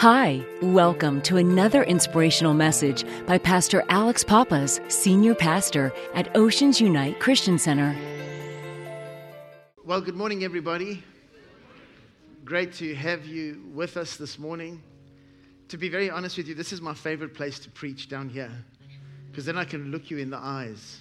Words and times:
Hi, 0.00 0.42
welcome 0.62 1.20
to 1.20 1.36
another 1.36 1.82
inspirational 1.82 2.54
message 2.54 3.04
by 3.26 3.36
Pastor 3.36 3.84
Alex 3.90 4.24
Papas, 4.24 4.80
Senior 4.88 5.34
Pastor 5.34 5.92
at 6.14 6.34
Oceans 6.34 6.80
Unite 6.80 7.20
Christian 7.20 7.58
Center. 7.58 7.94
Well, 9.84 10.00
good 10.00 10.14
morning, 10.14 10.42
everybody. 10.42 11.04
Great 12.46 12.72
to 12.76 12.94
have 12.94 13.26
you 13.26 13.62
with 13.74 13.98
us 13.98 14.16
this 14.16 14.38
morning. 14.38 14.82
To 15.68 15.76
be 15.76 15.90
very 15.90 16.08
honest 16.08 16.38
with 16.38 16.48
you, 16.48 16.54
this 16.54 16.72
is 16.72 16.80
my 16.80 16.94
favorite 16.94 17.34
place 17.34 17.58
to 17.58 17.68
preach 17.68 18.08
down 18.08 18.30
here 18.30 18.52
because 19.30 19.44
then 19.44 19.58
I 19.58 19.66
can 19.66 19.90
look 19.90 20.10
you 20.10 20.16
in 20.16 20.30
the 20.30 20.38
eyes. 20.38 20.98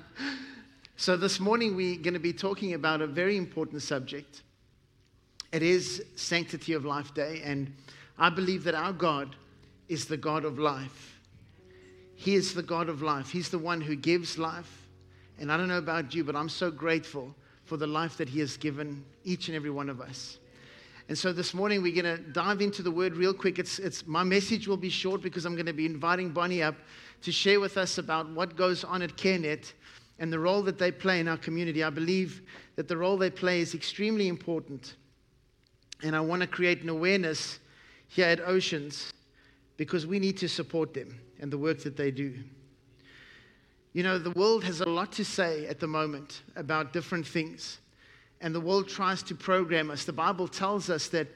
so, 1.02 1.16
this 1.16 1.40
morning 1.40 1.74
we're 1.74 1.98
going 1.98 2.14
to 2.14 2.20
be 2.20 2.32
talking 2.32 2.74
about 2.74 3.00
a 3.00 3.08
very 3.08 3.36
important 3.36 3.82
subject. 3.82 4.42
It 5.52 5.60
is 5.60 6.04
Sanctity 6.14 6.74
of 6.74 6.84
Life 6.84 7.12
Day, 7.12 7.42
and 7.44 7.74
I 8.20 8.30
believe 8.30 8.62
that 8.62 8.76
our 8.76 8.92
God 8.92 9.34
is 9.88 10.04
the 10.04 10.16
God 10.16 10.44
of 10.44 10.60
life. 10.60 11.18
He 12.14 12.36
is 12.36 12.54
the 12.54 12.62
God 12.62 12.88
of 12.88 13.02
life. 13.02 13.30
He's 13.30 13.48
the 13.48 13.58
one 13.58 13.80
who 13.80 13.96
gives 13.96 14.38
life. 14.38 14.86
And 15.40 15.50
I 15.50 15.56
don't 15.56 15.66
know 15.66 15.78
about 15.78 16.14
you, 16.14 16.22
but 16.22 16.36
I'm 16.36 16.48
so 16.48 16.70
grateful 16.70 17.34
for 17.64 17.76
the 17.76 17.88
life 17.88 18.16
that 18.18 18.28
He 18.28 18.38
has 18.38 18.56
given 18.56 19.04
each 19.24 19.48
and 19.48 19.56
every 19.56 19.70
one 19.70 19.88
of 19.88 20.00
us. 20.00 20.38
And 21.08 21.18
so 21.18 21.32
this 21.32 21.52
morning 21.52 21.82
we're 21.82 22.00
going 22.00 22.16
to 22.16 22.22
dive 22.30 22.60
into 22.60 22.80
the 22.80 22.92
word 22.92 23.16
real 23.16 23.34
quick. 23.34 23.58
It's, 23.58 23.80
it's, 23.80 24.06
my 24.06 24.22
message 24.22 24.68
will 24.68 24.76
be 24.76 24.88
short 24.88 25.20
because 25.20 25.46
I'm 25.46 25.56
going 25.56 25.66
to 25.66 25.72
be 25.72 25.84
inviting 25.84 26.30
Bonnie 26.30 26.62
up 26.62 26.76
to 27.22 27.32
share 27.32 27.58
with 27.58 27.76
us 27.76 27.98
about 27.98 28.30
what 28.30 28.54
goes 28.54 28.84
on 28.84 29.02
at 29.02 29.16
CareNet 29.16 29.72
and 30.22 30.32
the 30.32 30.38
role 30.38 30.62
that 30.62 30.78
they 30.78 30.92
play 30.92 31.18
in 31.18 31.26
our 31.26 31.36
community. 31.36 31.82
I 31.82 31.90
believe 31.90 32.42
that 32.76 32.86
the 32.86 32.96
role 32.96 33.16
they 33.16 33.28
play 33.28 33.60
is 33.60 33.74
extremely 33.74 34.28
important. 34.28 34.94
And 36.04 36.14
I 36.14 36.20
want 36.20 36.42
to 36.42 36.46
create 36.46 36.80
an 36.80 36.88
awareness 36.88 37.58
here 38.06 38.28
at 38.28 38.38
Oceans 38.38 39.12
because 39.76 40.06
we 40.06 40.20
need 40.20 40.38
to 40.38 40.48
support 40.48 40.94
them 40.94 41.18
and 41.40 41.52
the 41.52 41.58
work 41.58 41.80
that 41.80 41.96
they 41.96 42.12
do. 42.12 42.34
You 43.94 44.04
know, 44.04 44.16
the 44.16 44.30
world 44.30 44.62
has 44.62 44.80
a 44.80 44.88
lot 44.88 45.10
to 45.14 45.24
say 45.24 45.66
at 45.66 45.80
the 45.80 45.88
moment 45.88 46.42
about 46.54 46.92
different 46.92 47.26
things, 47.26 47.80
and 48.40 48.54
the 48.54 48.60
world 48.60 48.88
tries 48.88 49.24
to 49.24 49.34
program 49.34 49.90
us. 49.90 50.04
The 50.04 50.12
Bible 50.12 50.46
tells 50.46 50.88
us 50.88 51.08
that, 51.08 51.26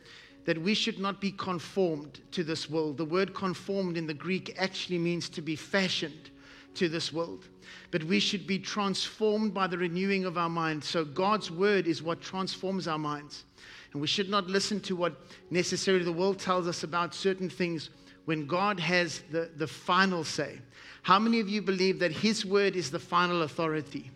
that 0.44 0.62
we 0.62 0.75
should 0.75 1.00
not 1.00 1.20
be 1.20 1.32
conformed 1.32 2.20
to 2.30 2.44
this 2.44 2.70
world. 2.70 2.98
The 2.98 3.05
word 3.05 3.34
conformed 3.34 3.97
in 3.97 4.06
the 4.06 4.14
Greek 4.14 4.55
actually 4.56 4.98
means 4.98 5.28
to 5.30 5.42
be 5.42 5.56
fashioned 5.56 6.30
to 6.77 6.88
this 6.88 7.12
world. 7.12 7.46
But 7.91 8.05
we 8.05 8.20
should 8.20 8.46
be 8.46 8.58
transformed 8.58 9.55
by 9.55 9.66
the 9.66 9.78
renewing 9.78 10.24
of 10.24 10.38
our 10.38 10.48
mind. 10.48 10.82
So 10.82 11.05
God's 11.05 11.50
word 11.50 11.86
is 11.86 12.02
what 12.02 12.20
transforms 12.20 12.88
our 12.88 12.98
minds. 12.98 13.44
And 13.92 14.00
we 14.00 14.06
should 14.06 14.28
not 14.28 14.46
listen 14.46 14.80
to 14.80 14.97
what 14.97 15.16
necessarily 15.50 16.04
the 16.04 16.12
world 16.12 16.38
tells 16.38 16.66
us 16.69 16.82
about 16.82 17.14
certain 17.14 17.48
things 17.48 17.91
when 18.27 18.47
God 18.47 18.78
has 18.80 19.22
the, 19.30 19.50
the 19.56 19.66
final 19.66 20.24
say. 20.24 20.58
How 21.02 21.19
many 21.19 21.41
of 21.41 21.48
you 21.48 21.62
believe 21.62 21.98
that 22.00 22.12
His 22.12 22.44
word 22.44 22.77
is 22.77 22.91
the 22.91 22.98
final 22.98 23.42
authority? 23.42 24.10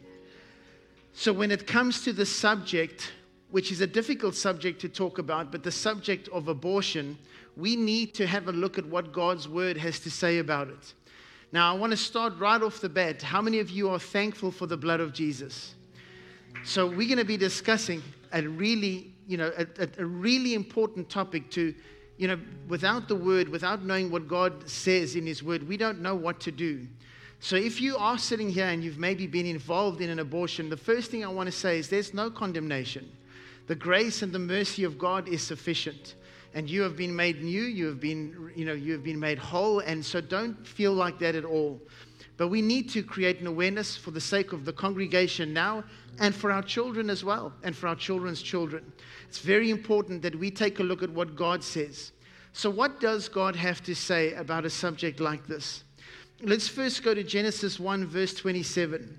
So, 1.12 1.33
when 1.33 1.50
it 1.50 1.66
comes 1.66 2.03
to 2.05 2.12
the 2.12 2.27
subject, 2.27 3.12
which 3.50 3.72
is 3.72 3.81
a 3.81 3.86
difficult 3.86 4.34
subject 4.34 4.81
to 4.81 4.88
talk 4.88 5.19
about, 5.19 5.50
but 5.50 5.62
the 5.62 5.72
subject 5.72 6.28
of 6.28 6.48
abortion, 6.48 7.16
we 7.56 7.77
need 7.77 8.14
to 8.14 8.27
have 8.27 8.48
a 8.48 8.53
look 8.53 8.78
at 8.78 8.86
what 8.86 9.12
God's 9.12 9.48
word 9.48 9.77
has 9.77 10.00
to 10.00 10.11
say 10.11 10.38
about 10.38 10.69
it. 10.69 10.94
Now, 11.53 11.75
I 11.75 11.79
want 11.79 11.91
to 11.91 11.97
start 11.97 12.39
right 12.39 12.62
off 12.62 12.81
the 12.81 12.89
bat. 12.89 13.23
How 13.23 13.43
many 13.43 13.59
of 13.59 13.70
you 13.70 13.91
are 13.91 13.98
thankful 13.98 14.51
for 14.53 14.67
the 14.67 14.77
blood 14.77 15.01
of 15.01 15.12
Jesus? 15.12 15.75
So, 16.65 16.87
we're 16.87 17.09
going 17.09 17.19
to 17.19 17.25
be 17.25 17.37
discussing 17.37 18.03
a 18.33 18.43
really, 18.43 19.12
you 19.27 19.37
know, 19.37 19.53
a, 19.56 19.89
a, 19.98 20.05
really 20.05 20.55
important 20.55 21.09
topic 21.09 21.51
to 21.51 21.75
you 22.21 22.28
know, 22.28 22.39
without 22.69 23.09
the 23.09 23.16
word, 23.16 23.49
without 23.49 23.83
knowing 23.83 24.10
what 24.10 24.28
God 24.28 24.69
says 24.69 25.16
in 25.16 25.25
His 25.25 25.43
word, 25.43 25.66
we 25.66 25.78
don't 25.78 26.03
know 26.03 26.15
what 26.15 26.39
to 26.41 26.53
do. 26.53 26.87
So 27.41 27.56
if 27.56 27.81
you 27.81 27.97
are 27.97 28.19
sitting 28.19 28.50
here 28.50 28.66
and 28.66 28.84
you've 28.84 28.99
maybe 28.99 29.27
been 29.27 29.47
involved 29.47 30.03
in 30.03 30.10
an 30.10 30.19
abortion, 30.19 30.69
the 30.69 30.77
first 30.77 31.10
thing 31.10 31.25
I 31.25 31.28
want 31.28 31.47
to 31.47 31.53
say 31.53 31.78
is 31.78 31.89
there's 31.89 32.12
no 32.12 32.28
condemnation. 32.31 33.10
The 33.69 33.75
grace 33.75 34.21
and 34.21 34.34
the 34.34 34.39
mercy 34.39 34.84
of 34.84 34.99
God 34.99 35.28
is 35.28 35.43
sufficient. 35.43 36.15
And 36.55 36.69
you 36.69 36.83
have 36.83 36.97
been 36.97 37.15
made 37.15 37.43
new, 37.43 37.62
you 37.62 37.87
have 37.87 38.00
been, 38.00 38.53
you 38.56 38.65
know, 38.65 38.72
you 38.72 38.93
have 38.93 39.05
been 39.05 39.21
made 39.21 39.38
whole, 39.38 39.81
and 39.81 40.05
so 40.05 40.21
don't 40.21 40.66
feel 40.66 40.93
like 40.93 41.19
that 41.21 41.34
at 41.37 41.44
all. 41.44 41.81
But 42.37 42.49
we 42.49 42.62
need 42.62 42.88
to 42.91 43.03
create 43.03 43.41
an 43.41 43.47
awareness 43.47 43.97
for 43.97 44.11
the 44.11 44.21
sake 44.21 44.53
of 44.53 44.65
the 44.65 44.72
congregation 44.72 45.53
now 45.53 45.84
and 46.19 46.34
for 46.34 46.50
our 46.50 46.62
children 46.62 47.10
as 47.10 47.22
well, 47.22 47.53
and 47.62 47.77
for 47.77 47.87
our 47.87 47.94
children's 47.94 48.43
children. 48.43 48.93
It's 49.28 49.39
very 49.39 49.71
important 49.71 50.22
that 50.22 50.34
we 50.34 50.50
take 50.50 50.81
a 50.81 50.83
look 50.83 51.03
at 51.03 51.10
what 51.10 51.37
God 51.37 51.62
says. 51.62 52.12
So, 52.53 52.69
what 52.69 52.99
does 52.99 53.28
God 53.28 53.55
have 53.55 53.83
to 53.84 53.94
say 53.94 54.33
about 54.34 54.65
a 54.65 54.71
subject 54.71 55.21
like 55.21 55.47
this? 55.47 55.84
Let's 56.43 56.66
first 56.66 57.03
go 57.03 57.15
to 57.15 57.22
Genesis 57.22 57.78
1, 57.78 58.06
verse 58.06 58.34
27. 58.34 59.19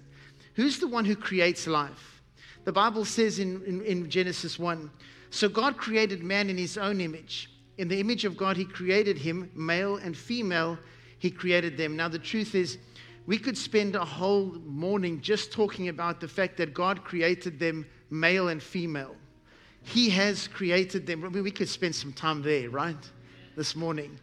Who's 0.56 0.80
the 0.80 0.88
one 0.88 1.06
who 1.06 1.16
creates 1.16 1.68
life? 1.68 2.22
The 2.66 2.72
Bible 2.72 3.06
says 3.06 3.40
in, 3.40 3.64
in, 3.66 3.82
in 3.84 4.10
Genesis 4.10 4.60
1 4.60 4.90
So 5.32 5.50
God 5.50 5.78
created 5.78 6.24
man 6.24 6.50
in 6.50 6.58
his 6.58 6.78
own 6.78 7.02
image. 7.02 7.50
In 7.78 7.88
the 7.88 8.00
image 8.00 8.26
of 8.26 8.38
God, 8.38 8.58
he 8.58 8.66
created 8.66 9.18
him, 9.18 9.50
male 9.56 9.96
and 9.96 10.16
female, 10.16 10.78
he 11.18 11.32
created 11.32 11.78
them. 11.78 11.96
Now, 11.96 12.10
the 12.10 12.20
truth 12.20 12.54
is, 12.54 12.78
we 13.26 13.38
could 13.38 13.58
spend 13.58 13.96
a 13.96 14.04
whole 14.04 14.58
morning 14.66 15.22
just 15.22 15.52
talking 15.52 15.88
about 15.88 16.20
the 16.20 16.28
fact 16.28 16.58
that 16.58 16.74
God 16.74 17.04
created 17.04 17.60
them 17.60 17.86
male 18.10 18.50
and 18.50 18.62
female. 18.62 19.16
He 19.84 20.10
has 20.10 20.48
created 20.50 21.08
them. 21.08 21.24
I 21.24 21.30
mean, 21.30 21.44
we 21.44 21.52
could 21.52 21.70
spend 21.70 21.96
some 21.96 22.12
time 22.12 22.42
there, 22.42 22.70
right? 22.70 23.10
This 23.56 23.76
morning. 23.76 24.20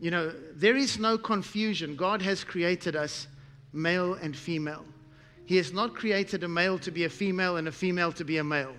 You 0.00 0.10
know, 0.10 0.32
there 0.54 0.76
is 0.76 0.98
no 0.98 1.16
confusion. 1.16 1.94
God 1.94 2.20
has 2.22 2.42
created 2.42 2.96
us 2.96 3.28
male 3.72 4.14
and 4.14 4.36
female. 4.36 4.84
He 5.46 5.56
has 5.58 5.72
not 5.72 5.94
created 5.94 6.42
a 6.42 6.48
male 6.48 6.78
to 6.80 6.90
be 6.90 7.04
a 7.04 7.08
female 7.08 7.56
and 7.56 7.68
a 7.68 7.72
female 7.72 8.10
to 8.12 8.24
be 8.24 8.38
a 8.38 8.44
male. 8.44 8.74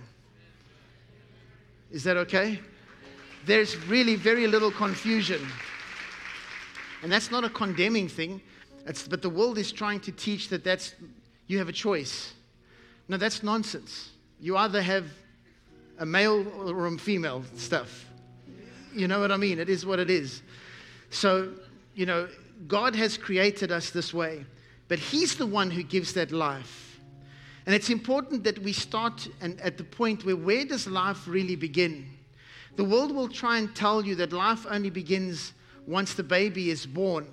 Is 1.90 2.04
that 2.04 2.16
okay? 2.16 2.60
There's 3.44 3.76
really 3.86 4.16
very 4.16 4.46
little 4.46 4.70
confusion. 4.70 5.46
And 7.02 7.12
that's 7.12 7.30
not 7.30 7.44
a 7.44 7.50
condemning 7.50 8.08
thing. 8.08 8.40
It's, 8.86 9.06
but 9.06 9.22
the 9.22 9.30
world 9.30 9.58
is 9.58 9.72
trying 9.72 10.00
to 10.00 10.12
teach 10.12 10.48
that 10.48 10.64
that's, 10.64 10.94
you 11.46 11.58
have 11.58 11.68
a 11.68 11.72
choice. 11.72 12.34
No, 13.08 13.16
that's 13.16 13.42
nonsense. 13.42 14.10
You 14.40 14.56
either 14.56 14.82
have 14.82 15.06
a 15.98 16.06
male 16.06 16.46
or 16.58 16.86
a 16.86 16.98
female 16.98 17.44
stuff. 17.56 18.06
You 18.94 19.08
know 19.08 19.20
what 19.20 19.30
I 19.30 19.36
mean? 19.36 19.58
It 19.58 19.68
is 19.68 19.84
what 19.84 19.98
it 19.98 20.10
is. 20.10 20.42
So, 21.10 21.52
you 21.94 22.06
know, 22.06 22.28
God 22.66 22.94
has 22.94 23.16
created 23.16 23.70
us 23.70 23.90
this 23.90 24.12
way, 24.12 24.44
but 24.88 24.98
He's 24.98 25.36
the 25.36 25.46
one 25.46 25.70
who 25.70 25.82
gives 25.82 26.14
that 26.14 26.32
life. 26.32 26.85
And 27.66 27.74
it's 27.74 27.90
important 27.90 28.44
that 28.44 28.60
we 28.60 28.72
start 28.72 29.28
and 29.40 29.60
at 29.60 29.76
the 29.76 29.84
point 29.84 30.24
where 30.24 30.36
where 30.36 30.64
does 30.64 30.86
life 30.86 31.26
really 31.26 31.56
begin? 31.56 32.06
The 32.76 32.84
world 32.84 33.12
will 33.12 33.28
try 33.28 33.58
and 33.58 33.74
tell 33.74 34.04
you 34.04 34.14
that 34.16 34.32
life 34.32 34.66
only 34.70 34.90
begins 34.90 35.52
once 35.86 36.14
the 36.14 36.22
baby 36.22 36.70
is 36.70 36.86
born. 36.86 37.26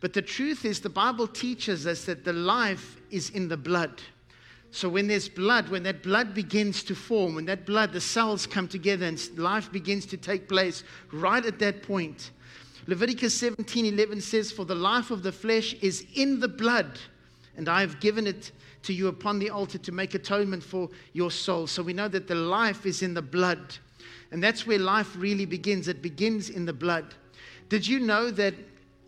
But 0.00 0.12
the 0.12 0.22
truth 0.22 0.64
is, 0.64 0.80
the 0.80 0.88
Bible 0.88 1.26
teaches 1.26 1.86
us 1.86 2.06
that 2.06 2.24
the 2.24 2.32
life 2.32 3.00
is 3.10 3.30
in 3.30 3.48
the 3.48 3.56
blood. 3.56 4.00
So 4.70 4.88
when 4.88 5.06
there's 5.06 5.28
blood, 5.28 5.68
when 5.68 5.82
that 5.82 6.02
blood 6.02 6.32
begins 6.32 6.82
to 6.84 6.94
form, 6.94 7.34
when 7.34 7.44
that 7.46 7.66
blood, 7.66 7.92
the 7.92 8.00
cells 8.00 8.46
come 8.46 8.68
together 8.68 9.04
and 9.04 9.38
life 9.38 9.70
begins 9.70 10.06
to 10.06 10.16
take 10.16 10.48
place, 10.48 10.84
right 11.12 11.44
at 11.44 11.58
that 11.58 11.82
point, 11.82 12.30
Leviticus 12.86 13.34
17 13.34 13.84
11 13.84 14.20
says, 14.20 14.50
For 14.50 14.64
the 14.64 14.74
life 14.74 15.10
of 15.10 15.22
the 15.22 15.32
flesh 15.32 15.74
is 15.74 16.06
in 16.14 16.40
the 16.40 16.48
blood, 16.48 16.98
and 17.60 17.68
I 17.68 17.82
have 17.82 18.00
given 18.00 18.26
it 18.26 18.52
to 18.84 18.94
you 18.94 19.08
upon 19.08 19.38
the 19.38 19.50
altar 19.50 19.76
to 19.76 19.92
make 19.92 20.14
atonement 20.14 20.62
for 20.62 20.88
your 21.12 21.30
soul. 21.30 21.66
So 21.66 21.82
we 21.82 21.92
know 21.92 22.08
that 22.08 22.26
the 22.26 22.34
life 22.34 22.86
is 22.86 23.02
in 23.02 23.12
the 23.12 23.20
blood. 23.20 23.76
And 24.30 24.42
that's 24.42 24.66
where 24.66 24.78
life 24.78 25.14
really 25.14 25.44
begins. 25.44 25.86
It 25.86 26.00
begins 26.00 26.48
in 26.48 26.64
the 26.64 26.72
blood. 26.72 27.14
Did 27.68 27.86
you 27.86 28.00
know 28.00 28.30
that 28.30 28.54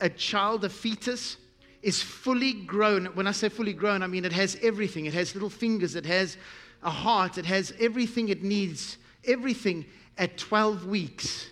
a 0.02 0.10
child, 0.10 0.66
a 0.66 0.68
fetus, 0.68 1.38
is 1.80 2.02
fully 2.02 2.52
grown. 2.52 3.06
When 3.06 3.26
I 3.26 3.32
say 3.32 3.48
fully 3.48 3.72
grown, 3.72 4.02
I 4.02 4.06
mean 4.06 4.26
it 4.26 4.34
has 4.34 4.58
everything. 4.62 5.06
It 5.06 5.14
has 5.14 5.34
little 5.34 5.48
fingers, 5.48 5.96
it 5.96 6.04
has 6.04 6.36
a 6.82 6.90
heart, 6.90 7.38
it 7.38 7.46
has 7.46 7.72
everything 7.80 8.28
it 8.28 8.42
needs, 8.42 8.98
everything 9.24 9.86
at 10.18 10.36
12 10.36 10.84
weeks. 10.84 11.46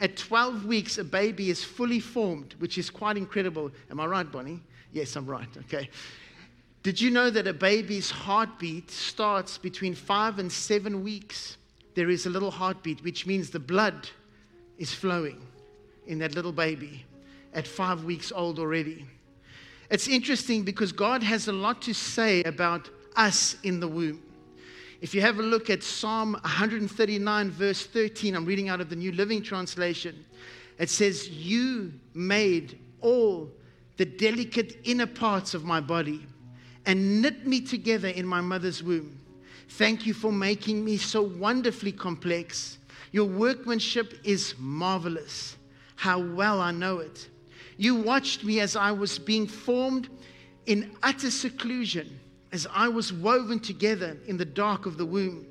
At 0.00 0.16
12 0.16 0.64
weeks, 0.64 0.98
a 0.98 1.04
baby 1.04 1.50
is 1.50 1.62
fully 1.62 2.00
formed, 2.00 2.56
which 2.58 2.78
is 2.78 2.90
quite 2.90 3.16
incredible. 3.16 3.70
Am 3.92 4.00
I 4.00 4.06
right, 4.06 4.30
Bonnie? 4.30 4.60
Yes, 4.92 5.14
I'm 5.14 5.26
right. 5.26 5.48
Okay. 5.58 5.90
Did 6.86 7.00
you 7.00 7.10
know 7.10 7.30
that 7.30 7.48
a 7.48 7.52
baby's 7.52 8.12
heartbeat 8.12 8.92
starts 8.92 9.58
between 9.58 9.92
five 9.92 10.38
and 10.38 10.52
seven 10.52 11.02
weeks? 11.02 11.56
There 11.96 12.08
is 12.08 12.26
a 12.26 12.30
little 12.30 12.52
heartbeat, 12.52 13.02
which 13.02 13.26
means 13.26 13.50
the 13.50 13.58
blood 13.58 14.08
is 14.78 14.94
flowing 14.94 15.44
in 16.06 16.20
that 16.20 16.36
little 16.36 16.52
baby 16.52 17.04
at 17.52 17.66
five 17.66 18.04
weeks 18.04 18.30
old 18.30 18.60
already. 18.60 19.04
It's 19.90 20.06
interesting 20.06 20.62
because 20.62 20.92
God 20.92 21.24
has 21.24 21.48
a 21.48 21.52
lot 21.52 21.82
to 21.82 21.92
say 21.92 22.44
about 22.44 22.88
us 23.16 23.56
in 23.64 23.80
the 23.80 23.88
womb. 23.88 24.22
If 25.00 25.12
you 25.12 25.22
have 25.22 25.40
a 25.40 25.42
look 25.42 25.68
at 25.68 25.82
Psalm 25.82 26.34
139, 26.34 27.50
verse 27.50 27.84
13, 27.84 28.36
I'm 28.36 28.44
reading 28.44 28.68
out 28.68 28.80
of 28.80 28.90
the 28.90 28.94
New 28.94 29.10
Living 29.10 29.42
Translation. 29.42 30.24
It 30.78 30.90
says, 30.90 31.28
You 31.28 31.94
made 32.14 32.78
all 33.00 33.50
the 33.96 34.04
delicate 34.04 34.78
inner 34.84 35.08
parts 35.08 35.52
of 35.52 35.64
my 35.64 35.80
body 35.80 36.24
and 36.86 37.20
knit 37.20 37.46
me 37.46 37.60
together 37.60 38.08
in 38.08 38.24
my 38.26 38.40
mother's 38.40 38.82
womb. 38.82 39.18
Thank 39.70 40.06
you 40.06 40.14
for 40.14 40.32
making 40.32 40.84
me 40.84 40.96
so 40.96 41.22
wonderfully 41.22 41.92
complex. 41.92 42.78
Your 43.12 43.26
workmanship 43.26 44.14
is 44.24 44.54
marvelous. 44.58 45.56
How 45.96 46.20
well 46.20 46.60
I 46.60 46.70
know 46.70 46.98
it. 46.98 47.28
You 47.76 47.96
watched 47.96 48.44
me 48.44 48.60
as 48.60 48.76
I 48.76 48.92
was 48.92 49.18
being 49.18 49.46
formed 49.46 50.08
in 50.66 50.96
utter 51.02 51.30
seclusion, 51.30 52.18
as 52.52 52.66
I 52.72 52.88
was 52.88 53.12
woven 53.12 53.58
together 53.60 54.16
in 54.26 54.36
the 54.36 54.44
dark 54.44 54.86
of 54.86 54.96
the 54.96 55.06
womb. 55.06 55.46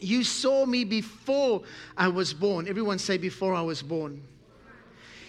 You 0.00 0.24
saw 0.24 0.66
me 0.66 0.84
before 0.84 1.62
I 1.96 2.08
was 2.08 2.34
born. 2.34 2.66
Everyone 2.68 2.98
say, 2.98 3.16
before 3.18 3.54
I 3.54 3.62
was 3.62 3.82
born. 3.82 4.22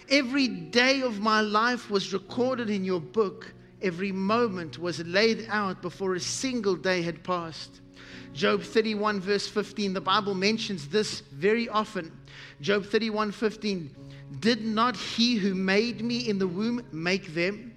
Every 0.08 0.48
day 0.48 1.02
of 1.02 1.20
my 1.20 1.40
life 1.40 1.90
was 1.90 2.12
recorded 2.12 2.70
in 2.70 2.84
your 2.84 3.00
book. 3.00 3.52
Every 3.82 4.12
moment 4.12 4.78
was 4.78 5.04
laid 5.04 5.46
out 5.48 5.82
before 5.82 6.14
a 6.14 6.20
single 6.20 6.76
day 6.76 7.02
had 7.02 7.22
passed. 7.22 7.80
Job 8.32 8.62
31, 8.62 9.20
verse 9.20 9.48
15, 9.48 9.94
the 9.94 10.00
Bible 10.00 10.34
mentions 10.34 10.88
this 10.88 11.20
very 11.20 11.68
often. 11.68 12.12
Job 12.60 12.84
31, 12.84 13.32
15. 13.32 13.96
Did 14.40 14.64
not 14.64 14.96
he 14.96 15.36
who 15.36 15.54
made 15.54 16.02
me 16.02 16.28
in 16.28 16.38
the 16.38 16.48
womb 16.48 16.82
make 16.92 17.34
them? 17.34 17.72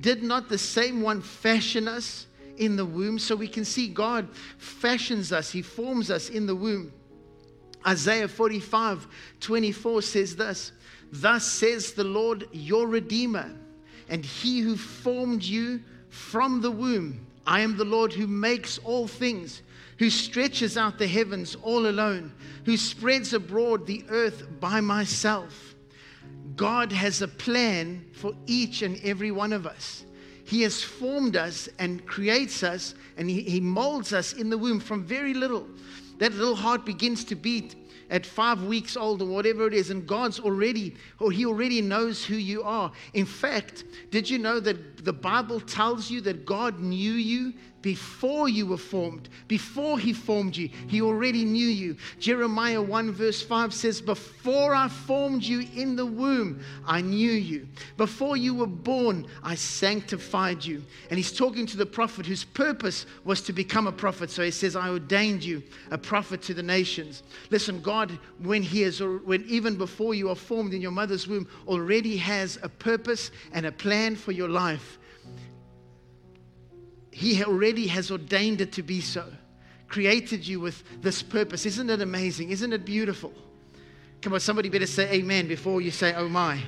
Did 0.00 0.22
not 0.22 0.48
the 0.48 0.58
same 0.58 1.02
one 1.02 1.22
fashion 1.22 1.88
us 1.88 2.26
in 2.56 2.76
the 2.76 2.84
womb? 2.84 3.18
So 3.18 3.34
we 3.34 3.48
can 3.48 3.64
see 3.64 3.88
God 3.88 4.28
fashions 4.58 5.32
us, 5.32 5.50
He 5.50 5.62
forms 5.62 6.10
us 6.10 6.28
in 6.28 6.46
the 6.46 6.54
womb. 6.54 6.92
Isaiah 7.86 8.28
45, 8.28 9.06
24 9.40 10.02
says 10.02 10.36
this 10.36 10.72
Thus 11.12 11.44
says 11.44 11.92
the 11.92 12.04
Lord 12.04 12.48
your 12.52 12.86
Redeemer, 12.86 13.54
and 14.08 14.24
He 14.24 14.60
who 14.60 14.76
formed 14.76 15.42
you 15.42 15.82
from 16.08 16.60
the 16.60 16.70
womb. 16.70 17.26
I 17.46 17.60
am 17.60 17.76
the 17.76 17.84
Lord 17.84 18.12
who 18.12 18.26
makes 18.26 18.78
all 18.78 19.06
things, 19.06 19.62
who 19.98 20.10
stretches 20.10 20.76
out 20.76 20.98
the 20.98 21.06
heavens 21.06 21.56
all 21.62 21.86
alone, 21.86 22.32
who 22.64 22.76
spreads 22.76 23.32
abroad 23.32 23.86
the 23.86 24.04
earth 24.08 24.46
by 24.60 24.80
myself. 24.80 25.74
God 26.56 26.92
has 26.92 27.22
a 27.22 27.28
plan 27.28 28.04
for 28.12 28.32
each 28.46 28.82
and 28.82 28.98
every 29.02 29.30
one 29.30 29.52
of 29.52 29.66
us. 29.66 30.04
He 30.44 30.62
has 30.62 30.82
formed 30.82 31.36
us 31.36 31.68
and 31.78 32.06
creates 32.06 32.62
us, 32.62 32.94
and 33.16 33.28
He, 33.28 33.42
he 33.42 33.60
molds 33.60 34.12
us 34.12 34.32
in 34.32 34.48
the 34.48 34.58
womb 34.58 34.80
from 34.80 35.04
very 35.04 35.34
little. 35.34 35.66
That 36.18 36.34
little 36.34 36.54
heart 36.54 36.84
begins 36.84 37.24
to 37.24 37.34
beat 37.34 37.74
at 38.10 38.24
five 38.24 38.62
weeks 38.64 38.96
old 38.96 39.22
or 39.22 39.26
whatever 39.26 39.66
it 39.66 39.74
is, 39.74 39.90
and 39.90 40.06
God's 40.06 40.40
already, 40.40 40.94
or 41.20 41.30
He 41.30 41.46
already 41.46 41.80
knows 41.80 42.24
who 42.24 42.36
you 42.36 42.62
are. 42.62 42.92
In 43.14 43.26
fact, 43.26 43.84
did 44.10 44.28
you 44.28 44.38
know 44.38 44.60
that 44.60 45.04
the 45.04 45.12
Bible 45.12 45.60
tells 45.60 46.10
you 46.10 46.20
that 46.22 46.46
God 46.46 46.80
knew 46.80 47.12
you 47.12 47.52
before 47.86 48.48
you 48.48 48.66
were 48.66 48.76
formed, 48.76 49.28
before 49.46 49.96
he 49.96 50.12
formed 50.12 50.56
you, 50.56 50.68
he 50.88 51.00
already 51.00 51.44
knew 51.44 51.68
you. 51.68 51.96
Jeremiah 52.18 52.82
1 52.82 53.12
verse 53.12 53.42
5 53.42 53.72
says, 53.72 54.00
Before 54.00 54.74
I 54.74 54.88
formed 54.88 55.44
you 55.44 55.68
in 55.72 55.94
the 55.94 56.04
womb, 56.04 56.60
I 56.84 57.00
knew 57.00 57.30
you. 57.30 57.68
Before 57.96 58.36
you 58.36 58.56
were 58.56 58.66
born, 58.66 59.28
I 59.44 59.54
sanctified 59.54 60.64
you. 60.64 60.82
And 61.10 61.16
he's 61.16 61.30
talking 61.30 61.64
to 61.66 61.76
the 61.76 61.86
prophet 61.86 62.26
whose 62.26 62.42
purpose 62.42 63.06
was 63.24 63.40
to 63.42 63.52
become 63.52 63.86
a 63.86 63.92
prophet. 63.92 64.30
So 64.30 64.42
he 64.42 64.50
says, 64.50 64.74
I 64.74 64.88
ordained 64.88 65.44
you 65.44 65.62
a 65.92 65.98
prophet 65.98 66.42
to 66.42 66.54
the 66.54 66.64
nations. 66.64 67.22
Listen, 67.50 67.75
God, 67.76 68.18
when 68.38 68.62
he 68.62 68.82
is, 68.82 69.00
or 69.00 69.18
when 69.18 69.44
even 69.48 69.76
before 69.76 70.14
you 70.14 70.30
are 70.30 70.36
formed 70.36 70.74
in 70.74 70.80
your 70.80 70.90
mother's 70.90 71.26
womb, 71.26 71.48
already 71.66 72.16
has 72.16 72.58
a 72.62 72.68
purpose 72.68 73.30
and 73.52 73.66
a 73.66 73.72
plan 73.72 74.16
for 74.16 74.32
your 74.32 74.48
life. 74.48 74.98
He 77.10 77.42
already 77.42 77.86
has 77.86 78.10
ordained 78.10 78.60
it 78.60 78.72
to 78.72 78.82
be 78.82 79.00
so, 79.00 79.24
created 79.88 80.46
you 80.46 80.60
with 80.60 80.82
this 81.00 81.22
purpose. 81.22 81.64
Isn't 81.64 81.88
it 81.88 82.02
amazing? 82.02 82.50
Isn't 82.50 82.72
it 82.72 82.84
beautiful? 82.84 83.32
Come 84.20 84.34
on, 84.34 84.40
somebody 84.40 84.68
better 84.68 84.86
say 84.86 85.10
amen 85.12 85.48
before 85.48 85.80
you 85.80 85.90
say, 85.90 86.14
oh 86.14 86.28
my. 86.28 86.60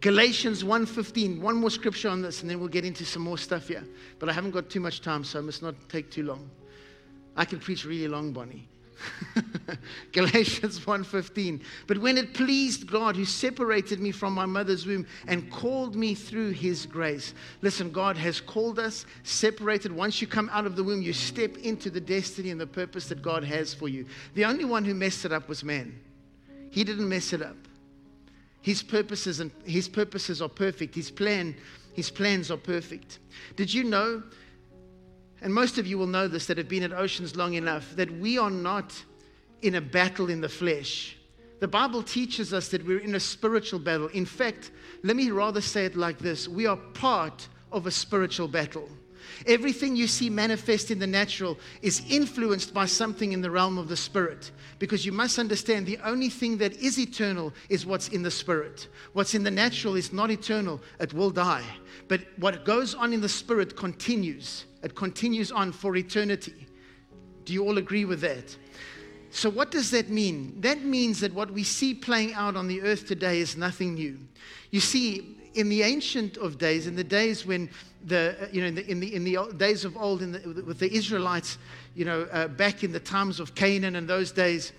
Galatians 0.00 0.62
1:15, 0.62 1.40
one 1.40 1.56
more 1.56 1.70
scripture 1.70 2.08
on 2.08 2.22
this, 2.22 2.42
and 2.42 2.50
then 2.50 2.60
we'll 2.60 2.68
get 2.68 2.84
into 2.84 3.04
some 3.04 3.22
more 3.22 3.36
stuff 3.36 3.66
here. 3.66 3.84
But 4.20 4.28
I 4.28 4.32
haven't 4.32 4.52
got 4.52 4.70
too 4.70 4.80
much 4.80 5.00
time, 5.00 5.24
so 5.24 5.40
I 5.40 5.42
must 5.42 5.60
not 5.60 5.74
take 5.88 6.10
too 6.10 6.22
long. 6.22 6.48
I 7.38 7.44
can 7.44 7.60
preach 7.60 7.84
really 7.84 8.08
long, 8.08 8.32
Bonnie. 8.32 8.68
Galatians 10.12 10.80
1:15 10.80 11.62
But 11.86 11.98
when 11.98 12.18
it 12.18 12.34
pleased 12.34 12.90
God 12.90 13.14
who 13.14 13.24
separated 13.24 14.00
me 14.00 14.10
from 14.10 14.32
my 14.34 14.44
mother's 14.44 14.86
womb 14.86 15.06
and 15.28 15.48
called 15.52 15.94
me 15.94 16.16
through 16.16 16.50
his 16.50 16.84
grace. 16.84 17.34
Listen, 17.62 17.92
God 17.92 18.16
has 18.16 18.40
called 18.40 18.80
us, 18.80 19.06
separated. 19.22 19.92
Once 19.92 20.20
you 20.20 20.26
come 20.26 20.50
out 20.52 20.66
of 20.66 20.74
the 20.74 20.82
womb, 20.82 21.00
you 21.00 21.12
step 21.12 21.56
into 21.58 21.90
the 21.90 22.00
destiny 22.00 22.50
and 22.50 22.60
the 22.60 22.66
purpose 22.66 23.08
that 23.08 23.22
God 23.22 23.44
has 23.44 23.72
for 23.72 23.88
you. 23.88 24.04
The 24.34 24.44
only 24.44 24.64
one 24.64 24.84
who 24.84 24.94
messed 24.94 25.24
it 25.24 25.32
up 25.32 25.48
was 25.48 25.62
man. 25.62 25.96
He 26.70 26.82
didn't 26.82 27.08
mess 27.08 27.32
it 27.32 27.40
up. 27.40 27.56
His 28.62 28.82
purposes 28.82 29.38
and 29.38 29.52
his 29.64 29.88
purposes 29.88 30.42
are 30.42 30.48
perfect. 30.48 30.96
His 30.96 31.12
plan, 31.12 31.54
his 31.94 32.10
plans 32.10 32.50
are 32.50 32.56
perfect. 32.56 33.20
Did 33.54 33.72
you 33.72 33.84
know 33.84 34.24
and 35.40 35.52
most 35.52 35.78
of 35.78 35.86
you 35.86 35.98
will 35.98 36.06
know 36.06 36.28
this 36.28 36.46
that 36.46 36.58
have 36.58 36.68
been 36.68 36.82
at 36.82 36.92
Oceans 36.92 37.36
long 37.36 37.54
enough, 37.54 37.94
that 37.96 38.10
we 38.18 38.38
are 38.38 38.50
not 38.50 38.92
in 39.62 39.76
a 39.76 39.80
battle 39.80 40.30
in 40.30 40.40
the 40.40 40.48
flesh. 40.48 41.16
The 41.60 41.68
Bible 41.68 42.02
teaches 42.02 42.52
us 42.52 42.68
that 42.68 42.86
we're 42.86 43.00
in 43.00 43.14
a 43.14 43.20
spiritual 43.20 43.80
battle. 43.80 44.08
In 44.08 44.26
fact, 44.26 44.70
let 45.02 45.16
me 45.16 45.30
rather 45.30 45.60
say 45.60 45.84
it 45.84 45.96
like 45.96 46.18
this 46.18 46.48
we 46.48 46.66
are 46.66 46.76
part 46.76 47.48
of 47.72 47.86
a 47.86 47.90
spiritual 47.90 48.48
battle. 48.48 48.88
Everything 49.46 49.94
you 49.94 50.06
see 50.06 50.30
manifest 50.30 50.90
in 50.90 50.98
the 50.98 51.06
natural 51.06 51.58
is 51.82 52.02
influenced 52.08 52.72
by 52.72 52.86
something 52.86 53.32
in 53.32 53.40
the 53.40 53.50
realm 53.50 53.78
of 53.78 53.88
the 53.88 53.96
spirit. 53.96 54.50
Because 54.78 55.04
you 55.04 55.12
must 55.12 55.38
understand 55.38 55.86
the 55.86 55.98
only 56.04 56.28
thing 56.28 56.56
that 56.58 56.72
is 56.74 56.98
eternal 56.98 57.52
is 57.68 57.86
what's 57.86 58.08
in 58.08 58.22
the 58.22 58.30
spirit. 58.30 58.88
What's 59.12 59.34
in 59.34 59.44
the 59.44 59.50
natural 59.50 59.96
is 59.96 60.12
not 60.12 60.30
eternal, 60.30 60.80
it 60.98 61.12
will 61.12 61.30
die. 61.30 61.64
But 62.08 62.22
what 62.36 62.64
goes 62.64 62.94
on 62.94 63.12
in 63.12 63.20
the 63.20 63.28
spirit 63.28 63.76
continues, 63.76 64.64
it 64.82 64.94
continues 64.94 65.50
on 65.50 65.72
for 65.72 65.96
eternity. 65.96 66.66
Do 67.44 67.52
you 67.52 67.64
all 67.64 67.78
agree 67.78 68.04
with 68.04 68.20
that? 68.20 68.56
So, 69.30 69.50
what 69.50 69.70
does 69.70 69.90
that 69.90 70.08
mean? 70.08 70.60
That 70.60 70.82
means 70.82 71.20
that 71.20 71.34
what 71.34 71.50
we 71.50 71.62
see 71.62 71.94
playing 71.94 72.34
out 72.34 72.56
on 72.56 72.66
the 72.66 72.82
earth 72.82 73.06
today 73.06 73.40
is 73.40 73.56
nothing 73.56 73.94
new. 73.94 74.18
You 74.70 74.80
see, 74.80 75.36
in 75.54 75.68
the 75.68 75.82
ancient 75.82 76.36
of 76.36 76.58
days, 76.58 76.86
in 76.86 76.94
the 76.94 77.04
days 77.04 77.44
when 77.44 77.68
the, 78.04 78.48
you 78.52 78.60
know, 78.60 78.68
in 78.68 78.74
the, 78.74 78.90
in 78.90 79.00
the, 79.00 79.14
in 79.14 79.24
the 79.24 79.54
days 79.56 79.84
of 79.84 79.96
old, 79.96 80.20
the, 80.20 80.62
with 80.66 80.78
the 80.78 80.92
Israelites, 80.92 81.58
you 81.94 82.04
know, 82.04 82.22
uh, 82.32 82.48
back 82.48 82.84
in 82.84 82.92
the 82.92 83.00
times 83.00 83.40
of 83.40 83.54
Canaan 83.54 83.96
and 83.96 84.08
those 84.08 84.30
days, 84.30 84.72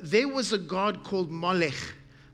there 0.00 0.28
was 0.28 0.52
a 0.52 0.58
god 0.58 1.02
called 1.04 1.30
Molech. 1.30 1.74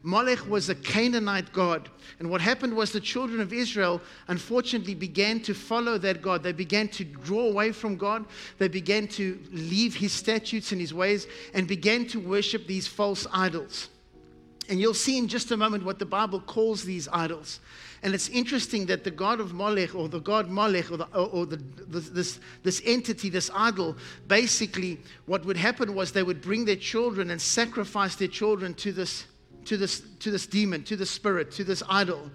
Molech 0.07 0.49
was 0.49 0.69
a 0.69 0.75
Canaanite 0.77 1.53
god. 1.53 1.89
And 2.21 2.31
what 2.31 2.41
happened 2.41 2.77
was 2.77 2.93
the 2.93 3.01
children 3.01 3.41
of 3.41 3.53
Israel, 3.53 4.01
unfortunately, 4.29 4.95
began 4.95 5.41
to 5.41 5.53
follow 5.53 5.99
that 5.99 6.23
God. 6.23 6.45
They 6.45 6.53
began 6.53 6.87
to 6.91 7.03
draw 7.03 7.49
away 7.49 7.73
from 7.73 7.97
God. 7.97 8.25
They 8.59 8.69
began 8.69 9.09
to 9.09 9.43
leave 9.51 9.97
his 9.97 10.13
statutes 10.13 10.71
and 10.71 10.81
his 10.81 10.95
ways 10.95 11.27
and 11.55 11.67
began 11.67 12.07
to 12.07 12.21
worship 12.21 12.69
these 12.69 12.87
false 12.87 13.27
idols. 13.33 13.89
And 14.69 14.81
you'll 14.81 14.95
see 14.95 15.19
in 15.19 15.27
just 15.27 15.51
a 15.51 15.57
moment 15.57 15.85
what 15.85 15.99
the 15.99 16.07
Bible 16.07 16.39
calls 16.39 16.85
these 16.85 17.09
idols. 17.13 17.59
And 18.05 18.15
it's 18.15 18.29
interesting 18.29 18.87
that 18.87 19.03
the 19.03 19.11
god 19.11 19.41
of 19.41 19.55
Molech, 19.55 19.97
or 19.97 20.09
the 20.09 20.21
god 20.21 20.49
Molech, 20.49 20.93
or, 20.93 20.99
the, 20.99 21.07
or, 21.17 21.47
the, 21.47 21.57
this, 21.89 22.39
this 22.63 22.81
entity, 22.85 23.29
this 23.29 23.51
idol, 23.53 23.97
basically, 24.29 25.01
what 25.25 25.45
would 25.45 25.57
happen 25.57 25.97
was 25.97 26.13
they 26.13 26.23
would 26.23 26.41
bring 26.41 26.65
their 26.65 26.77
children 26.77 27.33
and 27.33 27.43
sacrifice 27.43 28.15
their 28.15 28.29
children 28.29 28.73
to 28.75 28.93
this, 28.93 29.25
to 29.67 29.77
this, 29.77 30.03
to 30.21 30.31
this 30.31 30.47
demon, 30.47 30.83
to 30.85 30.97
the 30.97 31.07
spirit, 31.07 31.51
to 31.53 31.65
this 31.65 31.83
idol. 31.89 32.31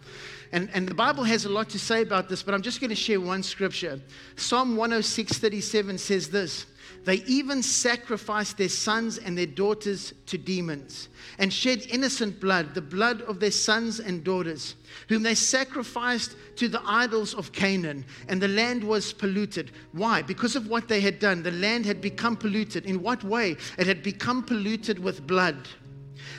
And, 0.51 0.69
and 0.73 0.87
the 0.87 0.93
Bible 0.93 1.23
has 1.23 1.45
a 1.45 1.49
lot 1.49 1.69
to 1.69 1.79
say 1.79 2.01
about 2.01 2.29
this, 2.29 2.43
but 2.43 2.53
I'm 2.53 2.61
just 2.61 2.81
going 2.81 2.89
to 2.89 2.95
share 2.95 3.21
one 3.21 3.41
scripture. 3.41 3.99
Psalm 4.35 4.75
106 4.75 5.37
37 5.37 5.97
says 5.97 6.29
this 6.29 6.65
they 7.03 7.15
even 7.25 7.63
sacrificed 7.63 8.57
their 8.57 8.69
sons 8.69 9.17
and 9.17 9.35
their 9.35 9.47
daughters 9.47 10.13
to 10.27 10.37
demons 10.37 11.09
and 11.39 11.51
shed 11.51 11.87
innocent 11.89 12.39
blood, 12.39 12.75
the 12.75 12.81
blood 12.81 13.21
of 13.23 13.39
their 13.39 13.51
sons 13.51 13.99
and 13.99 14.23
daughters, 14.23 14.75
whom 15.09 15.23
they 15.23 15.33
sacrificed 15.33 16.35
to 16.57 16.67
the 16.67 16.81
idols 16.85 17.33
of 17.33 17.51
Canaan, 17.53 18.05
and 18.27 18.39
the 18.39 18.47
land 18.47 18.83
was 18.83 19.13
polluted. 19.13 19.71
Why? 19.93 20.21
Because 20.21 20.55
of 20.55 20.67
what 20.67 20.87
they 20.87 21.01
had 21.01 21.17
done. 21.17 21.41
The 21.41 21.51
land 21.51 21.87
had 21.87 22.01
become 22.01 22.35
polluted. 22.35 22.85
In 22.85 23.01
what 23.01 23.23
way? 23.23 23.57
It 23.79 23.87
had 23.87 24.03
become 24.03 24.43
polluted 24.43 24.99
with 24.99 25.25
blood. 25.25 25.67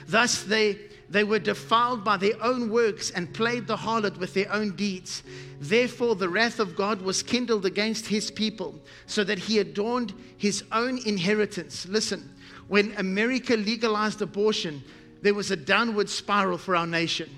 Thus 0.07 0.43
they, 0.43 0.79
they 1.09 1.25
were 1.25 1.39
defiled 1.39 2.05
by 2.05 2.17
their 2.17 2.43
own 2.43 2.71
works 2.71 3.11
and 3.11 3.33
played 3.33 3.67
the 3.67 3.77
harlot 3.77 4.17
with 4.19 4.35
their 4.35 4.53
own 4.53 4.77
deeds. 4.77 5.23
Therefore, 5.61 6.15
the 6.15 6.29
wrath 6.29 6.59
of 6.59 6.77
God 6.77 7.03
was 7.03 7.23
kindled 7.23 7.67
against 7.67 8.07
his 8.07 8.31
people, 8.31 8.81
so 9.07 9.23
that 9.25 9.39
he 9.39 9.59
adorned 9.59 10.13
his 10.37 10.65
own 10.73 10.99
inheritance. 11.07 11.87
Listen, 11.87 12.35
when 12.69 12.95
America 12.97 13.57
legalized 13.57 14.23
abortion, 14.23 14.83
there 15.21 15.35
was 15.35 15.51
a 15.51 15.57
downward 15.57 16.09
spiral 16.09 16.59
for 16.59 16.75
our 16.75 16.87
nation. 16.87 17.31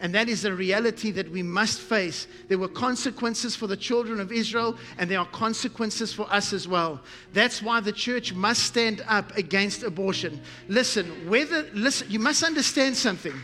And 0.00 0.14
that 0.14 0.30
is 0.30 0.46
a 0.46 0.54
reality 0.54 1.10
that 1.12 1.30
we 1.30 1.42
must 1.42 1.78
face. 1.78 2.26
There 2.48 2.58
were 2.58 2.68
consequences 2.68 3.54
for 3.54 3.66
the 3.66 3.76
children 3.76 4.18
of 4.18 4.32
Israel, 4.32 4.78
and 4.96 5.10
there 5.10 5.18
are 5.18 5.26
consequences 5.26 6.12
for 6.12 6.26
us 6.32 6.54
as 6.54 6.66
well. 6.66 7.00
That's 7.34 7.62
why 7.62 7.80
the 7.80 7.92
church 7.92 8.32
must 8.32 8.64
stand 8.64 9.04
up 9.06 9.36
against 9.36 9.82
abortion. 9.82 10.40
Listen, 10.68 11.28
whether 11.28 11.68
listen, 11.74 12.10
you 12.10 12.18
must 12.18 12.42
understand 12.42 12.96
something. 12.96 13.34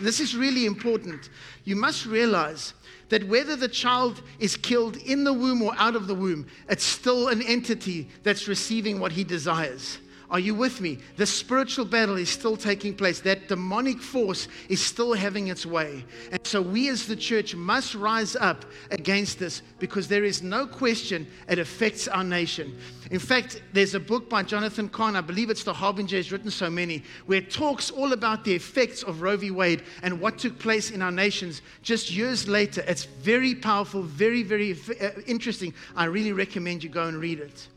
This 0.00 0.18
is 0.18 0.34
really 0.34 0.64
important. 0.64 1.28
You 1.64 1.76
must 1.76 2.06
realize 2.06 2.72
that 3.10 3.26
whether 3.28 3.56
the 3.56 3.68
child 3.68 4.22
is 4.38 4.56
killed 4.56 4.96
in 4.96 5.24
the 5.24 5.32
womb 5.32 5.62
or 5.62 5.74
out 5.76 5.96
of 5.96 6.06
the 6.06 6.14
womb, 6.14 6.46
it's 6.68 6.84
still 6.84 7.28
an 7.28 7.42
entity 7.42 8.08
that's 8.22 8.48
receiving 8.48 9.00
what 9.00 9.12
he 9.12 9.24
desires. 9.24 9.98
Are 10.30 10.38
you 10.38 10.54
with 10.54 10.82
me? 10.82 10.98
The 11.16 11.24
spiritual 11.24 11.86
battle 11.86 12.16
is 12.16 12.28
still 12.28 12.56
taking 12.56 12.94
place. 12.94 13.20
That 13.20 13.48
demonic 13.48 14.02
force 14.02 14.46
is 14.68 14.84
still 14.84 15.14
having 15.14 15.48
its 15.48 15.64
way. 15.64 16.04
And 16.30 16.46
so 16.46 16.60
we 16.60 16.90
as 16.90 17.06
the 17.06 17.16
church 17.16 17.54
must 17.54 17.94
rise 17.94 18.36
up 18.36 18.66
against 18.90 19.38
this 19.38 19.62
because 19.78 20.06
there 20.06 20.24
is 20.24 20.42
no 20.42 20.66
question 20.66 21.26
it 21.48 21.58
affects 21.58 22.08
our 22.08 22.24
nation. 22.24 22.76
In 23.10 23.18
fact, 23.18 23.62
there's 23.72 23.94
a 23.94 24.00
book 24.00 24.28
by 24.28 24.42
Jonathan 24.42 24.90
Cahn, 24.90 25.16
I 25.16 25.22
believe 25.22 25.48
it's 25.48 25.64
The 25.64 25.72
Harbinger, 25.72 26.18
written 26.30 26.50
so 26.50 26.68
many, 26.68 27.04
where 27.24 27.38
it 27.38 27.50
talks 27.50 27.90
all 27.90 28.12
about 28.12 28.44
the 28.44 28.52
effects 28.52 29.02
of 29.02 29.22
Roe 29.22 29.38
v. 29.38 29.50
Wade 29.50 29.82
and 30.02 30.20
what 30.20 30.38
took 30.38 30.58
place 30.58 30.90
in 30.90 31.00
our 31.00 31.10
nations 31.10 31.62
just 31.82 32.10
years 32.10 32.46
later. 32.46 32.84
It's 32.86 33.04
very 33.04 33.54
powerful, 33.54 34.02
very, 34.02 34.42
very 34.42 34.76
uh, 35.00 35.10
interesting. 35.26 35.72
I 35.96 36.04
really 36.04 36.32
recommend 36.32 36.84
you 36.84 36.90
go 36.90 37.04
and 37.04 37.16
read 37.18 37.40
it. 37.40 37.68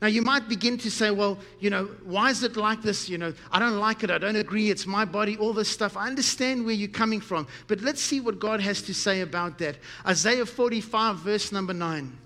Now, 0.00 0.08
you 0.08 0.22
might 0.22 0.48
begin 0.48 0.78
to 0.78 0.90
say, 0.90 1.10
well, 1.10 1.38
you 1.58 1.68
know, 1.68 1.84
why 2.04 2.30
is 2.30 2.42
it 2.42 2.56
like 2.56 2.80
this? 2.80 3.08
You 3.08 3.18
know, 3.18 3.34
I 3.52 3.58
don't 3.58 3.78
like 3.78 4.02
it. 4.02 4.10
I 4.10 4.16
don't 4.16 4.36
agree. 4.36 4.70
It's 4.70 4.86
my 4.86 5.04
body, 5.04 5.36
all 5.36 5.52
this 5.52 5.68
stuff. 5.68 5.94
I 5.94 6.06
understand 6.06 6.64
where 6.64 6.74
you're 6.74 6.88
coming 6.88 7.20
from. 7.20 7.46
But 7.66 7.82
let's 7.82 8.00
see 8.00 8.18
what 8.20 8.38
God 8.38 8.60
has 8.62 8.80
to 8.82 8.94
say 8.94 9.20
about 9.20 9.58
that. 9.58 9.76
Isaiah 10.06 10.46
45, 10.46 11.16
verse 11.16 11.52
number 11.52 11.74
9. 11.74 12.16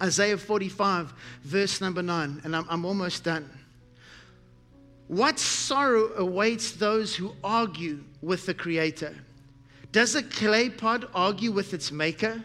Isaiah 0.00 0.38
45, 0.38 1.12
verse 1.42 1.80
number 1.82 2.02
9. 2.02 2.40
And 2.44 2.56
I'm, 2.56 2.64
I'm 2.70 2.86
almost 2.86 3.22
done. 3.22 3.50
What 5.08 5.38
sorrow 5.38 6.12
awaits 6.16 6.72
those 6.72 7.14
who 7.14 7.34
argue 7.44 8.02
with 8.22 8.46
the 8.46 8.54
Creator? 8.54 9.14
Does 9.92 10.14
a 10.14 10.22
clay 10.22 10.70
pot 10.70 11.10
argue 11.14 11.52
with 11.52 11.74
its 11.74 11.92
maker? 11.92 12.42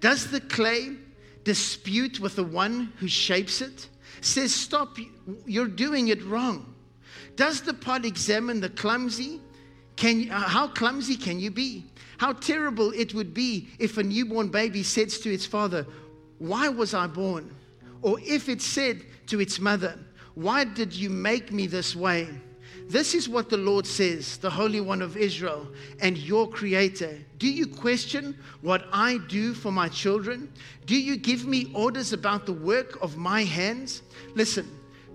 Does 0.00 0.30
the 0.30 0.40
clay 0.40 0.96
dispute 1.48 2.20
with 2.20 2.36
the 2.36 2.44
one 2.44 2.92
who 2.98 3.08
shapes 3.08 3.62
it, 3.62 3.88
says, 4.20 4.54
Stop, 4.54 4.98
you're 5.46 5.66
doing 5.66 6.08
it 6.08 6.22
wrong. 6.24 6.74
Does 7.36 7.62
the 7.62 7.72
pot 7.72 8.04
examine 8.04 8.60
the 8.60 8.68
clumsy? 8.68 9.40
Can, 9.96 10.30
uh, 10.30 10.40
how 10.40 10.68
clumsy 10.68 11.16
can 11.16 11.40
you 11.40 11.50
be? 11.50 11.86
How 12.18 12.34
terrible 12.34 12.92
it 12.92 13.14
would 13.14 13.32
be 13.32 13.70
if 13.78 13.96
a 13.96 14.02
newborn 14.02 14.48
baby 14.48 14.82
says 14.82 15.20
to 15.20 15.32
its 15.32 15.46
father, 15.46 15.86
Why 16.36 16.68
was 16.68 16.92
I 16.92 17.06
born? 17.06 17.50
Or 18.02 18.20
if 18.20 18.50
it 18.50 18.60
said 18.60 19.06
to 19.28 19.40
its 19.40 19.58
mother, 19.58 19.98
Why 20.34 20.64
did 20.64 20.92
you 20.92 21.08
make 21.08 21.50
me 21.50 21.66
this 21.66 21.96
way? 21.96 22.28
This 22.88 23.14
is 23.14 23.28
what 23.28 23.50
the 23.50 23.56
Lord 23.56 23.86
says, 23.86 24.38
the 24.38 24.48
Holy 24.48 24.80
One 24.80 25.02
of 25.02 25.16
Israel 25.16 25.68
and 26.00 26.16
your 26.16 26.48
Creator. 26.48 27.18
Do 27.38 27.46
you 27.46 27.66
question 27.66 28.36
what 28.62 28.86
I 28.92 29.18
do 29.28 29.52
for 29.52 29.70
my 29.70 29.88
children? 29.88 30.50
Do 30.86 30.98
you 30.98 31.16
give 31.16 31.46
me 31.46 31.70
orders 31.74 32.12
about 32.12 32.46
the 32.46 32.52
work 32.52 32.98
of 33.02 33.16
my 33.16 33.44
hands? 33.44 34.02
Listen, 34.34 34.66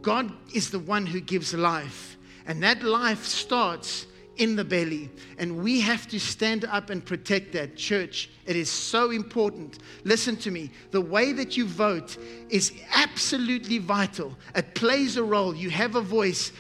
God 0.02 0.32
is 0.54 0.70
the 0.70 0.80
one 0.80 1.06
who 1.06 1.20
gives 1.20 1.54
life, 1.54 2.18
and 2.46 2.62
that 2.62 2.84
life 2.84 3.26
starts 3.26 4.06
in 4.38 4.56
the 4.56 4.64
belly. 4.64 5.10
And 5.38 5.64
we 5.64 5.80
have 5.82 6.08
to 6.08 6.20
stand 6.20 6.66
up 6.66 6.90
and 6.90 7.06
protect 7.06 7.54
that. 7.54 7.76
Church, 7.76 8.30
it 8.46 8.56
is 8.56 8.70
so 8.70 9.12
important. 9.12 9.80
Listen 10.04 10.36
to 10.38 10.52
me. 10.52 10.72
The 10.92 11.02
way 11.02 11.34
that 11.34 11.56
you 11.56 11.66
vote 11.66 12.18
is 12.50 12.74
absolutely 12.94 13.78
vital, 13.78 14.36
it 14.56 14.76
plays 14.76 15.18
a 15.18 15.24
role. 15.24 15.56
You 15.56 15.70
have 15.70 15.96
a 15.96 16.02
voice. 16.02 16.52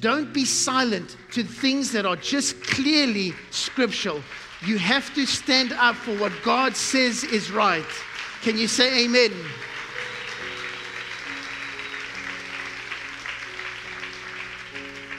Don't 0.00 0.32
be 0.32 0.44
silent 0.44 1.16
to 1.32 1.42
things 1.42 1.92
that 1.92 2.04
are 2.04 2.16
just 2.16 2.62
clearly 2.62 3.32
scriptural. 3.50 4.22
You 4.64 4.78
have 4.78 5.14
to 5.14 5.26
stand 5.26 5.72
up 5.72 5.96
for 5.96 6.16
what 6.18 6.32
God 6.42 6.76
says 6.76 7.24
is 7.24 7.50
right. 7.50 7.84
Can 8.42 8.58
you 8.58 8.68
say 8.68 9.04
amen? 9.04 9.32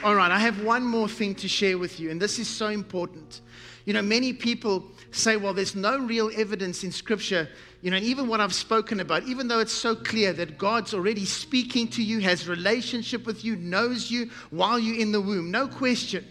All 0.04 0.14
right, 0.14 0.30
I 0.30 0.38
have 0.38 0.62
one 0.62 0.84
more 0.84 1.08
thing 1.08 1.34
to 1.36 1.48
share 1.48 1.76
with 1.76 1.98
you, 1.98 2.10
and 2.10 2.20
this 2.20 2.38
is 2.38 2.46
so 2.46 2.68
important. 2.68 3.40
You 3.84 3.94
know, 3.94 4.02
many 4.02 4.32
people 4.32 4.84
say, 5.10 5.36
well, 5.36 5.52
there's 5.52 5.74
no 5.74 5.98
real 5.98 6.30
evidence 6.36 6.84
in 6.84 6.92
Scripture 6.92 7.48
you 7.80 7.90
know, 7.90 7.96
and 7.96 8.04
even 8.04 8.26
what 8.26 8.40
I've 8.40 8.54
spoken 8.54 8.98
about, 8.98 9.22
even 9.24 9.46
though 9.46 9.60
it's 9.60 9.72
so 9.72 9.94
clear 9.94 10.32
that 10.32 10.58
God's 10.58 10.94
already 10.94 11.24
speaking 11.24 11.86
to 11.88 12.02
you, 12.02 12.18
has 12.20 12.48
relationship 12.48 13.24
with 13.24 13.44
you, 13.44 13.54
knows 13.56 14.10
you 14.10 14.30
while 14.50 14.78
you're 14.78 14.98
in 14.98 15.12
the 15.12 15.20
womb, 15.20 15.50
no 15.50 15.68
question. 15.68 16.24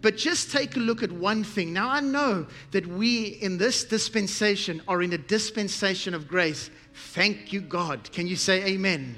But 0.00 0.16
just 0.16 0.50
take 0.50 0.74
a 0.74 0.80
look 0.80 1.04
at 1.04 1.12
one 1.12 1.44
thing. 1.44 1.72
Now, 1.72 1.88
I 1.88 2.00
know 2.00 2.48
that 2.72 2.84
we 2.88 3.26
in 3.26 3.56
this 3.56 3.84
dispensation 3.84 4.82
are 4.88 5.00
in 5.00 5.12
a 5.12 5.18
dispensation 5.18 6.12
of 6.12 6.26
grace. 6.26 6.70
Thank 6.92 7.52
you, 7.52 7.60
God. 7.60 8.10
Can 8.10 8.26
you 8.26 8.34
say 8.34 8.64
amen? 8.64 9.14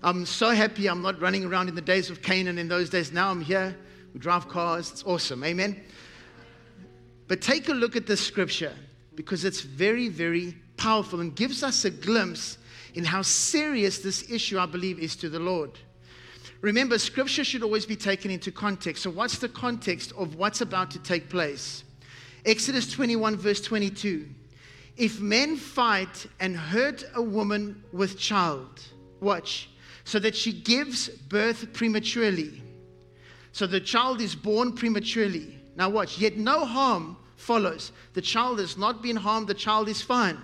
I'm 0.00 0.24
so 0.24 0.50
happy 0.50 0.86
I'm 0.86 1.02
not 1.02 1.20
running 1.20 1.44
around 1.44 1.68
in 1.68 1.74
the 1.74 1.82
days 1.82 2.08
of 2.08 2.22
Canaan 2.22 2.56
in 2.58 2.68
those 2.68 2.88
days. 2.88 3.10
Now 3.10 3.32
I'm 3.32 3.40
here. 3.40 3.76
We 4.14 4.20
drive 4.20 4.48
cars. 4.48 4.92
It's 4.92 5.02
awesome. 5.02 5.42
Amen. 5.42 5.82
But 7.26 7.40
take 7.40 7.68
a 7.68 7.74
look 7.74 7.96
at 7.96 8.06
this 8.06 8.20
scripture 8.24 8.72
because 9.16 9.44
it's 9.44 9.60
very, 9.60 10.08
very 10.08 10.54
powerful 10.78 11.20
and 11.20 11.34
gives 11.34 11.62
us 11.62 11.84
a 11.84 11.90
glimpse 11.90 12.56
in 12.94 13.04
how 13.04 13.22
serious 13.22 13.98
this 13.98 14.30
issue, 14.30 14.58
I 14.58 14.66
believe, 14.66 14.98
is 14.98 15.14
to 15.16 15.28
the 15.28 15.38
Lord. 15.38 15.72
Remember, 16.60 16.98
scripture 16.98 17.44
should 17.44 17.62
always 17.62 17.86
be 17.86 17.94
taken 17.94 18.30
into 18.30 18.50
context. 18.50 19.02
So, 19.02 19.10
what's 19.10 19.38
the 19.38 19.48
context 19.48 20.12
of 20.16 20.34
what's 20.34 20.60
about 20.60 20.90
to 20.92 20.98
take 20.98 21.28
place? 21.28 21.84
Exodus 22.44 22.90
21, 22.90 23.36
verse 23.36 23.60
22. 23.60 24.26
If 24.96 25.20
men 25.20 25.56
fight 25.56 26.26
and 26.40 26.56
hurt 26.56 27.04
a 27.14 27.22
woman 27.22 27.84
with 27.92 28.18
child, 28.18 28.82
watch, 29.20 29.70
so 30.04 30.18
that 30.18 30.34
she 30.34 30.52
gives 30.52 31.08
birth 31.08 31.72
prematurely. 31.72 32.62
So 33.52 33.66
the 33.66 33.80
child 33.80 34.20
is 34.20 34.34
born 34.34 34.72
prematurely. 34.72 35.58
Now, 35.76 35.88
watch, 35.90 36.18
yet 36.18 36.36
no 36.36 36.64
harm 36.64 37.16
follows. 37.36 37.92
The 38.14 38.22
child 38.22 38.58
has 38.58 38.76
not 38.76 39.02
been 39.02 39.16
harmed, 39.16 39.46
the 39.46 39.54
child 39.54 39.88
is 39.88 40.02
fine 40.02 40.38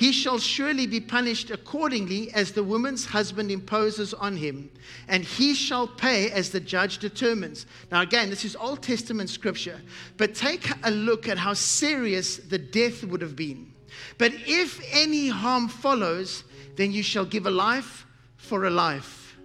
he 0.00 0.12
shall 0.12 0.38
surely 0.38 0.86
be 0.86 0.98
punished 0.98 1.50
accordingly 1.50 2.32
as 2.32 2.52
the 2.52 2.64
woman's 2.64 3.04
husband 3.04 3.50
imposes 3.50 4.14
on 4.14 4.34
him, 4.34 4.70
and 5.08 5.22
he 5.22 5.52
shall 5.52 5.86
pay 5.86 6.30
as 6.30 6.48
the 6.48 6.58
judge 6.58 6.96
determines. 6.96 7.66
Now, 7.92 8.00
again, 8.00 8.30
this 8.30 8.42
is 8.46 8.56
Old 8.56 8.82
Testament 8.82 9.28
scripture, 9.28 9.78
but 10.16 10.34
take 10.34 10.70
a 10.84 10.90
look 10.90 11.28
at 11.28 11.36
how 11.36 11.52
serious 11.52 12.38
the 12.38 12.56
death 12.56 13.04
would 13.04 13.20
have 13.20 13.36
been. 13.36 13.74
But 14.16 14.32
if 14.46 14.82
any 14.90 15.28
harm 15.28 15.68
follows, 15.68 16.44
then 16.76 16.92
you 16.92 17.02
shall 17.02 17.26
give 17.26 17.44
a 17.44 17.50
life 17.50 18.06
for 18.38 18.64
a 18.64 18.70
life. 18.70 19.36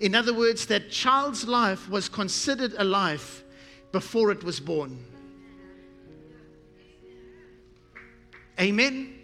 In 0.00 0.16
other 0.16 0.34
words, 0.34 0.66
that 0.66 0.90
child's 0.90 1.46
life 1.46 1.88
was 1.88 2.08
considered 2.08 2.74
a 2.78 2.82
life 2.82 3.44
before 3.92 4.32
it 4.32 4.42
was 4.42 4.58
born. 4.58 5.04
Amen. 8.58 9.19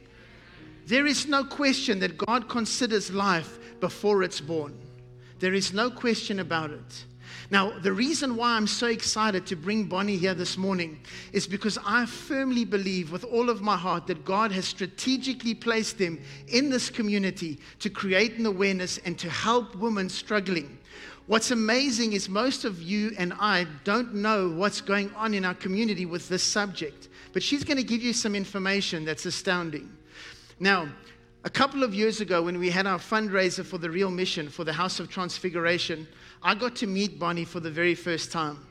There 0.86 1.06
is 1.06 1.26
no 1.26 1.42
question 1.42 1.98
that 1.98 2.16
God 2.16 2.48
considers 2.48 3.10
life 3.10 3.58
before 3.80 4.22
it's 4.22 4.40
born. 4.40 4.78
There 5.40 5.52
is 5.52 5.72
no 5.72 5.90
question 5.90 6.38
about 6.38 6.70
it. 6.70 7.04
Now, 7.50 7.76
the 7.78 7.92
reason 7.92 8.36
why 8.36 8.52
I'm 8.52 8.68
so 8.68 8.86
excited 8.86 9.46
to 9.46 9.56
bring 9.56 9.84
Bonnie 9.84 10.16
here 10.16 10.34
this 10.34 10.56
morning 10.56 11.00
is 11.32 11.48
because 11.48 11.76
I 11.84 12.06
firmly 12.06 12.64
believe 12.64 13.10
with 13.10 13.24
all 13.24 13.50
of 13.50 13.62
my 13.62 13.76
heart 13.76 14.06
that 14.06 14.24
God 14.24 14.52
has 14.52 14.64
strategically 14.64 15.54
placed 15.54 15.98
them 15.98 16.20
in 16.48 16.70
this 16.70 16.88
community 16.88 17.58
to 17.80 17.90
create 17.90 18.38
an 18.38 18.46
awareness 18.46 18.98
and 18.98 19.18
to 19.18 19.28
help 19.28 19.74
women 19.74 20.08
struggling. 20.08 20.78
What's 21.26 21.50
amazing 21.50 22.12
is 22.12 22.28
most 22.28 22.64
of 22.64 22.80
you 22.80 23.10
and 23.18 23.32
I 23.40 23.66
don't 23.82 24.14
know 24.14 24.50
what's 24.50 24.80
going 24.80 25.12
on 25.16 25.34
in 25.34 25.44
our 25.44 25.54
community 25.54 26.06
with 26.06 26.28
this 26.28 26.44
subject, 26.44 27.08
but 27.32 27.42
she's 27.42 27.64
going 27.64 27.76
to 27.76 27.82
give 27.82 28.02
you 28.02 28.12
some 28.12 28.36
information 28.36 29.04
that's 29.04 29.26
astounding. 29.26 29.95
Now, 30.58 30.88
A 31.46 31.48
couple 31.48 31.84
of 31.84 31.94
years 31.94 32.20
ago, 32.20 32.42
when 32.42 32.58
we 32.58 32.70
had 32.70 32.88
our 32.88 32.98
fundraiser 32.98 33.64
for 33.64 33.78
the 33.78 33.88
Real 33.88 34.10
Mission 34.10 34.48
for 34.48 34.64
the 34.64 34.72
House 34.72 34.98
of 34.98 35.08
Transfiguration, 35.08 36.08
I 36.42 36.56
got 36.56 36.74
to 36.76 36.88
meet 36.88 37.20
Bonnie 37.20 37.44
for 37.44 37.60
the 37.60 37.70
very 37.70 37.94
first 37.94 38.32
time. 38.32 38.66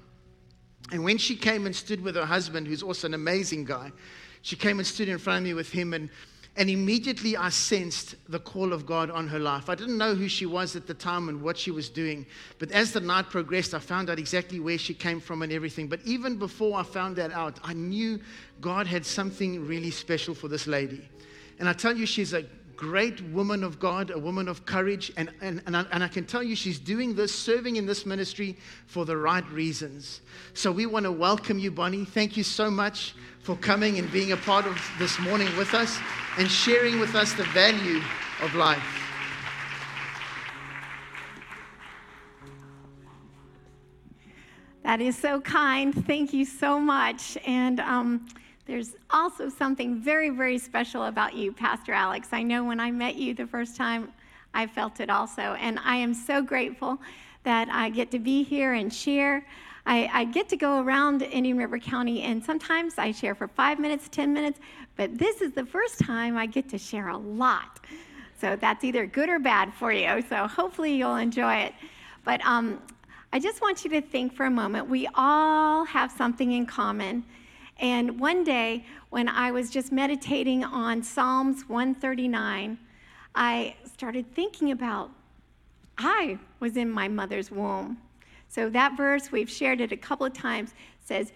And 0.92 1.02
when 1.02 1.18
she 1.18 1.38
came 1.38 1.66
and 1.66 1.74
stood 1.74 2.04
with 2.04 2.16
her 2.16 2.26
husband, 2.26 2.68
who's 2.68 2.84
also 2.84 3.08
an 3.08 3.14
amazing 3.14 3.64
guy, 3.64 3.94
she 4.42 4.58
came 4.58 4.80
and 4.80 4.86
stood 4.86 5.08
in 5.08 5.18
front 5.18 5.38
of 5.38 5.44
me 5.46 5.54
with 5.54 5.72
him, 5.72 5.94
and, 5.94 6.10
and 6.58 6.70
immediately 6.70 7.38
I 7.38 7.48
sensed 7.48 8.16
the 8.28 8.40
call 8.40 8.74
of 8.74 8.86
God 8.86 9.10
on 9.10 9.30
her 9.30 9.40
life. 9.40 9.70
I 9.70 9.76
didn't 9.76 9.98
know 9.98 10.14
who 10.14 10.28
she 10.28 10.46
was 10.46 10.76
at 10.76 10.86
the 10.86 10.94
time 10.94 11.30
and 11.30 11.42
what 11.42 11.58
she 11.58 11.72
was 11.72 11.88
doing, 11.88 12.26
but 12.60 12.72
as 12.74 12.92
the 12.92 13.00
night 13.00 13.30
progressed, 13.30 13.74
I 13.74 13.80
found 13.80 14.10
out 14.10 14.20
exactly 14.20 14.60
where 14.60 14.78
she 14.78 14.94
came 14.94 15.22
from 15.22 15.44
and 15.44 15.54
everything. 15.54 15.88
But 15.88 16.02
even 16.04 16.36
before 16.36 16.78
I 16.78 16.84
found 16.84 17.16
that 17.16 17.32
out, 17.32 17.58
I 17.64 17.72
knew 17.72 18.20
God 18.60 18.86
had 18.86 19.06
something 19.06 19.66
really 19.66 19.92
special 19.92 20.36
for 20.36 20.50
this 20.50 20.68
lady. 20.68 21.08
And 21.60 21.70
I 21.70 21.74
tell 21.74 21.96
you, 21.96 22.06
she's 22.06 22.34
a 22.34 22.44
great 22.76 23.22
woman 23.30 23.64
of 23.64 23.80
God, 23.80 24.12
a 24.12 24.20
woman 24.20 24.48
of 24.48 24.66
courage, 24.66 25.12
and, 25.16 25.32
and, 25.42 25.62
and, 25.66 25.78
I, 25.78 25.86
and 25.92 26.04
I 26.04 26.08
can 26.08 26.26
tell 26.26 26.44
you 26.44 26.56
she's 26.56 26.80
doing 26.80 27.16
this, 27.16 27.34
serving 27.34 27.78
in 27.78 27.86
this 27.86 28.06
ministry 28.06 28.58
for 28.86 29.06
the 29.06 29.16
right 29.16 29.50
reasons. 29.50 30.22
So 30.54 30.72
we 30.72 30.86
want 30.86 31.06
to 31.06 31.12
welcome 31.12 31.58
you, 31.58 31.72
Bonnie. 31.72 32.06
Thank 32.06 32.36
you 32.36 32.44
so 32.44 32.70
much 32.70 33.16
for 33.40 33.56
coming 33.56 33.98
and 34.00 34.12
being 34.12 34.34
a 34.34 34.38
part 34.38 34.66
of 34.66 34.82
this 35.00 35.18
morning 35.20 35.48
with 35.58 35.74
us 35.74 35.98
and 36.38 36.50
sharing 36.50 37.00
with 37.00 37.16
us 37.16 37.34
the 37.34 37.44
value 37.46 38.02
of 38.42 38.54
life. 38.56 38.84
That 44.84 45.02
is 45.02 45.18
so 45.18 45.42
kind. 45.42 46.06
Thank 46.06 46.32
you 46.32 46.46
so 46.46 46.80
much. 46.80 47.38
And 47.48 47.80
um, 47.80 48.28
there's 48.66 48.96
also 49.12 49.48
something 49.50 50.00
very, 50.00 50.30
very 50.30 50.58
special 50.58 51.06
about 51.06 51.36
you, 51.36 51.52
Pastor 51.52 51.94
Alex. 51.94 52.30
I 52.32 52.42
know 52.42 52.64
when 52.64 52.80
I 52.80 52.92
met 52.92 53.16
you 53.16 53.34
the 53.34 53.46
first 53.46 53.76
time, 53.76 54.12
I 54.54 54.66
felt 54.66 55.00
it 55.00 55.10
also. 55.10 55.42
And 55.42 55.80
I 55.84 55.98
am 55.98 56.14
so 56.14 56.42
grateful 56.42 57.00
that 57.44 57.70
I 57.70 57.90
get 57.90 58.10
to 58.12 58.20
be 58.20 58.44
here 58.44 58.74
and 58.74 58.92
share. 58.92 59.46
I, 59.86 60.10
I, 60.12 60.26
get 60.26 60.50
to 60.50 60.58
go 60.58 60.82
around 60.82 61.22
Indian 61.22 61.58
River 61.58 61.78
County, 61.78 62.24
and 62.24 62.44
sometimes 62.44 62.98
I 62.98 63.12
share 63.12 63.36
for 63.36 63.48
five 63.48 63.80
minutes, 63.80 64.10
10 64.10 64.34
minutes, 64.34 64.60
but 64.96 65.16
this 65.16 65.42
is 65.42 65.52
the 65.52 65.64
first 65.64 66.00
time 66.00 66.38
I 66.38 66.48
get 66.48 66.68
to 66.70 66.80
share 66.80 67.10
a 67.10 67.18
lot. 67.18 67.82
So 68.42 68.56
that's 68.56 68.84
either 68.84 69.06
good 69.06 69.30
or 69.30 69.38
bad 69.38 69.72
for 69.76 69.92
you. 69.92 70.24
So 70.28 70.48
hopefully 70.48 70.96
you'll 70.96 71.18
enjoy 71.18 71.56
it. 71.58 71.74
But 72.24 72.44
um, 72.44 72.82
I 73.32 73.38
just 73.38 73.62
want 73.62 73.84
you 73.84 73.92
to 73.92 74.02
think 74.02 74.34
for 74.34 74.48
a 74.48 74.52
moment. 74.52 74.90
We 74.90 75.08
all 75.14 75.86
have 75.86 76.12
something 76.12 76.54
in 76.54 76.66
common. 76.66 77.24
And 77.78 78.20
one 78.20 78.44
day, 78.44 78.86
when 79.10 79.28
I 79.28 79.52
was 79.52 79.70
just 79.70 79.92
meditating 79.92 80.64
on 80.64 81.04
Psalms 81.04 81.68
139, 81.68 82.78
I 83.36 83.76
started 83.86 84.34
thinking 84.34 84.72
about 84.72 85.12
I 85.98 86.40
was 86.60 86.78
in 86.78 86.90
my 86.90 87.08
mother's 87.08 87.52
womb. 87.52 87.98
So 88.48 88.70
that 88.70 88.96
verse, 88.96 89.32
we've 89.32 89.50
shared 89.50 89.82
it 89.82 89.92
a 89.92 89.98
couple 89.98 90.26
of 90.26 90.34
times, 90.34 90.74
says, 91.04 91.34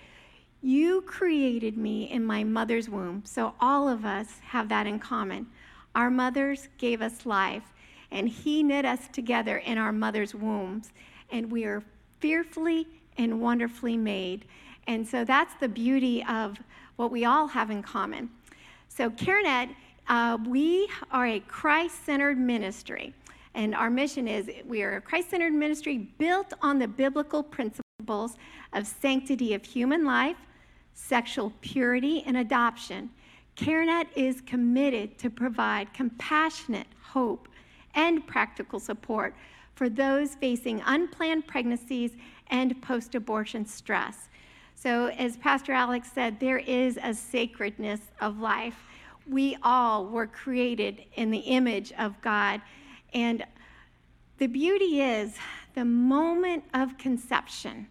You 0.61 1.01
created 1.01 1.77
me 1.77 2.09
in 2.09 2.23
my 2.23 2.43
mother's 2.43 2.89
womb. 2.89 3.23
So 3.25 3.53
all 3.59 3.89
of 3.89 4.05
us 4.05 4.39
have 4.43 4.69
that 4.69 4.87
in 4.87 4.99
common. 4.99 5.47
Our 5.95 6.09
mothers 6.09 6.69
gave 6.77 7.01
us 7.01 7.25
life, 7.25 7.63
and 8.11 8.29
He 8.29 8.63
knit 8.63 8.85
us 8.85 9.09
together 9.11 9.57
in 9.57 9.77
our 9.77 9.91
mother's 9.91 10.35
wombs, 10.35 10.91
and 11.31 11.51
we 11.51 11.65
are 11.65 11.83
fearfully 12.19 12.87
and 13.17 13.41
wonderfully 13.41 13.97
made. 13.97 14.45
And 14.89 15.07
so 15.07 15.23
that's 15.23 15.53
the 15.59 15.69
beauty 15.69 16.25
of 16.27 16.57
what 16.95 17.11
we 17.11 17.23
all 17.23 17.45
have 17.45 17.69
in 17.69 17.83
common. 17.83 18.27
So, 18.87 19.11
CareNet, 19.11 19.69
uh, 20.07 20.39
we 20.47 20.89
are 21.11 21.27
a 21.27 21.39
Christ 21.41 22.03
centered 22.05 22.39
ministry. 22.39 23.13
And 23.53 23.75
our 23.75 23.91
mission 23.91 24.27
is 24.27 24.49
we 24.65 24.81
are 24.81 24.95
a 24.95 25.01
Christ 25.01 25.29
centered 25.29 25.53
ministry 25.53 26.09
built 26.17 26.53
on 26.63 26.79
the 26.79 26.87
biblical 26.87 27.43
principles 27.43 28.37
of 28.73 28.87
sanctity 28.87 29.53
of 29.53 29.63
human 29.63 30.05
life, 30.05 30.37
sexual 30.95 31.53
purity, 31.61 32.23
and 32.25 32.37
adoption. 32.37 33.11
CareNet 33.57 34.07
is 34.15 34.41
committed 34.41 35.19
to 35.19 35.29
provide 35.29 35.93
compassionate 35.93 36.87
hope 36.99 37.47
and 37.93 38.25
practical 38.25 38.79
support 38.79 39.35
for 39.75 39.87
those 39.87 40.33
facing 40.33 40.81
unplanned 40.87 41.45
pregnancies 41.45 42.13
and 42.47 42.81
post 42.81 43.13
abortion 43.13 43.67
stress. 43.67 44.29
So, 44.81 45.07
as 45.07 45.35
Pastor 45.35 45.73
Alex 45.73 46.09
said, 46.13 46.39
there 46.39 46.59
is 46.59 46.97
a 47.03 47.13
sacredness 47.13 47.99
of 48.21 48.39
life. 48.39 48.77
We 49.27 49.57
all 49.61 50.07
were 50.07 50.25
created 50.25 51.03
in 51.15 51.31
the 51.31 51.39
image 51.39 51.91
of 51.99 52.19
God. 52.21 52.61
And 53.13 53.43
the 54.37 54.47
beauty 54.47 55.01
is 55.01 55.35
the 55.75 55.83
moment 55.83 56.63
of 56.73 56.97
conception. 56.97 57.87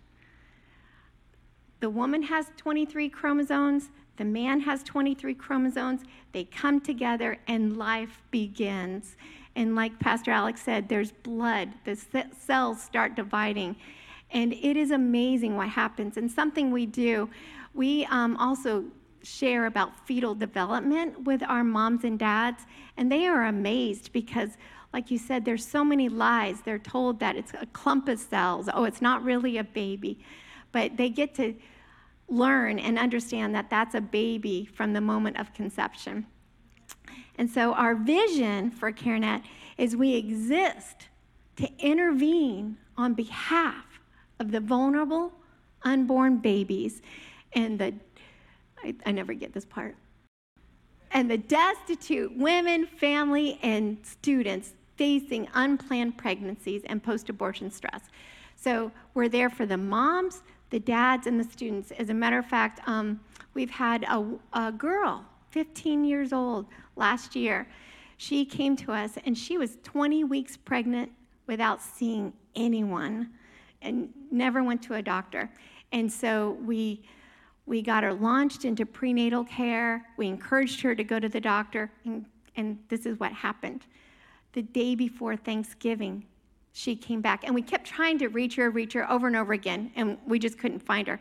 The 1.81 1.91
woman 1.91 2.23
has 2.23 2.47
23 2.57 3.11
chromosomes, 3.11 3.91
the 4.17 4.25
man 4.25 4.61
has 4.61 4.83
23 4.83 5.35
chromosomes. 5.35 6.01
They 6.33 6.45
come 6.45 6.81
together 6.81 7.37
and 7.47 7.77
life 7.77 8.23
begins. 8.31 9.17
And 9.57 9.77
like 9.77 9.99
Pastor 9.99 10.31
Alex 10.31 10.63
said, 10.63 10.89
there's 10.89 11.13
blood, 11.13 11.69
the 11.85 11.97
cells 12.37 12.83
start 12.83 13.15
dividing. 13.15 13.77
And 14.31 14.53
it 14.53 14.77
is 14.77 14.91
amazing 14.91 15.57
what 15.57 15.69
happens. 15.69 16.17
And 16.17 16.31
something 16.31 16.71
we 16.71 16.87
do, 16.87 17.31
we 17.75 18.05
um, 18.07 18.37
also 18.37 18.85
share 19.23 19.67
about 19.67 20.07
fetal 20.07 20.35
development 20.35 21.25
with 21.25 21.43
our 21.43 21.65
moms 21.65 22.05
and 22.05 22.19
dads, 22.19 22.65
and 22.97 23.11
they 23.11 23.27
are 23.27 23.47
amazed 23.47 24.13
because, 24.13 24.51
like 24.93 25.11
you 25.11 25.19
said, 25.19 25.45
there's 25.45 25.67
so 25.67 25.85
many 25.85 26.09
lies. 26.09 26.61
They're 26.63 26.79
told 26.79 27.21
that 27.21 27.37
it's 27.37 27.53
a 27.61 27.67
clump 27.67 28.09
of 28.09 28.19
cells. 28.19 28.69
Oh, 28.73 28.85
it's 28.85 29.03
not 29.03 29.23
really 29.23 29.59
a 29.59 29.65
baby. 29.65 30.19
But 30.73 30.97
they 30.97 31.09
get 31.09 31.35
to 31.37 31.55
learn 32.29 32.79
and 32.79 32.99
understand 32.99 33.55
that 33.55 33.71
that's 33.71 33.95
a 33.95 34.01
baby 34.01 34.67
from 34.67 34.93
the 34.93 35.01
moment 35.01 35.39
of 35.39 35.53
conception. 35.55 36.27
And 37.37 37.49
so, 37.49 37.73
our 37.75 37.95
vision 37.95 38.71
for 38.71 38.93
CareNet 38.93 39.43
is 39.77 39.97
we 39.97 40.15
exist 40.15 41.09
to 41.57 41.71
intervene 41.79 42.77
on 42.97 43.15
behalf 43.15 43.85
of 44.39 44.51
the 44.51 44.61
vulnerable 44.61 45.33
unborn 45.83 46.39
babies 46.39 47.03
and 47.55 47.79
the, 47.79 47.95
I, 48.83 48.95
I 49.07 49.13
never 49.13 49.33
get 49.33 49.53
this 49.53 49.65
part, 49.65 49.97
and 51.13 51.31
the 51.31 51.39
destitute 51.39 52.37
women, 52.37 52.87
family, 52.87 53.59
and 53.63 53.99
students 54.03 54.73
facing 54.97 55.49
unplanned 55.55 56.19
pregnancies 56.19 56.83
and 56.87 57.03
post 57.03 57.29
abortion 57.29 57.71
stress. 57.71 58.03
So 58.57 58.91
we're 59.15 59.29
there 59.29 59.49
for 59.49 59.65
the 59.65 59.77
moms, 59.77 60.43
the 60.71 60.81
dads, 60.81 61.27
and 61.27 61.39
the 61.39 61.45
students. 61.45 61.93
As 61.93 62.11
a 62.11 62.15
matter 62.15 62.39
of 62.39 62.47
fact, 62.47 62.81
um, 62.87 63.21
we've 63.55 63.71
had 63.71 64.05
a, 64.05 64.25
a 64.53 64.73
girl, 64.73 65.25
15 65.51 66.05
years 66.05 66.33
old, 66.33 66.67
last 66.97 67.37
year. 67.37 67.69
She 68.17 68.45
came 68.45 68.77
to 68.77 68.93
us 68.93 69.13
and 69.25 69.39
she 69.39 69.57
was 69.57 69.79
20 69.85 70.25
weeks 70.25 70.57
pregnant 70.57 71.13
without 71.47 71.81
seeing 71.81 72.33
anyone 72.57 73.31
and 73.83 74.09
never 74.31 74.63
went 74.63 74.83
to 74.83 74.95
a 74.95 75.03
doctor. 75.03 75.51
And 75.93 76.13
so 76.13 76.59
we 76.65 77.03
we 77.69 77.83
got 77.83 78.03
her 78.03 78.15
launched 78.15 78.65
into 78.65 78.87
prenatal 78.87 79.45
care. 79.45 80.07
We 80.17 80.27
encouraged 80.27 80.81
her 80.81 80.95
to 80.95 81.05
go 81.05 81.21
to 81.21 81.29
the 81.29 81.41
doctor, 81.41 81.93
and, 82.07 82.25
and 82.57 82.79
this 82.89 83.05
is 83.05 83.21
what 83.21 83.31
happened. 83.31 83.83
The 84.55 84.63
day 84.63 84.95
before 84.95 85.37
Thanksgiving, 85.37 86.25
she 86.73 86.97
came 86.97 87.21
back, 87.21 87.45
and 87.45 87.55
we 87.55 87.61
kept 87.61 87.87
trying 87.87 88.19
to 88.21 88.29
reach 88.29 88.57
her, 88.57 88.71
reach 88.71 88.95
her 88.95 89.09
over 89.11 89.27
and 89.27 89.37
over 89.37 89.53
again, 89.53 89.93
and 89.97 90.17
we 90.27 90.39
just 90.39 90.59
couldn't 90.59 90.81
find 90.81 91.07
her. 91.07 91.21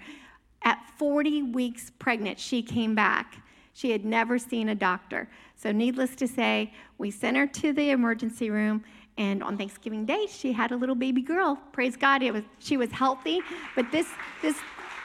At 0.64 0.80
40 0.98 1.44
weeks 1.44 1.92
pregnant, 2.00 2.40
she 2.40 2.64
came 2.64 2.96
back. 2.96 3.44
She 3.74 3.92
had 3.92 4.06
never 4.06 4.40
seen 4.40 4.70
a 4.70 4.76
doctor. 4.76 5.30
So, 5.56 5.74
needless 5.74 6.16
to 6.16 6.28
say, 6.30 6.74
we 6.98 7.12
sent 7.12 7.36
her 7.36 7.46
to 7.46 7.74
the 7.74 7.90
emergency 7.90 8.50
room, 8.50 8.84
and 9.18 9.42
on 9.42 9.58
Thanksgiving 9.58 10.06
Day, 10.06 10.28
she 10.30 10.52
had 10.52 10.72
a 10.72 10.76
little 10.76 10.96
baby 10.96 11.22
girl. 11.22 11.58
Praise 11.72 11.96
God, 11.96 12.22
it 12.22 12.32
was, 12.32 12.44
she 12.60 12.78
was 12.78 12.92
healthy. 12.92 13.40
But 13.76 13.92
this, 13.92 14.08
this, 14.42 14.58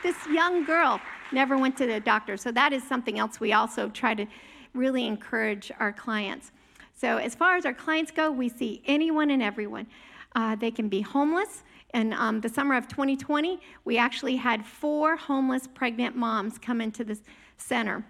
this 0.02 0.16
young 0.26 0.64
girl 0.64 1.00
never 1.32 1.56
went 1.56 1.76
to 1.78 1.86
the 1.86 2.00
doctor. 2.00 2.36
So 2.36 2.52
that 2.52 2.72
is 2.72 2.82
something 2.82 3.18
else 3.18 3.40
we 3.40 3.54
also 3.54 3.88
try 3.88 4.14
to 4.14 4.26
really 4.74 5.06
encourage 5.06 5.72
our 5.80 5.92
clients. 5.92 6.52
So 6.94 7.16
as 7.16 7.34
far 7.34 7.56
as 7.56 7.64
our 7.64 7.74
clients 7.74 8.10
go, 8.10 8.30
we 8.30 8.48
see 8.48 8.82
anyone 8.86 9.30
and 9.30 9.42
everyone. 9.42 9.86
Uh, 10.34 10.56
they 10.56 10.70
can 10.70 10.88
be 10.88 11.00
homeless. 11.00 11.62
In 11.94 12.12
um, 12.14 12.40
the 12.40 12.48
summer 12.48 12.74
of 12.74 12.88
2020, 12.88 13.60
we 13.84 13.98
actually 13.98 14.36
had 14.36 14.64
four 14.64 15.16
homeless 15.16 15.66
pregnant 15.66 16.16
moms 16.16 16.58
come 16.58 16.80
into 16.80 17.04
the 17.04 17.18
center. 17.58 18.04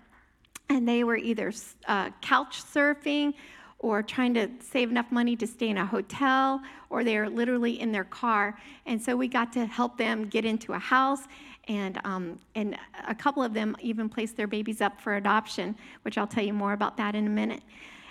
And 0.68 0.86
they 0.88 1.04
were 1.04 1.16
either 1.16 1.52
uh, 1.86 2.10
couch 2.20 2.62
surfing 2.62 3.34
or 3.82 4.02
trying 4.02 4.32
to 4.32 4.48
save 4.60 4.90
enough 4.90 5.10
money 5.10 5.36
to 5.36 5.46
stay 5.46 5.68
in 5.68 5.76
a 5.76 5.84
hotel, 5.84 6.62
or 6.88 7.04
they're 7.04 7.28
literally 7.28 7.80
in 7.80 7.92
their 7.92 8.04
car. 8.04 8.56
And 8.86 9.02
so 9.02 9.16
we 9.16 9.28
got 9.28 9.52
to 9.54 9.66
help 9.66 9.98
them 9.98 10.28
get 10.28 10.44
into 10.44 10.72
a 10.72 10.78
house, 10.78 11.22
and, 11.68 12.00
um, 12.04 12.38
and 12.54 12.76
a 13.06 13.14
couple 13.14 13.42
of 13.42 13.52
them 13.54 13.76
even 13.80 14.08
placed 14.08 14.36
their 14.36 14.46
babies 14.46 14.80
up 14.80 15.00
for 15.00 15.16
adoption, 15.16 15.76
which 16.02 16.16
I'll 16.16 16.26
tell 16.26 16.44
you 16.44 16.52
more 16.52 16.72
about 16.72 16.96
that 16.96 17.14
in 17.14 17.26
a 17.26 17.30
minute. 17.30 17.62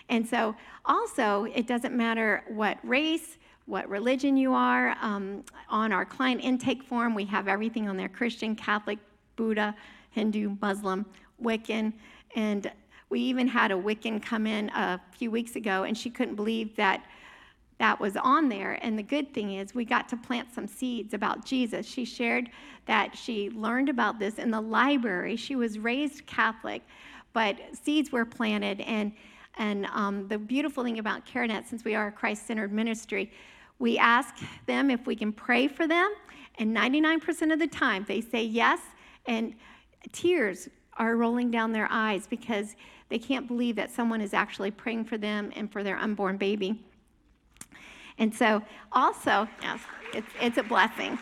And 0.10 0.28
so, 0.28 0.56
also, 0.86 1.46
it 1.56 1.68
doesn't 1.68 1.96
matter 1.96 2.44
what 2.50 2.78
race, 2.84 3.38
what 3.66 3.88
religion 3.90 4.36
you 4.36 4.54
are. 4.54 4.96
Um, 5.02 5.44
on 5.70 5.94
our 5.94 6.06
client 6.06 6.42
intake 6.42 6.84
form, 6.84 7.16
we 7.16 7.24
have 7.26 7.48
everything 7.48 7.88
on 7.88 7.96
there 7.96 8.10
Christian, 8.10 8.56
Catholic, 8.56 9.00
Buddha, 9.38 9.74
Hindu, 10.10 10.58
Muslim, 10.62 11.06
Wiccan. 11.42 11.94
And 12.36 12.72
we 13.12 13.20
even 13.20 13.48
had 13.48 13.72
a 13.72 13.76
Wiccan 13.76 14.22
come 14.22 14.48
in 14.48 14.70
a 14.70 15.00
few 15.12 15.30
weeks 15.30 15.58
ago, 15.58 15.84
and 15.84 15.96
she 15.98 16.10
couldn't 16.10 16.36
believe 16.36 16.76
that 16.78 17.06
that 17.78 18.00
was 18.00 18.16
on 18.16 18.48
there. 18.48 18.80
And 18.82 18.98
the 18.98 19.04
good 19.04 19.34
thing 19.34 19.56
is, 19.56 19.76
we 19.76 19.84
got 19.86 20.08
to 20.10 20.18
plant 20.18 20.54
some 20.54 20.66
seeds 20.66 21.14
about 21.14 21.44
Jesus. 21.46 21.86
She 21.86 22.06
shared 22.06 22.50
that 22.86 23.18
she 23.18 23.50
learned 23.50 23.90
about 23.90 24.18
this 24.18 24.36
in 24.40 24.50
the 24.50 24.62
library. 24.62 25.36
She 25.36 25.56
was 25.56 25.78
raised 25.78 26.26
Catholic, 26.26 26.84
but 27.34 27.58
seeds 27.74 28.12
were 28.12 28.24
planted. 28.24 28.80
And, 28.82 29.12
and 29.58 29.88
um, 29.88 30.28
the 30.28 30.38
beautiful 30.38 30.84
thing 30.84 31.00
about 31.00 31.26
CareNet, 31.26 31.68
since 31.68 31.84
we 31.84 31.96
are 31.96 32.08
a 32.08 32.12
Christ 32.12 32.48
centered 32.48 32.72
ministry, 32.72 33.32
we 33.80 33.98
ask 33.98 34.36
them 34.68 34.90
if 34.90 35.06
we 35.06 35.16
can 35.16 35.34
pray 35.34 35.68
for 35.68 35.86
them. 35.86 36.14
And 36.60 36.76
99% 36.76 37.52
of 37.52 37.60
the 37.60 37.68
time, 37.68 38.06
they 38.08 38.22
say 38.22 38.44
yes. 38.44 38.80
And 39.26 39.56
tears 40.14 40.70
are 40.98 41.16
rolling 41.16 41.50
down 41.50 41.72
their 41.72 41.88
eyes 41.90 42.28
because 42.28 42.76
they 43.12 43.20
can't 43.20 43.48
believe 43.48 43.76
that 43.76 43.92
someone 43.92 44.22
is 44.22 44.34
actually 44.34 44.72
praying 44.72 45.04
for 45.04 45.18
them 45.18 45.52
and 45.56 45.72
for 45.72 45.84
their 45.84 45.98
unborn 45.98 46.38
baby. 46.38 46.82
And 48.18 48.34
so, 48.34 48.64
also, 48.92 49.48
yes, 49.62 49.82
it's, 50.14 50.28
it's 50.40 50.58
a 50.58 50.64
blessing. 50.64 51.20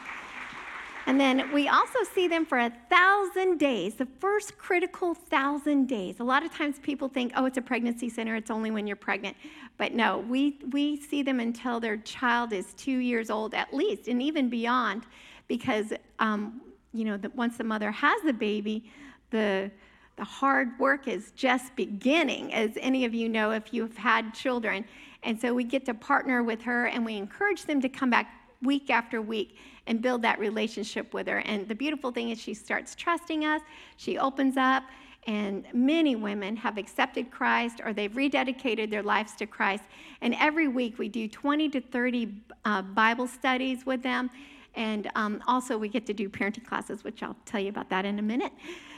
And 1.07 1.19
then 1.19 1.51
we 1.51 1.67
also 1.67 1.99
see 2.13 2.27
them 2.27 2.45
for 2.45 2.59
a 2.59 2.71
thousand 2.89 3.57
days, 3.57 3.95
the 3.95 4.07
first 4.19 4.59
critical 4.59 5.15
thousand 5.15 5.87
days. 5.87 6.19
A 6.19 6.23
lot 6.23 6.43
of 6.43 6.53
times 6.53 6.77
people 6.77 7.09
think, 7.09 7.31
oh, 7.35 7.45
it's 7.45 7.57
a 7.57 7.61
pregnancy 7.63 8.09
center, 8.09 8.35
it's 8.35 8.51
only 8.51 8.69
when 8.69 8.85
you're 8.85 8.95
pregnant. 8.95 9.35
But 9.77 9.93
no, 9.93 10.19
we, 10.19 10.59
we 10.71 10.97
see 10.97 11.23
them 11.23 11.39
until 11.39 11.79
their 11.79 11.97
child 11.97 12.53
is 12.53 12.73
two 12.73 12.99
years 12.99 13.31
old 13.31 13.55
at 13.55 13.73
least, 13.73 14.07
and 14.07 14.21
even 14.21 14.47
beyond, 14.49 15.03
because, 15.47 15.91
um, 16.19 16.61
you 16.93 17.05
know, 17.05 17.17
the, 17.17 17.29
once 17.31 17.57
the 17.57 17.63
mother 17.63 17.89
has 17.89 18.21
the 18.21 18.33
baby, 18.33 18.91
the, 19.31 19.71
the 20.19 20.25
hard 20.25 20.77
work 20.77 21.07
is 21.07 21.31
just 21.31 21.73
beginning, 21.77 22.53
as 22.53 22.71
any 22.81 23.05
of 23.05 23.13
you 23.13 23.29
know 23.29 23.51
if 23.51 23.73
you've 23.73 23.95
had 23.95 24.33
children. 24.33 24.83
And 25.23 25.39
so 25.39 25.53
we 25.53 25.63
get 25.63 25.85
to 25.85 25.93
partner 25.93 26.43
with 26.43 26.61
her 26.63 26.87
and 26.87 27.05
we 27.05 27.15
encourage 27.15 27.63
them 27.63 27.79
to 27.79 27.87
come 27.87 28.09
back 28.09 28.29
week 28.61 28.89
after 28.89 29.21
week 29.21 29.57
and 29.87 30.01
build 30.01 30.21
that 30.23 30.37
relationship 30.37 31.13
with 31.13 31.25
her. 31.27 31.37
And 31.39 31.69
the 31.69 31.73
beautiful 31.73 32.11
thing 32.11 32.31
is 32.31 32.39
she 32.39 32.53
starts 32.53 32.95
trusting 32.95 33.45
us, 33.45 33.61
she 33.95 34.17
opens 34.17 34.57
up, 34.57 34.83
and 35.25 35.65
many 35.73 36.17
women 36.17 36.57
have 36.57 36.77
accepted 36.77 37.31
Christ 37.31 37.79
or 37.85 37.93
they've 37.93 38.11
rededicated 38.11 38.89
their 38.89 39.03
lives 39.03 39.35
to 39.35 39.45
Christ. 39.45 39.83
And 40.19 40.35
every 40.35 40.67
week 40.67 40.99
we 40.99 41.07
do 41.07 41.29
20 41.29 41.69
to 41.69 41.79
30 41.79 42.33
uh, 42.65 42.81
Bible 42.81 43.27
studies 43.27 43.85
with 43.85 44.03
them. 44.03 44.29
And 44.75 45.09
um, 45.15 45.41
also, 45.47 45.77
we 45.77 45.87
get 45.87 46.05
to 46.07 46.13
do 46.13 46.29
parenting 46.29 46.65
classes, 46.65 47.03
which 47.03 47.23
I'll 47.23 47.35
tell 47.45 47.59
you 47.59 47.69
about 47.69 47.89
that 47.89 48.05
in 48.05 48.19
a 48.19 48.21
minute. 48.21 48.51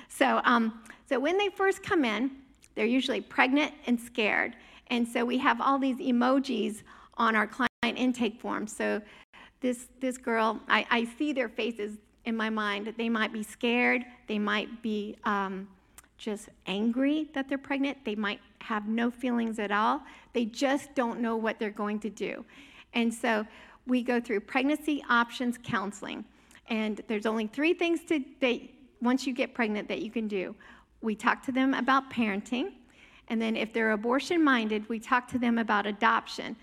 So, 0.09 0.41
um, 0.43 0.81
so 1.11 1.19
when 1.19 1.37
they 1.37 1.49
first 1.49 1.83
come 1.83 2.05
in, 2.05 2.31
they're 2.73 2.85
usually 2.85 3.19
pregnant 3.19 3.73
and 3.85 3.99
scared. 3.99 4.55
And 4.87 5.05
so 5.05 5.25
we 5.25 5.37
have 5.39 5.59
all 5.59 5.77
these 5.77 5.97
emojis 5.97 6.83
on 7.17 7.35
our 7.35 7.45
client 7.45 7.69
intake 7.83 8.39
form. 8.39 8.65
So 8.65 9.01
this, 9.59 9.87
this 9.99 10.17
girl, 10.17 10.57
I, 10.69 10.87
I 10.89 11.03
see 11.17 11.33
their 11.33 11.49
faces 11.49 11.97
in 12.23 12.37
my 12.37 12.49
mind. 12.49 12.93
They 12.97 13.09
might 13.09 13.33
be 13.33 13.43
scared, 13.43 14.05
they 14.27 14.39
might 14.39 14.81
be 14.81 15.17
um, 15.25 15.67
just 16.17 16.47
angry 16.65 17.29
that 17.33 17.49
they're 17.49 17.57
pregnant, 17.57 17.97
they 18.05 18.15
might 18.15 18.39
have 18.61 18.87
no 18.87 19.11
feelings 19.11 19.59
at 19.59 19.69
all. 19.69 20.01
They 20.31 20.45
just 20.45 20.95
don't 20.95 21.19
know 21.19 21.35
what 21.35 21.59
they're 21.59 21.71
going 21.71 21.99
to 21.99 22.09
do. 22.09 22.45
And 22.93 23.13
so 23.13 23.45
we 23.85 24.01
go 24.01 24.21
through 24.21 24.41
pregnancy 24.41 25.03
options 25.09 25.59
counseling. 25.61 26.23
And 26.69 27.01
there's 27.09 27.25
only 27.25 27.47
three 27.47 27.73
things 27.73 27.99
to, 28.05 28.23
that 28.39 28.61
once 29.01 29.27
you 29.27 29.33
get 29.33 29.53
pregnant 29.53 29.89
that 29.89 30.01
you 30.01 30.09
can 30.09 30.29
do. 30.29 30.55
We 31.01 31.15
talk 31.15 31.43
to 31.45 31.51
them 31.51 31.73
about 31.73 32.11
parenting. 32.11 32.71
And 33.27 33.41
then 33.41 33.55
if 33.55 33.73
they're 33.73 33.91
abortion 33.91 34.43
minded, 34.43 34.87
we 34.89 34.99
talk 34.99 35.27
to 35.29 35.39
them 35.39 35.57
about 35.57 35.85
adoption. 35.85 36.55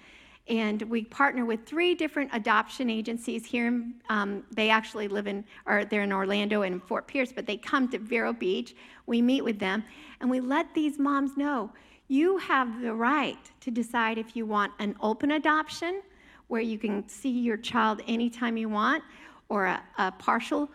And 0.48 0.80
we 0.82 1.04
partner 1.04 1.44
with 1.44 1.66
three 1.66 1.94
different 1.94 2.30
adoption 2.32 2.88
agencies 2.88 3.44
here. 3.44 3.84
Um, 4.08 4.44
they 4.50 4.70
actually 4.70 5.08
live 5.08 5.26
in, 5.26 5.44
or 5.66 5.84
they're 5.84 6.02
in 6.02 6.12
Orlando 6.12 6.62
and 6.62 6.82
Fort 6.82 7.06
Pierce, 7.06 7.32
but 7.32 7.46
they 7.46 7.56
come 7.56 7.88
to 7.90 7.98
Vero 7.98 8.32
Beach. 8.32 8.74
We 9.06 9.20
meet 9.20 9.44
with 9.44 9.58
them, 9.58 9.84
and 10.20 10.30
we 10.30 10.40
let 10.40 10.72
these 10.74 10.98
moms 10.98 11.36
know 11.36 11.70
you 12.08 12.38
have 12.38 12.80
the 12.80 12.94
right 12.94 13.38
to 13.60 13.70
decide 13.70 14.16
if 14.16 14.34
you 14.34 14.46
want 14.46 14.72
an 14.78 14.96
open 15.00 15.32
adoption, 15.32 16.02
where 16.48 16.62
you 16.62 16.78
can 16.78 17.06
see 17.06 17.28
your 17.28 17.58
child 17.58 18.00
anytime 18.08 18.56
you 18.56 18.70
want, 18.70 19.04
or 19.50 19.66
a, 19.66 19.82
a 19.98 20.10
partial 20.12 20.70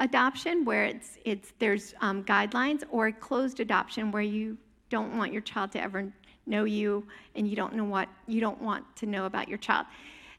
adoption, 0.00 0.64
where 0.64 0.84
it's, 0.84 1.18
it's 1.24 1.52
there's 1.58 1.94
um, 2.00 2.24
guidelines, 2.24 2.84
or 2.90 3.08
a 3.08 3.12
closed 3.12 3.60
adoption, 3.60 4.10
where 4.10 4.22
you 4.22 4.56
don't 4.90 5.16
want 5.16 5.32
your 5.32 5.42
child 5.42 5.72
to 5.72 5.82
ever 5.82 6.12
know 6.46 6.64
you 6.64 7.06
and 7.34 7.46
you 7.46 7.54
don't 7.54 7.74
know 7.74 7.84
what 7.84 8.08
you 8.26 8.40
don't 8.40 8.60
want 8.62 8.84
to 8.96 9.06
know 9.06 9.26
about 9.26 9.48
your 9.48 9.58
child. 9.58 9.86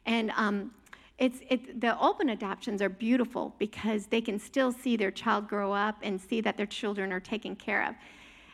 And 0.05 0.31
um, 0.35 0.71
it's, 1.19 1.39
it, 1.49 1.81
the 1.81 1.99
open 1.99 2.29
adoptions 2.29 2.81
are 2.81 2.89
beautiful 2.89 3.53
because 3.59 4.07
they 4.07 4.21
can 4.21 4.39
still 4.39 4.71
see 4.71 4.95
their 4.95 5.11
child 5.11 5.47
grow 5.47 5.71
up 5.73 5.97
and 6.01 6.19
see 6.19 6.41
that 6.41 6.57
their 6.57 6.65
children 6.65 7.11
are 7.11 7.19
taken 7.19 7.55
care 7.55 7.87
of. 7.87 7.95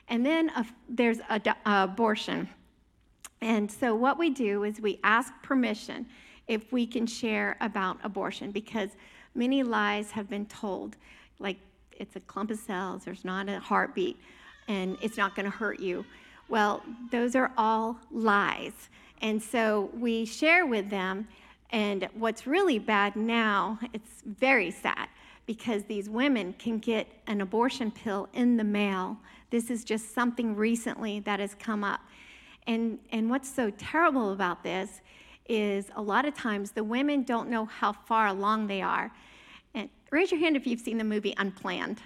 And 0.09 0.25
then 0.25 0.49
uh, 0.49 0.63
there's 0.89 1.19
uh, 1.29 1.39
abortion. 1.65 2.49
And 3.41 3.71
so 3.71 3.95
what 3.95 4.17
we 4.17 4.29
do 4.31 4.63
is 4.63 4.81
we 4.81 4.99
ask 5.03 5.31
permission 5.43 6.07
if 6.47 6.71
we 6.71 6.85
can 6.85 7.07
share 7.07 7.57
about 7.61 7.97
abortion 8.03 8.51
because 8.51 8.91
many 9.35 9.63
lies 9.63 10.11
have 10.11 10.29
been 10.29 10.45
told 10.45 10.95
like 11.39 11.57
it's 11.91 12.15
a 12.15 12.19
clump 12.21 12.51
of 12.51 12.59
cells 12.59 13.03
there's 13.03 13.25
not 13.25 13.47
a 13.49 13.59
heartbeat 13.59 14.17
and 14.67 14.97
it's 15.01 15.17
not 15.17 15.35
going 15.35 15.45
to 15.45 15.55
hurt 15.55 15.79
you. 15.79 16.05
Well, 16.47 16.83
those 17.11 17.35
are 17.35 17.51
all 17.57 17.97
lies. 18.11 18.89
And 19.21 19.41
so 19.41 19.89
we 19.97 20.25
share 20.25 20.65
with 20.65 20.89
them. 20.89 21.27
And 21.71 22.07
what's 22.13 22.45
really 22.45 22.79
bad 22.79 23.15
now, 23.15 23.79
it's 23.93 24.21
very 24.25 24.71
sad 24.71 25.07
because 25.45 25.83
these 25.83 26.09
women 26.09 26.53
can 26.53 26.79
get 26.79 27.07
an 27.27 27.41
abortion 27.41 27.91
pill 27.91 28.29
in 28.33 28.57
the 28.57 28.63
mail. 28.63 29.17
This 29.49 29.69
is 29.69 29.83
just 29.83 30.13
something 30.13 30.55
recently 30.55 31.19
that 31.21 31.39
has 31.39 31.55
come 31.55 31.83
up. 31.83 32.01
And, 32.67 32.99
and 33.11 33.29
what's 33.29 33.53
so 33.53 33.69
terrible 33.71 34.31
about 34.31 34.63
this 34.63 35.01
is 35.47 35.89
a 35.95 36.01
lot 36.01 36.25
of 36.25 36.33
times 36.33 36.71
the 36.71 36.83
women 36.83 37.23
don't 37.23 37.49
know 37.49 37.65
how 37.65 37.93
far 37.93 38.27
along 38.27 38.67
they 38.67 38.81
are. 38.81 39.11
And 39.73 39.89
raise 40.11 40.31
your 40.31 40.39
hand 40.39 40.55
if 40.55 40.65
you've 40.65 40.79
seen 40.79 40.97
the 40.97 41.03
movie 41.03 41.33
Unplanned. 41.37 42.01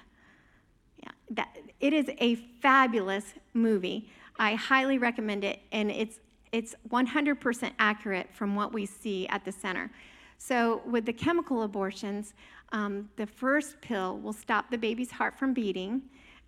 Yeah, 1.02 1.12
that, 1.32 1.58
it 1.80 1.94
is 1.94 2.10
a 2.20 2.36
fabulous 2.36 3.34
movie. 3.54 4.10
I 4.38 4.56
highly 4.56 4.98
recommend 4.98 5.44
it, 5.44 5.60
and 5.72 5.92
it's 5.92 6.20
it's 6.52 6.74
100% 6.90 7.72
accurate 7.78 8.28
from 8.34 8.56
what 8.56 8.74
we 8.74 8.86
see 8.86 9.28
at 9.28 9.46
the 9.46 9.52
center. 9.52 9.92
So, 10.40 10.82
with 10.86 11.06
the 11.06 11.14
chemical 11.14 11.64
abortions, 11.64 12.34
um, 12.72 13.10
the 13.18 13.28
first 13.28 13.80
pill 13.82 14.18
will 14.18 14.34
stop 14.34 14.72
the 14.72 14.78
baby's 14.78 15.12
heart 15.12 15.38
from 15.38 15.54
beating, 15.54 16.02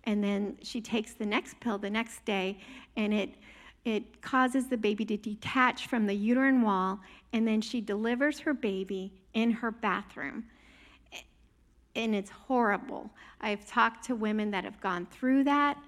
and 0.04 0.24
then 0.24 0.56
she 0.62 0.80
takes 0.80 1.12
the 1.14 1.26
next 1.26 1.60
pill 1.60 1.78
the 1.78 1.90
next 1.90 2.24
day, 2.24 2.58
and 2.96 3.12
it 3.12 3.34
it 3.84 4.22
causes 4.22 4.68
the 4.68 4.76
baby 4.76 5.04
to 5.04 5.16
detach 5.16 5.86
from 5.86 6.06
the 6.06 6.14
uterine 6.14 6.62
wall, 6.62 7.00
and 7.32 7.46
then 7.46 7.60
she 7.60 7.80
delivers 7.80 8.40
her 8.40 8.54
baby 8.54 9.12
in 9.34 9.50
her 9.50 9.70
bathroom 9.70 10.44
and 11.94 12.14
it's 12.14 12.30
horrible. 12.30 13.10
I've 13.40 13.66
talked 13.66 14.04
to 14.06 14.14
women 14.14 14.50
that 14.52 14.64
have 14.64 14.80
gone 14.80 15.06
through 15.10 15.44
that, 15.44 15.78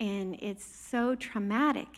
and 0.00 0.36
it's 0.40 0.64
so 0.64 1.14
traumatic. 1.14 1.88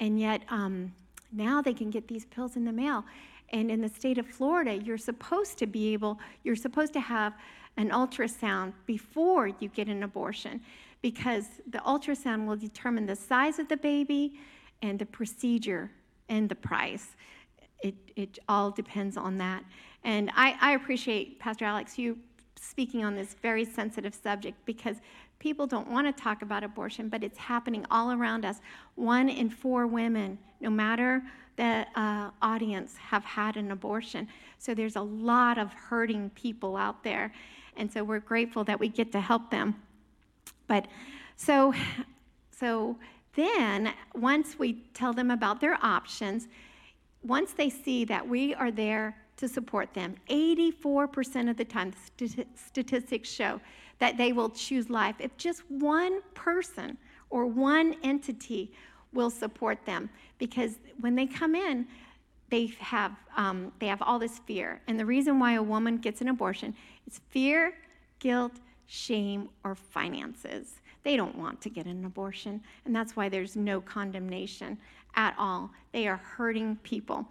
And 0.00 0.18
yet, 0.18 0.42
um, 0.48 0.92
now 1.32 1.62
they 1.62 1.74
can 1.74 1.90
get 1.90 2.08
these 2.08 2.24
pills 2.26 2.56
in 2.56 2.64
the 2.64 2.72
mail. 2.72 3.04
And 3.50 3.70
in 3.70 3.80
the 3.80 3.88
state 3.88 4.18
of 4.18 4.26
Florida, 4.26 4.74
you're 4.74 4.98
supposed 4.98 5.58
to 5.58 5.66
be 5.66 5.92
able, 5.92 6.18
you're 6.42 6.56
supposed 6.56 6.92
to 6.94 7.00
have 7.00 7.34
an 7.76 7.90
ultrasound 7.90 8.72
before 8.86 9.48
you 9.48 9.68
get 9.68 9.88
an 9.88 10.02
abortion 10.02 10.60
because 11.02 11.46
the 11.66 11.78
ultrasound 11.78 12.46
will 12.46 12.56
determine 12.56 13.06
the 13.06 13.16
size 13.16 13.58
of 13.58 13.68
the 13.68 13.76
baby 13.76 14.38
and 14.82 14.98
the 14.98 15.06
procedure 15.06 15.90
and 16.28 16.48
the 16.48 16.54
price. 16.54 17.16
It, 17.82 17.94
it 18.16 18.38
all 18.48 18.70
depends 18.70 19.16
on 19.16 19.38
that. 19.38 19.64
And 20.04 20.30
I, 20.34 20.56
I 20.60 20.72
appreciate, 20.72 21.38
Pastor 21.38 21.64
Alex, 21.64 21.98
you 21.98 22.18
speaking 22.60 23.04
on 23.04 23.14
this 23.14 23.34
very 23.42 23.64
sensitive 23.64 24.14
subject 24.14 24.56
because 24.64 24.96
people 25.38 25.66
don't 25.66 25.90
want 25.90 26.06
to 26.06 26.22
talk 26.22 26.42
about 26.42 26.62
abortion, 26.62 27.08
but 27.08 27.24
it's 27.24 27.38
happening 27.38 27.84
all 27.90 28.12
around 28.12 28.44
us. 28.44 28.60
One 28.94 29.28
in 29.28 29.50
four 29.50 29.86
women, 29.86 30.38
no 30.60 30.70
matter 30.70 31.22
the 31.56 31.84
uh, 31.96 32.30
audience, 32.40 32.96
have 32.96 33.24
had 33.24 33.56
an 33.56 33.72
abortion. 33.72 34.28
So 34.58 34.74
there's 34.74 34.96
a 34.96 35.02
lot 35.02 35.58
of 35.58 35.72
hurting 35.72 36.30
people 36.30 36.76
out 36.76 37.02
there. 37.02 37.32
And 37.76 37.92
so 37.92 38.04
we're 38.04 38.20
grateful 38.20 38.62
that 38.64 38.78
we 38.78 38.88
get 38.88 39.10
to 39.12 39.20
help 39.20 39.50
them. 39.50 39.74
But 40.68 40.86
so, 41.36 41.74
so 42.56 42.96
then, 43.34 43.92
once 44.14 44.58
we 44.58 44.74
tell 44.94 45.12
them 45.12 45.30
about 45.30 45.60
their 45.60 45.78
options, 45.82 46.48
once 47.22 47.52
they 47.52 47.70
see 47.70 48.04
that 48.04 48.26
we 48.26 48.54
are 48.54 48.70
there 48.70 49.16
to 49.36 49.48
support 49.48 49.94
them, 49.94 50.14
84% 50.28 51.48
of 51.48 51.56
the 51.56 51.64
time, 51.64 51.92
statistics 52.54 53.30
show 53.30 53.60
that 53.98 54.18
they 54.18 54.32
will 54.32 54.50
choose 54.50 54.90
life. 54.90 55.16
If 55.18 55.36
just 55.36 55.62
one 55.70 56.20
person 56.34 56.98
or 57.30 57.46
one 57.46 57.96
entity 58.02 58.72
will 59.12 59.30
support 59.30 59.84
them, 59.86 60.10
because 60.38 60.76
when 61.00 61.14
they 61.14 61.26
come 61.26 61.54
in, 61.54 61.86
they 62.50 62.66
have, 62.80 63.12
um, 63.36 63.72
they 63.78 63.86
have 63.86 64.02
all 64.02 64.18
this 64.18 64.40
fear. 64.40 64.82
And 64.86 65.00
the 65.00 65.06
reason 65.06 65.38
why 65.38 65.54
a 65.54 65.62
woman 65.62 65.96
gets 65.96 66.20
an 66.20 66.28
abortion 66.28 66.74
is 67.06 67.20
fear, 67.30 67.72
guilt, 68.18 68.52
shame, 68.86 69.48
or 69.64 69.74
finances. 69.74 70.81
They 71.04 71.16
don't 71.16 71.36
want 71.36 71.60
to 71.62 71.70
get 71.70 71.86
an 71.86 72.04
abortion, 72.04 72.60
and 72.84 72.94
that's 72.94 73.16
why 73.16 73.28
there's 73.28 73.56
no 73.56 73.80
condemnation 73.80 74.78
at 75.14 75.34
all. 75.38 75.70
They 75.92 76.06
are 76.08 76.16
hurting 76.16 76.76
people. 76.82 77.26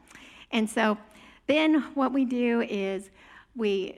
And 0.51 0.69
so 0.69 0.97
then 1.47 1.81
what 1.95 2.13
we 2.13 2.25
do 2.25 2.61
is 2.61 3.09
we, 3.55 3.97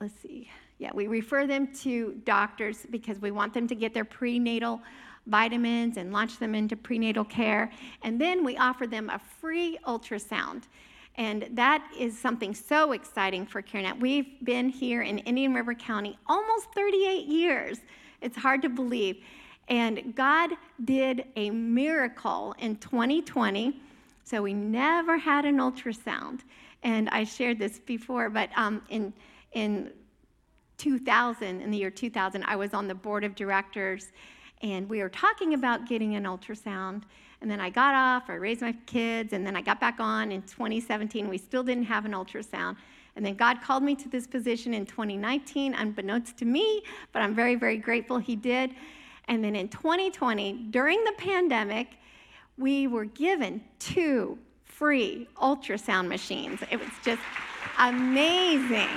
let's 0.00 0.14
see, 0.20 0.50
yeah, 0.78 0.90
we 0.92 1.06
refer 1.06 1.46
them 1.46 1.68
to 1.74 2.20
doctors 2.24 2.86
because 2.90 3.20
we 3.20 3.30
want 3.30 3.54
them 3.54 3.68
to 3.68 3.74
get 3.74 3.94
their 3.94 4.04
prenatal 4.04 4.82
vitamins 5.26 5.96
and 5.96 6.12
launch 6.12 6.38
them 6.38 6.54
into 6.54 6.76
prenatal 6.76 7.24
care. 7.24 7.70
And 8.02 8.20
then 8.20 8.44
we 8.44 8.56
offer 8.56 8.86
them 8.86 9.08
a 9.08 9.18
free 9.18 9.78
ultrasound. 9.86 10.64
And 11.16 11.48
that 11.52 11.86
is 11.96 12.18
something 12.18 12.54
so 12.54 12.92
exciting 12.92 13.46
for 13.46 13.62
CareNet. 13.62 14.00
We've 14.00 14.44
been 14.44 14.68
here 14.68 15.02
in 15.02 15.18
Indian 15.18 15.54
River 15.54 15.74
County 15.74 16.18
almost 16.26 16.68
38 16.74 17.26
years. 17.26 17.78
It's 18.22 18.36
hard 18.36 18.62
to 18.62 18.68
believe. 18.68 19.22
And 19.68 20.14
God 20.14 20.50
did 20.84 21.26
a 21.36 21.50
miracle 21.50 22.54
in 22.58 22.76
2020. 22.76 23.80
So 24.24 24.42
we 24.42 24.54
never 24.54 25.18
had 25.18 25.44
an 25.44 25.58
ultrasound. 25.58 26.40
And 26.82 27.08
I 27.10 27.24
shared 27.24 27.58
this 27.58 27.78
before, 27.78 28.30
but 28.30 28.50
um, 28.56 28.82
in, 28.88 29.12
in 29.52 29.92
2000, 30.78 31.60
in 31.60 31.70
the 31.70 31.78
year 31.78 31.90
2000, 31.90 32.42
I 32.44 32.56
was 32.56 32.74
on 32.74 32.88
the 32.88 32.94
board 32.94 33.24
of 33.24 33.34
directors 33.34 34.12
and 34.62 34.88
we 34.88 35.02
were 35.02 35.08
talking 35.08 35.54
about 35.54 35.86
getting 35.88 36.14
an 36.14 36.24
ultrasound. 36.24 37.02
And 37.40 37.50
then 37.50 37.60
I 37.60 37.70
got 37.70 37.94
off, 37.94 38.30
I 38.30 38.34
raised 38.34 38.60
my 38.60 38.72
kids, 38.86 39.32
and 39.32 39.44
then 39.44 39.56
I 39.56 39.60
got 39.60 39.80
back 39.80 39.98
on 39.98 40.30
in 40.30 40.42
2017. 40.42 41.28
We 41.28 41.38
still 41.38 41.64
didn't 41.64 41.84
have 41.84 42.04
an 42.04 42.12
ultrasound. 42.12 42.76
And 43.16 43.24
then 43.24 43.34
God 43.34 43.60
called 43.62 43.82
me 43.82 43.94
to 43.96 44.08
this 44.08 44.26
position 44.26 44.72
in 44.74 44.86
2019, 44.86 45.74
unbeknownst 45.74 46.36
to 46.38 46.44
me, 46.44 46.82
but 47.12 47.20
I'm 47.22 47.34
very, 47.34 47.54
very 47.54 47.76
grateful 47.76 48.18
He 48.18 48.36
did. 48.36 48.74
And 49.28 49.44
then 49.44 49.54
in 49.54 49.68
2020, 49.68 50.68
during 50.70 51.02
the 51.04 51.12
pandemic, 51.18 51.88
we 52.56 52.86
were 52.86 53.04
given 53.04 53.62
two 53.78 54.38
free 54.64 55.28
ultrasound 55.40 56.08
machines. 56.08 56.60
It 56.70 56.80
was 56.80 56.90
just 57.04 57.22
amazing. 57.78 58.88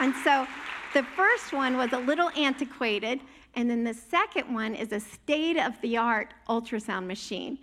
And 0.00 0.14
so 0.22 0.46
the 0.94 1.02
first 1.02 1.52
one 1.52 1.76
was 1.76 1.92
a 1.92 1.98
little 1.98 2.30
antiquated, 2.30 3.20
and 3.54 3.68
then 3.68 3.84
the 3.84 3.94
second 3.94 4.52
one 4.52 4.74
is 4.74 4.92
a 4.92 5.00
state 5.00 5.58
of 5.58 5.80
the 5.80 5.96
art 5.96 6.34
ultrasound 6.48 7.06
machine. 7.06 7.58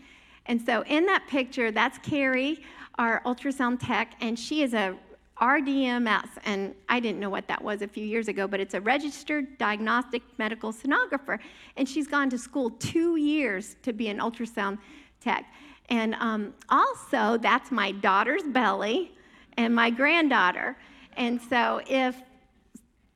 And 0.48 0.62
so 0.62 0.84
in 0.84 1.06
that 1.06 1.26
picture, 1.28 1.72
that's 1.72 1.98
Carrie, 2.00 2.64
our 2.98 3.22
ultrasound 3.26 3.80
tech, 3.82 4.14
and 4.22 4.38
she 4.38 4.62
is 4.62 4.74
a 4.74 4.96
RDMS, 5.42 6.30
and 6.46 6.74
I 6.88 7.00
didn't 7.00 7.20
know 7.20 7.30
what 7.30 7.48
that 7.50 7.62
was 7.62 7.82
a 7.82 7.88
few 7.88 8.06
years 8.06 8.30
ago, 8.30 8.48
but 8.48 8.60
it's 8.60 8.74
a 8.74 8.80
registered 8.80 9.58
diagnostic 9.58 10.22
medical 10.38 10.72
sonographer. 10.72 11.40
And 11.76 11.88
she's 11.88 12.08
gone 12.08 12.30
to 12.30 12.38
school 12.38 12.70
two 12.72 13.18
years 13.18 13.76
to 13.84 13.92
be 13.92 14.08
an 14.08 14.20
ultrasound 14.20 14.78
tech. 15.20 15.46
And 15.90 16.16
um, 16.16 16.54
also, 16.70 17.38
that's 17.38 17.70
my 17.70 17.92
daughter's 17.92 18.44
belly 18.44 19.12
and 19.58 19.76
my 19.76 19.90
granddaughter. 19.90 20.78
And 21.18 21.42
so, 21.42 21.82
if 21.88 22.16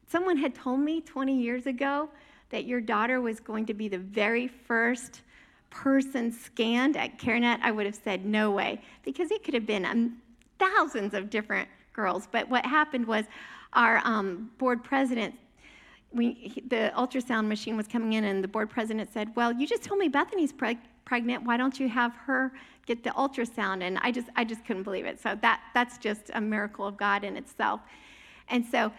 someone 0.08 0.38
had 0.38 0.54
told 0.54 0.82
me 0.82 1.02
20 1.02 1.40
years 1.40 1.68
ago 1.68 2.10
that 2.50 2.66
your 2.66 2.82
daughter 2.82 3.22
was 3.22 3.40
going 3.40 3.66
to 3.68 3.74
be 3.74 3.88
the 3.88 3.98
very 3.98 4.48
first 4.48 5.22
person 5.70 6.32
scanned 6.32 6.98
at 6.98 7.18
CareNet, 7.18 7.60
I 7.62 7.72
would 7.72 7.86
have 7.86 7.96
said, 8.04 8.26
no 8.26 8.52
way, 8.52 8.82
because 9.04 9.32
it 9.32 9.44
could 9.44 9.54
have 9.54 9.66
been 9.66 9.86
um, 9.86 10.18
thousands 10.58 11.14
of 11.14 11.30
different 11.30 11.70
girls. 12.00 12.28
But 12.32 12.50
what 12.50 12.66
happened 12.66 13.06
was 13.06 13.26
our 13.74 14.02
um, 14.06 14.50
board 14.58 14.84
president, 14.84 15.36
we, 16.12 16.64
the 16.68 16.92
ultrasound 16.96 17.48
machine 17.48 17.76
was 17.76 17.88
coming 17.88 18.14
in, 18.14 18.24
and 18.24 18.42
the 18.44 18.48
board 18.48 18.70
president 18.70 19.12
said, 19.14 19.28
Well, 19.36 19.52
you 19.52 19.68
just 19.68 19.84
told 19.84 20.00
me 20.00 20.08
Bethany's 20.08 20.54
preg- 20.54 20.88
pregnant. 21.04 21.44
Why 21.44 21.58
don't 21.58 21.78
you 21.80 21.90
have 21.90 22.14
her 22.26 22.54
get 22.86 23.04
the 23.04 23.12
ultrasound? 23.12 23.84
And 23.84 23.98
I 24.02 24.12
just, 24.12 24.28
I 24.36 24.44
just 24.46 24.66
couldn't 24.66 24.84
believe 24.84 25.06
it. 25.06 25.20
So 25.20 25.38
that, 25.42 25.60
that's 25.74 25.98
just 25.98 26.32
a 26.34 26.42
miracle 26.42 26.88
of 26.88 26.96
God 26.96 27.24
in 27.24 27.36
itself. 27.36 27.82
And 28.48 28.66
so 28.66 28.92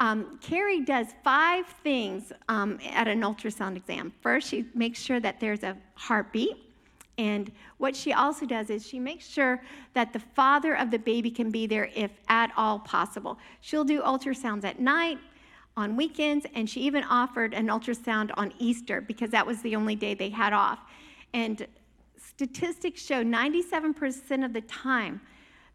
um, 0.00 0.38
Carrie 0.40 0.80
does 0.80 1.06
five 1.24 1.66
things 1.82 2.32
um, 2.48 2.78
at 2.90 3.08
an 3.08 3.22
ultrasound 3.22 3.76
exam. 3.76 4.12
First, 4.20 4.48
she 4.48 4.66
makes 4.74 5.00
sure 5.00 5.20
that 5.20 5.40
there's 5.40 5.62
a 5.62 5.76
heartbeat. 5.94 6.56
And 7.18 7.50
what 7.78 7.96
she 7.96 8.12
also 8.12 8.46
does 8.46 8.70
is 8.70 8.86
she 8.86 9.00
makes 9.00 9.26
sure 9.26 9.60
that 9.92 10.12
the 10.12 10.20
father 10.20 10.74
of 10.74 10.92
the 10.92 10.98
baby 10.98 11.30
can 11.30 11.50
be 11.50 11.66
there 11.66 11.90
if 11.94 12.12
at 12.28 12.52
all 12.56 12.78
possible. 12.78 13.38
She'll 13.60 13.84
do 13.84 14.00
ultrasounds 14.00 14.64
at 14.64 14.78
night, 14.78 15.18
on 15.76 15.96
weekends, 15.96 16.46
and 16.54 16.70
she 16.70 16.80
even 16.82 17.04
offered 17.04 17.54
an 17.54 17.66
ultrasound 17.66 18.30
on 18.36 18.52
Easter 18.58 19.00
because 19.00 19.30
that 19.30 19.46
was 19.46 19.60
the 19.62 19.76
only 19.76 19.96
day 19.96 20.14
they 20.14 20.30
had 20.30 20.52
off. 20.52 20.78
And 21.34 21.66
statistics 22.16 23.04
show 23.04 23.22
97% 23.22 24.44
of 24.44 24.52
the 24.52 24.60
time 24.62 25.20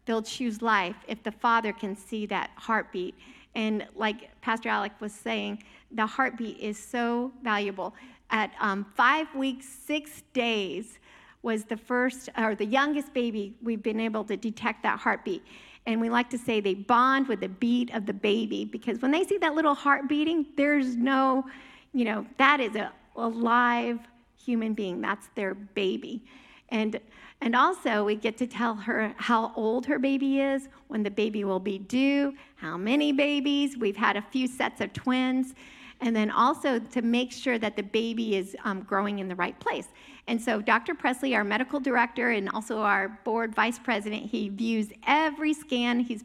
they'll 0.06 0.22
choose 0.22 0.60
life 0.60 0.96
if 1.08 1.22
the 1.22 1.32
father 1.32 1.72
can 1.72 1.96
see 1.96 2.26
that 2.26 2.50
heartbeat. 2.56 3.14
And 3.54 3.86
like 3.94 4.30
Pastor 4.40 4.68
Alex 4.68 4.94
was 5.00 5.12
saying, 5.12 5.62
the 5.90 6.06
heartbeat 6.06 6.58
is 6.58 6.78
so 6.78 7.32
valuable. 7.42 7.94
At 8.30 8.50
um, 8.60 8.84
five 8.94 9.32
weeks, 9.34 9.66
six 9.66 10.22
days 10.32 10.98
was 11.44 11.64
the 11.64 11.76
first, 11.76 12.30
or 12.38 12.54
the 12.54 12.64
youngest 12.64 13.12
baby 13.12 13.54
we've 13.62 13.82
been 13.82 14.00
able 14.00 14.24
to 14.24 14.36
detect 14.36 14.82
that 14.82 14.98
heartbeat. 14.98 15.44
And 15.86 16.00
we 16.00 16.08
like 16.08 16.30
to 16.30 16.38
say 16.38 16.60
they 16.60 16.74
bond 16.74 17.28
with 17.28 17.40
the 17.40 17.48
beat 17.48 17.92
of 17.92 18.06
the 18.06 18.14
baby 18.14 18.64
because 18.64 19.00
when 19.02 19.10
they 19.10 19.22
see 19.24 19.36
that 19.38 19.54
little 19.54 19.74
heart 19.74 20.08
beating, 20.08 20.46
there's 20.56 20.96
no, 20.96 21.44
you 21.92 22.06
know, 22.06 22.26
that 22.38 22.60
is 22.60 22.74
a, 22.74 22.90
a 23.16 23.28
live 23.28 24.00
human 24.42 24.72
being. 24.72 25.02
That's 25.02 25.28
their 25.34 25.54
baby. 25.54 26.24
And 26.70 26.98
and 27.40 27.54
also, 27.54 28.04
we 28.04 28.14
get 28.14 28.38
to 28.38 28.46
tell 28.46 28.74
her 28.74 29.12
how 29.18 29.52
old 29.54 29.84
her 29.84 29.98
baby 29.98 30.40
is, 30.40 30.70
when 30.88 31.02
the 31.02 31.10
baby 31.10 31.44
will 31.44 31.60
be 31.60 31.78
due, 31.78 32.32
how 32.56 32.78
many 32.78 33.12
babies. 33.12 33.76
We've 33.76 33.96
had 33.96 34.16
a 34.16 34.22
few 34.22 34.46
sets 34.46 34.80
of 34.80 34.94
twins. 34.94 35.54
And 36.00 36.16
then 36.16 36.30
also 36.30 36.78
to 36.78 37.02
make 37.02 37.32
sure 37.32 37.58
that 37.58 37.76
the 37.76 37.82
baby 37.82 38.36
is 38.36 38.56
um, 38.64 38.80
growing 38.82 39.18
in 39.18 39.28
the 39.28 39.34
right 39.34 39.58
place. 39.60 39.88
And 40.26 40.40
so, 40.40 40.60
Dr. 40.60 40.94
Presley, 40.94 41.34
our 41.34 41.44
medical 41.44 41.78
director 41.78 42.30
and 42.30 42.48
also 42.48 42.78
our 42.78 43.20
board 43.24 43.54
vice 43.54 43.78
president, 43.78 44.24
he 44.24 44.48
views 44.48 44.88
every 45.06 45.52
scan. 45.52 46.00
He's 46.00 46.24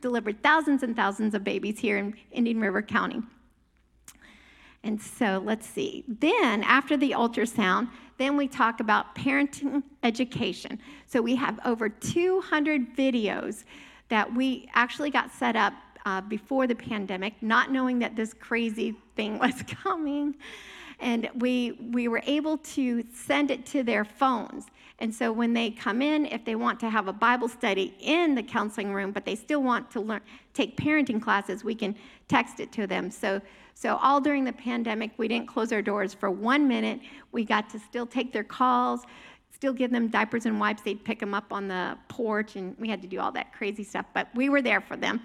delivered 0.00 0.42
thousands 0.42 0.82
and 0.82 0.94
thousands 0.94 1.34
of 1.34 1.44
babies 1.44 1.78
here 1.78 1.98
in 1.98 2.14
Indian 2.30 2.60
River 2.60 2.82
County. 2.82 3.22
And 4.84 5.00
so, 5.00 5.42
let's 5.44 5.66
see. 5.66 6.04
Then, 6.06 6.62
after 6.62 6.96
the 6.96 7.12
ultrasound, 7.12 7.88
then 8.18 8.36
we 8.36 8.48
talk 8.48 8.80
about 8.80 9.14
parenting 9.14 9.82
education. 10.02 10.78
So 11.06 11.22
we 11.22 11.36
have 11.36 11.58
over 11.64 11.88
200 11.88 12.96
videos 12.96 13.64
that 14.08 14.32
we 14.32 14.68
actually 14.74 15.10
got 15.10 15.32
set 15.32 15.56
up 15.56 15.72
uh, 16.04 16.20
before 16.22 16.66
the 16.66 16.74
pandemic, 16.74 17.34
not 17.42 17.70
knowing 17.70 17.98
that 18.00 18.16
this 18.16 18.34
crazy 18.34 18.94
thing 19.14 19.38
was 19.40 19.62
coming. 19.62 20.34
And 21.00 21.30
we, 21.36 21.72
we 21.92 22.08
were 22.08 22.22
able 22.26 22.58
to 22.58 23.04
send 23.14 23.50
it 23.50 23.64
to 23.66 23.82
their 23.82 24.04
phones. 24.04 24.66
And 25.00 25.14
so 25.14 25.30
when 25.30 25.52
they 25.52 25.70
come 25.70 26.02
in, 26.02 26.26
if 26.26 26.44
they 26.44 26.56
want 26.56 26.80
to 26.80 26.90
have 26.90 27.06
a 27.06 27.12
Bible 27.12 27.48
study 27.48 27.94
in 28.00 28.34
the 28.34 28.42
counseling 28.42 28.92
room, 28.92 29.12
but 29.12 29.24
they 29.24 29.36
still 29.36 29.62
want 29.62 29.90
to 29.92 30.00
learn, 30.00 30.20
take 30.54 30.76
parenting 30.76 31.22
classes, 31.22 31.62
we 31.62 31.74
can 31.74 31.94
text 32.26 32.58
it 32.58 32.72
to 32.72 32.86
them. 32.86 33.10
So 33.10 33.40
so, 33.80 33.96
all 34.02 34.20
during 34.20 34.42
the 34.42 34.52
pandemic, 34.52 35.12
we 35.18 35.28
didn't 35.28 35.46
close 35.46 35.70
our 35.70 35.82
doors 35.82 36.12
for 36.12 36.32
one 36.32 36.66
minute. 36.66 36.98
We 37.30 37.44
got 37.44 37.70
to 37.70 37.78
still 37.78 38.06
take 38.06 38.32
their 38.32 38.42
calls, 38.42 39.02
still 39.54 39.72
give 39.72 39.92
them 39.92 40.08
diapers 40.08 40.46
and 40.46 40.58
wipes. 40.58 40.82
They'd 40.82 41.04
pick 41.04 41.20
them 41.20 41.32
up 41.32 41.52
on 41.52 41.68
the 41.68 41.96
porch, 42.08 42.56
and 42.56 42.76
we 42.80 42.88
had 42.88 43.00
to 43.02 43.06
do 43.06 43.20
all 43.20 43.30
that 43.30 43.52
crazy 43.52 43.84
stuff, 43.84 44.06
but 44.14 44.26
we 44.34 44.48
were 44.48 44.62
there 44.62 44.80
for 44.80 44.96
them. 44.96 45.20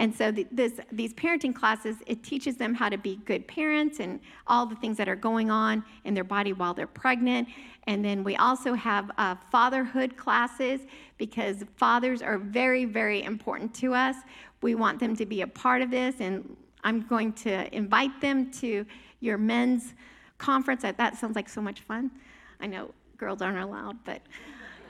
And 0.00 0.16
so, 0.16 0.32
the, 0.32 0.46
this, 0.50 0.80
these 0.90 1.12
parenting 1.12 1.54
classes, 1.54 1.96
it 2.06 2.24
teaches 2.24 2.56
them 2.56 2.74
how 2.74 2.88
to 2.88 2.96
be 2.96 3.16
good 3.26 3.46
parents 3.46 4.00
and 4.00 4.18
all 4.46 4.64
the 4.64 4.74
things 4.76 4.96
that 4.96 5.10
are 5.10 5.14
going 5.14 5.50
on 5.50 5.84
in 6.04 6.14
their 6.14 6.24
body 6.24 6.54
while 6.54 6.72
they're 6.72 6.86
pregnant. 6.86 7.48
And 7.86 8.02
then 8.02 8.24
we 8.24 8.34
also 8.36 8.72
have 8.72 9.10
uh, 9.18 9.34
fatherhood 9.52 10.16
classes 10.16 10.80
because 11.18 11.64
fathers 11.76 12.22
are 12.22 12.38
very, 12.38 12.86
very 12.86 13.22
important 13.24 13.74
to 13.74 13.92
us. 13.92 14.16
We 14.62 14.74
want 14.74 14.98
them 15.00 15.14
to 15.16 15.26
be 15.26 15.42
a 15.42 15.46
part 15.46 15.82
of 15.82 15.90
this 15.90 16.16
and 16.20 16.56
I'm 16.82 17.02
going 17.02 17.34
to 17.34 17.74
invite 17.76 18.22
them 18.22 18.50
to 18.52 18.86
your 19.20 19.36
men's 19.36 19.92
conference. 20.38 20.80
That 20.82 21.18
sounds 21.18 21.36
like 21.36 21.50
so 21.50 21.60
much 21.60 21.80
fun. 21.80 22.10
I 22.58 22.66
know 22.66 22.94
girls 23.18 23.42
aren't 23.42 23.58
allowed, 23.58 24.02
but, 24.04 24.22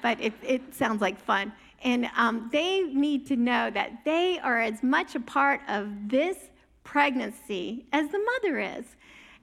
but 0.03 0.21
it, 0.21 0.35
it 0.41 0.73
sounds 0.73 1.01
like 1.01 1.21
fun. 1.21 1.53
And 1.83 2.11
um, 2.17 2.49
they 2.53 2.83
need 2.83 3.27
to 3.29 3.37
know 3.37 3.71
that 3.71 4.05
they 4.05 4.39
are 4.39 4.61
as 4.61 4.83
much 4.83 5.15
a 5.15 5.21
part 5.21 5.61
of 5.69 5.89
this 6.09 6.37
pregnancy 6.85 7.87
as 7.93 8.11
the 8.11 8.19
mother 8.19 8.59
is. 8.59 8.85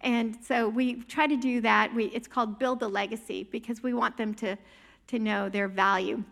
And 0.02 0.38
so 0.44 0.70
we 0.70 1.02
try 1.04 1.26
to 1.28 1.38
do 1.38 1.62
that. 1.62 1.94
We, 1.94 2.06
it's 2.06 2.28
called 2.28 2.60
Build 2.60 2.84
a 2.84 2.88
Legacy 2.88 3.48
because 3.52 3.82
we 3.82 3.94
want 3.94 4.18
them 4.18 4.34
to, 4.36 4.58
to 5.08 5.20
know 5.20 5.50
their 5.50 5.68
value. 5.68 6.24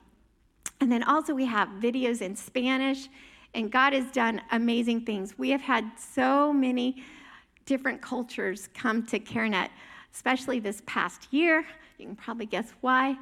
And 0.81 0.91
then 0.91 1.03
also 1.03 1.33
we 1.33 1.45
have 1.45 1.69
videos 1.79 2.21
in 2.21 2.35
Spanish, 2.35 3.07
and 3.53 3.71
God 3.71 3.93
has 3.93 4.11
done 4.11 4.41
amazing 4.51 5.05
things. 5.05 5.37
We 5.37 5.49
have 5.49 5.61
had 5.61 5.89
so 5.97 6.51
many 6.51 7.03
different 7.65 8.01
cultures 8.01 8.69
come 8.73 9.05
to 9.07 9.19
CareNet, 9.19 9.69
especially 10.13 10.59
this 10.59 10.81
past 10.85 11.27
year. 11.31 11.65
You 11.97 12.07
can 12.07 12.15
probably 12.15 12.45
guess 12.45 12.73
why. 12.81 13.17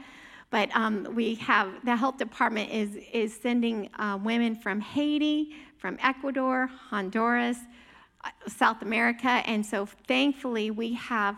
But 0.53 0.69
um, 0.75 1.07
we 1.15 1.33
have 1.49 1.83
the 1.83 1.95
health 1.95 2.19
department 2.19 2.69
is, 2.69 2.95
is 3.11 3.35
sending 3.35 3.89
uh, 3.97 4.19
women 4.21 4.55
from 4.55 4.79
Haiti, 4.79 5.55
from 5.79 5.97
Ecuador, 5.99 6.69
Honduras, 6.91 7.57
uh, 8.23 8.29
South 8.45 8.83
America. 8.83 9.41
And 9.47 9.65
so 9.65 9.87
thankfully, 10.07 10.69
we 10.69 10.93
have 10.93 11.37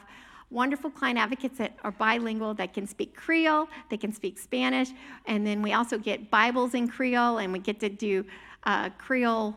wonderful 0.49 0.89
client 0.89 1.17
advocates 1.17 1.57
that 1.59 1.77
are 1.85 1.93
bilingual 1.93 2.55
that 2.55 2.73
can 2.73 2.85
speak 2.85 3.15
Creole, 3.15 3.69
they 3.89 3.95
can 3.95 4.11
speak 4.11 4.37
Spanish, 4.37 4.89
and 5.27 5.47
then 5.47 5.61
we 5.61 5.71
also 5.71 5.97
get 5.97 6.29
Bibles 6.29 6.73
in 6.73 6.85
Creole, 6.85 7.37
and 7.37 7.53
we 7.53 7.59
get 7.59 7.79
to 7.79 7.87
do 7.87 8.25
uh, 8.65 8.89
Creole 8.97 9.55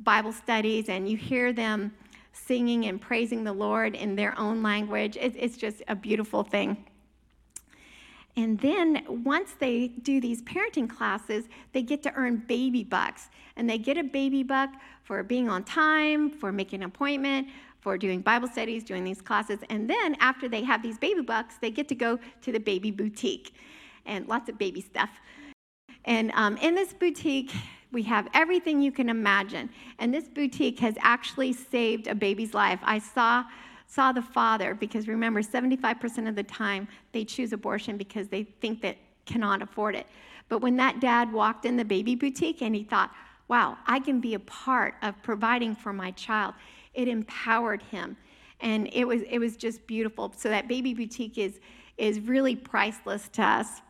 Bible 0.00 0.34
studies, 0.34 0.90
and 0.90 1.08
you 1.08 1.16
hear 1.16 1.54
them 1.54 1.90
singing 2.34 2.84
and 2.84 3.00
praising 3.00 3.44
the 3.44 3.52
Lord 3.54 3.94
in 3.94 4.14
their 4.14 4.38
own 4.38 4.62
language. 4.62 5.16
It, 5.16 5.34
it's 5.38 5.56
just 5.56 5.82
a 5.88 5.96
beautiful 5.96 6.42
thing. 6.42 6.84
And 8.36 8.58
then 8.60 9.04
once 9.24 9.54
they 9.58 9.88
do 9.88 10.20
these 10.20 10.42
parenting 10.42 10.88
classes, 10.88 11.44
they 11.72 11.82
get 11.82 12.02
to 12.04 12.14
earn 12.14 12.44
baby 12.46 12.84
bucks. 12.84 13.28
And 13.56 13.68
they 13.68 13.78
get 13.78 13.98
a 13.98 14.04
baby 14.04 14.42
buck 14.42 14.70
for 15.02 15.22
being 15.22 15.48
on 15.48 15.64
time, 15.64 16.30
for 16.30 16.52
making 16.52 16.82
an 16.82 16.86
appointment, 16.86 17.48
for 17.80 17.98
doing 17.98 18.20
Bible 18.20 18.48
studies, 18.48 18.84
doing 18.84 19.04
these 19.04 19.20
classes. 19.20 19.58
And 19.68 19.88
then 19.88 20.16
after 20.20 20.48
they 20.48 20.62
have 20.62 20.82
these 20.82 20.98
baby 20.98 21.22
bucks, 21.22 21.56
they 21.60 21.70
get 21.70 21.88
to 21.88 21.94
go 21.94 22.18
to 22.42 22.52
the 22.52 22.60
baby 22.60 22.90
boutique 22.90 23.54
and 24.06 24.26
lots 24.28 24.48
of 24.48 24.58
baby 24.58 24.80
stuff. 24.80 25.10
And 26.04 26.30
um, 26.34 26.56
in 26.58 26.74
this 26.74 26.92
boutique, 26.92 27.52
we 27.92 28.02
have 28.04 28.28
everything 28.34 28.80
you 28.80 28.92
can 28.92 29.08
imagine. 29.08 29.70
And 29.98 30.14
this 30.14 30.28
boutique 30.28 30.78
has 30.80 30.94
actually 31.00 31.52
saved 31.52 32.06
a 32.06 32.14
baby's 32.14 32.54
life. 32.54 32.78
I 32.82 32.98
saw, 32.98 33.44
saw 33.90 34.12
the 34.12 34.22
father, 34.22 34.72
because 34.74 35.08
remember, 35.08 35.42
75% 35.42 36.28
of 36.28 36.36
the 36.36 36.44
time 36.44 36.86
they 37.10 37.24
choose 37.24 37.52
abortion 37.52 37.96
because 37.96 38.28
they 38.28 38.44
think 38.44 38.80
that 38.82 38.96
cannot 39.26 39.62
afford 39.62 39.96
it. 39.96 40.06
But 40.48 40.60
when 40.60 40.76
that 40.76 41.00
dad 41.00 41.32
walked 41.32 41.64
in 41.64 41.76
the 41.76 41.84
baby 41.84 42.14
boutique 42.14 42.62
and 42.62 42.74
he 42.74 42.84
thought, 42.84 43.10
wow, 43.48 43.76
I 43.88 43.98
can 43.98 44.20
be 44.20 44.34
a 44.34 44.38
part 44.40 44.94
of 45.02 45.20
providing 45.24 45.74
for 45.74 45.92
my 45.92 46.12
child, 46.12 46.54
it 46.94 47.08
empowered 47.08 47.82
him. 47.82 48.16
And 48.60 48.88
it 48.92 49.04
was, 49.04 49.22
it 49.28 49.40
was 49.40 49.56
just 49.56 49.84
beautiful. 49.88 50.32
So 50.36 50.48
that 50.50 50.68
baby 50.68 50.94
boutique 50.94 51.36
is, 51.36 51.58
is 51.98 52.20
really 52.20 52.54
priceless 52.54 53.28
to 53.30 53.42
us. 53.42 53.80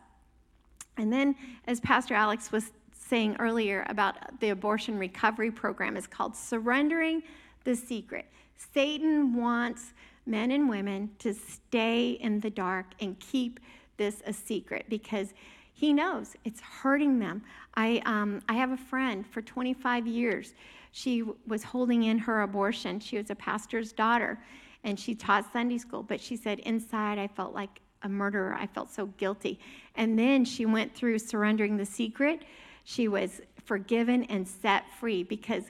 And 0.97 1.13
then, 1.13 1.35
as 1.67 1.79
Pastor 1.79 2.15
Alex 2.15 2.51
was 2.51 2.71
saying 2.91 3.35
earlier 3.39 3.85
about 3.87 4.39
the 4.39 4.49
abortion 4.49 4.97
recovery 4.97 5.51
program 5.51 5.95
is 5.95 6.07
called 6.07 6.35
Surrendering 6.35 7.21
the 7.63 7.75
Secret. 7.75 8.25
Satan 8.73 9.35
wants 9.35 9.93
men 10.25 10.51
and 10.51 10.69
women 10.69 11.09
to 11.19 11.33
stay 11.33 12.11
in 12.11 12.39
the 12.39 12.49
dark 12.49 12.87
and 12.99 13.19
keep 13.19 13.59
this 13.97 14.21
a 14.25 14.33
secret 14.33 14.85
because 14.89 15.33
he 15.73 15.93
knows 15.93 16.35
it's 16.45 16.61
hurting 16.61 17.19
them. 17.19 17.41
I, 17.75 18.01
um, 18.05 18.41
I 18.47 18.53
have 18.53 18.71
a 18.71 18.77
friend 18.77 19.25
for 19.25 19.41
25 19.41 20.07
years. 20.07 20.53
She 20.91 21.23
was 21.47 21.63
holding 21.63 22.03
in 22.03 22.17
her 22.19 22.41
abortion. 22.41 22.99
She 22.99 23.17
was 23.17 23.29
a 23.29 23.35
pastor's 23.35 23.91
daughter 23.91 24.39
and 24.83 24.99
she 24.99 25.15
taught 25.15 25.51
Sunday 25.53 25.77
school, 25.77 26.03
but 26.03 26.19
she 26.19 26.35
said, 26.35 26.59
Inside, 26.59 27.19
I 27.19 27.27
felt 27.27 27.53
like 27.53 27.81
a 28.03 28.09
murderer. 28.09 28.55
I 28.55 28.67
felt 28.67 28.91
so 28.91 29.07
guilty. 29.17 29.59
And 29.95 30.17
then 30.17 30.43
she 30.43 30.65
went 30.65 30.95
through 30.95 31.19
surrendering 31.19 31.77
the 31.77 31.85
secret. 31.85 32.43
She 32.83 33.07
was 33.07 33.41
forgiven 33.63 34.23
and 34.23 34.47
set 34.47 34.85
free 34.99 35.23
because 35.23 35.65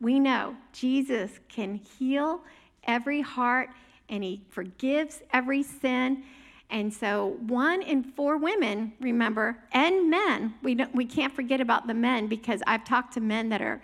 we 0.00 0.18
know 0.18 0.56
Jesus 0.72 1.30
can 1.48 1.74
heal 1.74 2.40
every 2.84 3.20
heart 3.20 3.70
and 4.08 4.22
he 4.22 4.42
forgives 4.50 5.22
every 5.32 5.62
sin. 5.62 6.22
And 6.70 6.92
so, 6.92 7.36
one 7.46 7.82
in 7.82 8.02
four 8.02 8.38
women, 8.38 8.92
remember, 9.00 9.58
and 9.72 10.10
men, 10.10 10.54
we, 10.62 10.74
don't, 10.74 10.94
we 10.94 11.04
can't 11.04 11.32
forget 11.32 11.60
about 11.60 11.86
the 11.86 11.94
men 11.94 12.26
because 12.26 12.60
I've 12.66 12.84
talked 12.84 13.14
to 13.14 13.20
men 13.20 13.48
that 13.50 13.62
are, 13.62 13.80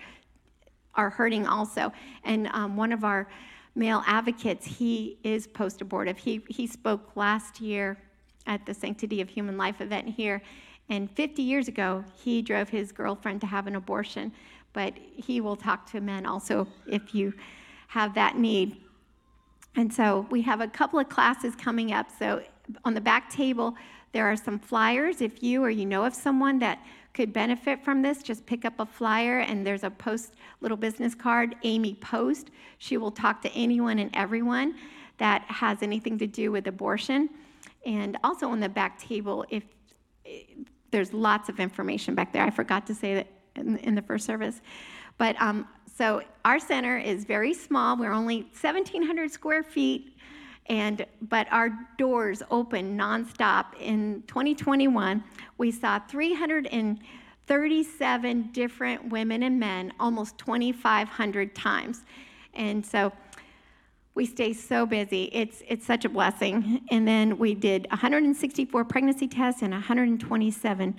are 0.94 1.10
hurting 1.10 1.46
also. 1.46 1.92
And 2.24 2.48
um, 2.48 2.76
one 2.76 2.92
of 2.92 3.04
our 3.04 3.28
male 3.74 4.02
advocates, 4.06 4.66
he 4.66 5.18
is 5.22 5.46
post 5.46 5.80
abortive. 5.80 6.18
He, 6.18 6.42
he 6.48 6.66
spoke 6.66 7.12
last 7.14 7.60
year 7.60 7.96
at 8.46 8.66
the 8.66 8.74
Sanctity 8.74 9.20
of 9.20 9.28
Human 9.28 9.56
Life 9.56 9.80
event 9.80 10.08
here, 10.08 10.42
and 10.88 11.10
50 11.10 11.42
years 11.42 11.68
ago, 11.68 12.04
he 12.22 12.42
drove 12.42 12.68
his 12.68 12.92
girlfriend 12.92 13.40
to 13.42 13.46
have 13.46 13.66
an 13.66 13.76
abortion, 13.76 14.32
but 14.72 14.94
he 15.16 15.40
will 15.40 15.56
talk 15.56 15.90
to 15.92 16.00
men 16.00 16.26
also 16.26 16.66
if 16.86 17.14
you 17.14 17.32
have 17.88 18.14
that 18.14 18.38
need. 18.38 18.76
And 19.76 19.92
so 19.92 20.26
we 20.30 20.42
have 20.42 20.60
a 20.60 20.68
couple 20.68 20.98
of 20.98 21.08
classes 21.08 21.54
coming 21.54 21.92
up. 21.92 22.08
So 22.18 22.42
on 22.84 22.94
the 22.94 23.00
back 23.00 23.30
table, 23.30 23.74
there 24.12 24.26
are 24.26 24.36
some 24.36 24.58
flyers. 24.58 25.20
If 25.20 25.42
you 25.42 25.62
or 25.62 25.70
you 25.70 25.86
know 25.86 26.04
of 26.04 26.14
someone 26.14 26.58
that 26.60 26.84
could 27.14 27.32
benefit 27.32 27.84
from 27.84 28.02
this, 28.02 28.22
just 28.22 28.44
pick 28.46 28.64
up 28.64 28.74
a 28.78 28.86
flyer 28.86 29.40
and 29.40 29.66
there's 29.66 29.84
a 29.84 29.90
post 29.90 30.34
little 30.60 30.76
business 30.76 31.14
card, 31.14 31.56
Amy 31.62 31.94
Post. 31.94 32.50
She 32.78 32.96
will 32.96 33.10
talk 33.10 33.42
to 33.42 33.52
anyone 33.52 33.98
and 33.98 34.10
everyone 34.14 34.74
that 35.18 35.42
has 35.48 35.82
anything 35.82 36.18
to 36.18 36.26
do 36.26 36.50
with 36.52 36.66
abortion. 36.66 37.28
And 37.84 38.16
also 38.24 38.48
on 38.48 38.60
the 38.60 38.68
back 38.68 38.98
table, 38.98 39.44
if 39.50 39.64
eh, 40.24 40.40
there's 40.90 41.12
lots 41.12 41.48
of 41.48 41.58
information 41.58 42.14
back 42.14 42.32
there. 42.32 42.42
I 42.42 42.50
forgot 42.50 42.86
to 42.86 42.94
say 42.94 43.14
that 43.14 43.26
in, 43.56 43.78
in 43.78 43.94
the 43.94 44.02
first 44.02 44.26
service. 44.26 44.60
But 45.18 45.40
um, 45.40 45.68
so 45.96 46.22
our 46.44 46.58
center 46.58 46.98
is 46.98 47.24
very 47.24 47.54
small. 47.54 47.96
We're 47.96 48.12
only 48.12 48.42
1,700 48.60 49.30
square 49.30 49.62
feet, 49.62 50.18
and 50.66 51.06
but 51.22 51.46
our 51.50 51.70
doors 51.98 52.42
open 52.50 52.98
nonstop. 52.98 53.66
In 53.80 54.22
2021, 54.26 55.24
we 55.58 55.70
saw 55.70 55.98
337 55.98 58.50
different 58.52 59.10
women 59.10 59.42
and 59.42 59.60
men, 59.60 59.92
almost 60.00 60.38
2,500 60.38 61.54
times, 61.54 62.04
and 62.54 62.84
so 62.84 63.12
we 64.14 64.26
stay 64.26 64.52
so 64.52 64.84
busy. 64.84 65.30
It's, 65.32 65.62
it's 65.66 65.86
such 65.86 66.04
a 66.04 66.08
blessing. 66.08 66.82
And 66.90 67.08
then 67.08 67.38
we 67.38 67.54
did 67.54 67.86
164 67.90 68.84
pregnancy 68.84 69.26
tests 69.26 69.62
and 69.62 69.72
127 69.72 70.96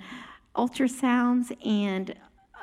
ultrasounds 0.56 1.66
and 1.66 2.14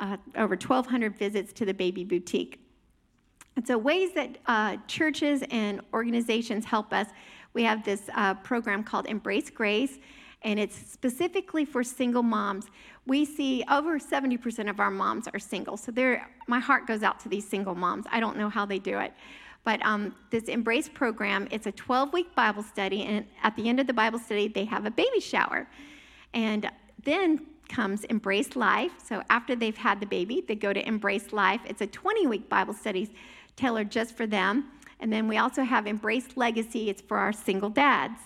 uh, 0.01 0.17
over 0.35 0.55
1,200 0.55 1.17
visits 1.17 1.53
to 1.53 1.65
the 1.65 1.73
baby 1.73 2.03
boutique. 2.03 2.59
And 3.55 3.65
so, 3.65 3.77
ways 3.77 4.13
that 4.15 4.37
uh, 4.47 4.77
churches 4.87 5.43
and 5.49 5.81
organizations 5.93 6.65
help 6.65 6.91
us 6.91 7.07
we 7.53 7.63
have 7.63 7.83
this 7.83 8.09
uh, 8.15 8.35
program 8.35 8.83
called 8.83 9.07
Embrace 9.07 9.49
Grace, 9.49 9.99
and 10.43 10.59
it's 10.59 10.75
specifically 10.75 11.65
for 11.65 11.83
single 11.83 12.23
moms. 12.23 12.67
We 13.05 13.25
see 13.25 13.63
over 13.69 13.99
70% 13.99 14.69
of 14.69 14.79
our 14.79 14.91
moms 14.91 15.27
are 15.27 15.39
single. 15.39 15.77
So, 15.77 15.91
my 16.47 16.59
heart 16.59 16.87
goes 16.87 17.03
out 17.03 17.19
to 17.21 17.29
these 17.29 17.47
single 17.47 17.75
moms. 17.75 18.05
I 18.11 18.19
don't 18.19 18.37
know 18.37 18.49
how 18.49 18.65
they 18.65 18.79
do 18.79 18.99
it. 18.99 19.13
But 19.63 19.85
um, 19.85 20.15
this 20.31 20.45
Embrace 20.45 20.89
program, 20.89 21.47
it's 21.51 21.67
a 21.67 21.71
12 21.71 22.13
week 22.13 22.33
Bible 22.35 22.63
study, 22.63 23.03
and 23.03 23.25
at 23.43 23.55
the 23.55 23.69
end 23.69 23.79
of 23.79 23.87
the 23.87 23.93
Bible 23.93 24.17
study, 24.17 24.47
they 24.47 24.65
have 24.65 24.85
a 24.85 24.91
baby 24.91 25.19
shower. 25.19 25.67
And 26.33 26.69
then 27.03 27.45
comes 27.71 28.03
Embrace 28.05 28.55
Life. 28.55 28.91
So 29.03 29.23
after 29.29 29.55
they've 29.55 29.77
had 29.77 29.99
the 29.99 30.05
baby, 30.05 30.43
they 30.47 30.55
go 30.55 30.73
to 30.73 30.87
Embrace 30.87 31.31
Life. 31.31 31.61
It's 31.65 31.81
a 31.81 31.87
20 31.87 32.27
week 32.27 32.49
Bible 32.49 32.73
study 32.73 33.11
tailored 33.55 33.89
just 33.89 34.15
for 34.15 34.27
them. 34.27 34.71
And 34.99 35.11
then 35.11 35.27
we 35.27 35.37
also 35.37 35.63
have 35.63 35.87
Embrace 35.87 36.27
Legacy, 36.35 36.89
it's 36.89 37.01
for 37.01 37.17
our 37.17 37.33
single 37.33 37.69
dads. 37.69 38.19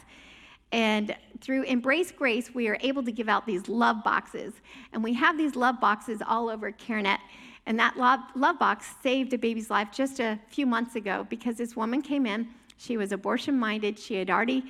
And 0.72 1.16
through 1.40 1.64
Embrace 1.64 2.12
Grace, 2.12 2.54
we 2.54 2.68
are 2.68 2.78
able 2.82 3.04
to 3.04 3.12
give 3.12 3.30
out 3.30 3.46
these 3.46 3.70
love 3.70 4.04
boxes. 4.04 4.54
And 4.92 5.02
we 5.04 5.14
have 5.14 5.38
these 5.38 5.56
love 5.56 5.80
boxes 5.80 6.22
all 6.28 6.50
over 6.50 6.72
CareNet. 6.72 7.20
And 7.68 7.80
that 7.80 7.98
love, 7.98 8.20
love 8.36 8.60
box 8.60 8.88
saved 9.02 9.32
a 9.34 9.38
baby's 9.38 9.70
life 9.70 9.88
just 9.94 10.20
a 10.20 10.40
few 10.50 10.66
months 10.66 10.96
ago 10.96 11.26
because 11.30 11.56
this 11.56 11.76
woman 11.76 12.02
came 12.02 12.26
in. 12.26 12.48
She 12.78 12.98
was 12.98 13.12
abortion 13.12 13.58
minded. 13.58 13.98
She 13.98 14.16
had 14.16 14.30
already 14.30 14.66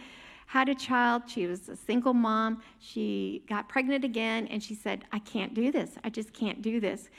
had 0.46 0.70
a 0.70 0.76
child. 0.76 1.24
She 1.28 1.48
was 1.48 1.70
a 1.70 1.76
single 1.76 2.14
mom. 2.14 2.62
She 2.80 3.43
got 3.50 3.68
pregnant 3.68 4.04
again. 4.04 4.48
And 4.48 4.62
she 4.62 4.76
said, 4.76 5.06
I 5.12 5.20
can't 5.20 5.54
do 5.54 5.72
this. 5.72 5.91
I 6.04 6.10
just 6.10 6.34
can't 6.34 6.62
do 6.62 6.80
this. 6.80 7.10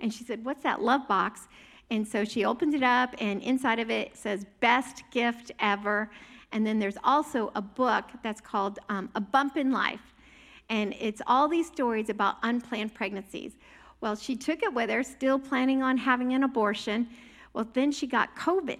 And 0.00 0.12
she 0.12 0.24
said, 0.24 0.44
What's 0.44 0.62
that 0.62 0.82
love 0.82 1.06
box? 1.08 1.48
And 1.90 2.06
so 2.06 2.24
she 2.24 2.44
opens 2.44 2.74
it 2.74 2.82
up, 2.82 3.14
and 3.20 3.40
inside 3.42 3.78
of 3.78 3.90
it 3.90 4.16
says, 4.16 4.44
Best 4.60 5.02
gift 5.10 5.52
ever. 5.60 6.10
And 6.52 6.66
then 6.66 6.78
there's 6.78 6.96
also 7.04 7.52
a 7.54 7.62
book 7.62 8.04
that's 8.22 8.40
called 8.40 8.78
um, 8.88 9.10
A 9.14 9.20
Bump 9.20 9.56
in 9.56 9.70
Life. 9.70 10.14
And 10.68 10.94
it's 10.98 11.22
all 11.26 11.48
these 11.48 11.66
stories 11.66 12.08
about 12.08 12.36
unplanned 12.42 12.94
pregnancies. 12.94 13.52
Well, 14.00 14.16
she 14.16 14.36
took 14.36 14.62
it 14.62 14.72
with 14.72 14.90
her, 14.90 15.02
still 15.02 15.38
planning 15.38 15.82
on 15.82 15.96
having 15.96 16.32
an 16.34 16.42
abortion. 16.42 17.08
Well, 17.52 17.68
then 17.72 17.92
she 17.92 18.06
got 18.06 18.34
COVID. 18.36 18.78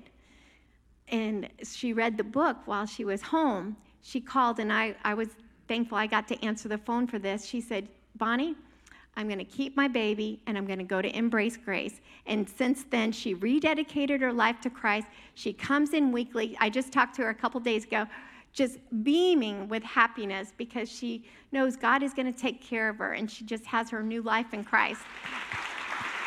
And 1.09 1.49
she 1.63 1.93
read 1.93 2.17
the 2.17 2.25
book 2.25 2.57
while 2.67 2.87
she 2.87 3.05
was 3.05 3.23
home. 3.23 3.77
She 4.07 4.21
called, 4.21 4.61
and 4.61 4.73
I, 4.73 4.95
I 5.03 5.15
was 5.15 5.31
thankful 5.67 5.99
I 5.99 6.07
got 6.07 6.29
to 6.29 6.45
answer 6.45 6.69
the 6.69 6.79
phone 6.79 7.09
for 7.09 7.19
this. 7.19 7.45
She 7.45 7.61
said, 7.61 7.89
Bonnie, 8.15 8.55
I'm 9.17 9.27
going 9.27 9.41
to 9.41 9.45
keep 9.45 9.77
my 9.77 9.89
baby 9.89 10.39
and 10.47 10.57
I'm 10.57 10.65
going 10.65 10.79
to 10.79 10.85
go 10.85 11.03
to 11.03 11.09
Embrace 11.09 11.57
Grace. 11.57 12.01
And 12.25 12.49
since 12.49 12.85
then, 12.89 13.11
she 13.11 13.35
rededicated 13.35 14.21
her 14.21 14.33
life 14.33 14.61
to 14.61 14.71
Christ. 14.71 15.09
She 15.35 15.53
comes 15.53 15.93
in 15.93 16.13
weekly. 16.13 16.57
I 16.61 16.71
just 16.71 16.93
talked 16.93 17.17
to 17.17 17.23
her 17.23 17.31
a 17.31 17.35
couple 17.35 17.59
days 17.59 17.83
ago, 17.83 18.07
just 18.53 18.79
beaming 19.03 19.69
with 19.69 19.83
happiness 19.83 20.53
because 20.57 20.89
she 20.89 21.25
knows 21.51 21.75
God 21.75 22.05
is 22.05 22.15
going 22.15 22.33
to 22.33 22.39
take 22.39 22.63
care 22.63 22.89
of 22.89 22.99
her 22.99 23.15
and 23.15 23.29
she 23.29 23.45
just 23.45 23.67
has 23.67 23.91
her 23.91 24.05
new 24.05 24.23
life 24.23 24.55
in 24.55 24.63
Christ. 24.63 25.01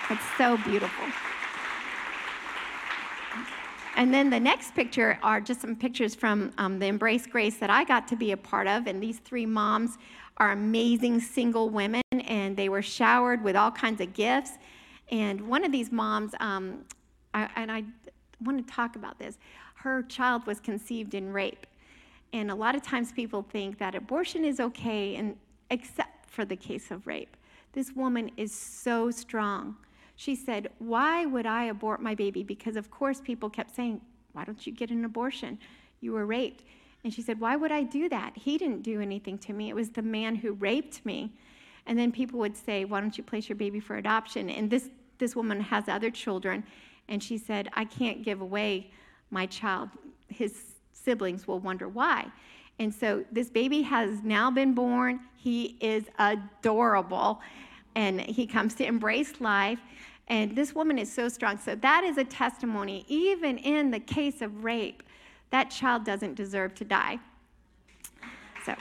It's 0.09 0.37
so 0.37 0.57
beautiful. 0.57 1.05
And 3.99 4.13
then 4.13 4.29
the 4.29 4.39
next 4.39 4.73
picture 4.75 5.19
are 5.21 5.41
just 5.41 5.59
some 5.59 5.75
pictures 5.75 6.15
from 6.15 6.53
um, 6.57 6.79
the 6.79 6.85
Embrace 6.85 7.27
Grace 7.27 7.57
that 7.57 7.69
I 7.69 7.83
got 7.83 8.07
to 8.07 8.15
be 8.15 8.31
a 8.31 8.37
part 8.37 8.65
of. 8.65 8.87
And 8.87 9.03
these 9.03 9.19
three 9.19 9.45
moms 9.45 9.97
are 10.37 10.53
amazing 10.53 11.19
single 11.19 11.69
women, 11.69 12.01
and 12.13 12.55
they 12.55 12.69
were 12.69 12.81
showered 12.81 13.43
with 13.43 13.57
all 13.57 13.71
kinds 13.71 13.99
of 13.99 14.13
gifts. 14.13 14.51
And 15.11 15.41
one 15.41 15.65
of 15.65 15.73
these 15.73 15.91
moms, 15.91 16.31
um, 16.39 16.85
I, 17.33 17.49
and 17.57 17.69
I 17.69 17.83
want 18.41 18.65
to 18.65 18.73
talk 18.73 18.95
about 18.95 19.19
this, 19.19 19.37
her 19.75 20.03
child 20.03 20.47
was 20.47 20.61
conceived 20.61 21.13
in 21.13 21.33
rape. 21.33 21.67
And 22.31 22.51
a 22.51 22.55
lot 22.55 22.75
of 22.75 22.81
times 22.81 23.11
people 23.11 23.45
think 23.51 23.79
that 23.79 23.95
abortion 23.95 24.45
is 24.45 24.61
okay, 24.61 25.17
and 25.17 25.35
except 25.71 26.29
for 26.29 26.45
the 26.45 26.55
case 26.55 26.89
of 26.89 27.05
rape. 27.05 27.35
This 27.73 27.91
woman 27.91 28.31
is 28.37 28.53
so 28.53 29.11
strong. 29.11 29.75
She 30.19 30.35
said, 30.35 30.69
Why 30.79 31.25
would 31.25 31.45
I 31.45 31.63
abort 31.63 32.01
my 32.01 32.13
baby? 32.13 32.43
Because, 32.43 32.75
of 32.75 32.91
course, 32.91 33.21
people 33.21 33.49
kept 33.49 33.73
saying, 33.73 34.01
Why 34.33 34.43
don't 34.43 34.67
you 34.67 34.73
get 34.73 34.89
an 34.91 35.05
abortion? 35.05 35.57
You 36.01 36.11
were 36.11 36.25
raped. 36.25 36.65
And 37.05 37.13
she 37.13 37.21
said, 37.21 37.39
Why 37.39 37.55
would 37.55 37.71
I 37.71 37.83
do 37.83 38.09
that? 38.09 38.35
He 38.35 38.57
didn't 38.57 38.81
do 38.81 38.99
anything 38.99 39.37
to 39.37 39.53
me. 39.53 39.69
It 39.69 39.75
was 39.75 39.91
the 39.91 40.01
man 40.01 40.35
who 40.35 40.51
raped 40.55 41.05
me. 41.05 41.31
And 41.85 41.97
then 41.97 42.11
people 42.11 42.37
would 42.39 42.57
say, 42.57 42.83
Why 42.83 42.99
don't 42.99 43.17
you 43.17 43.23
place 43.23 43.47
your 43.47 43.55
baby 43.55 43.79
for 43.79 43.95
adoption? 43.95 44.49
And 44.49 44.69
this, 44.69 44.89
this 45.19 45.37
woman 45.37 45.61
has 45.61 45.87
other 45.87 46.11
children. 46.11 46.65
And 47.07 47.23
she 47.23 47.37
said, 47.37 47.69
I 47.75 47.85
can't 47.85 48.21
give 48.21 48.41
away 48.41 48.91
my 49.31 49.45
child. 49.45 49.87
His 50.27 50.53
siblings 50.91 51.47
will 51.47 51.59
wonder 51.59 51.87
why. 51.87 52.25
And 52.77 52.93
so 52.93 53.23
this 53.31 53.49
baby 53.49 53.83
has 53.83 54.21
now 54.21 54.51
been 54.51 54.73
born. 54.73 55.21
He 55.37 55.77
is 55.79 56.03
adorable. 56.19 57.39
And 57.95 58.21
he 58.21 58.45
comes 58.45 58.75
to 58.75 58.85
embrace 58.85 59.39
life. 59.39 59.79
And 60.27 60.55
this 60.55 60.75
woman 60.75 60.99
is 60.99 61.11
so 61.11 61.27
strong. 61.27 61.57
So 61.57 61.75
that 61.75 62.03
is 62.03 62.17
a 62.17 62.23
testimony, 62.23 63.03
even 63.07 63.57
in 63.57 63.91
the 63.91 63.99
case 63.99 64.41
of 64.41 64.63
rape 64.63 65.03
that 65.51 65.71
child 65.71 66.03
doesn't 66.03 66.35
deserve 66.35 66.75
to 66.75 66.85
die. 66.85 67.19
So, 68.65 68.75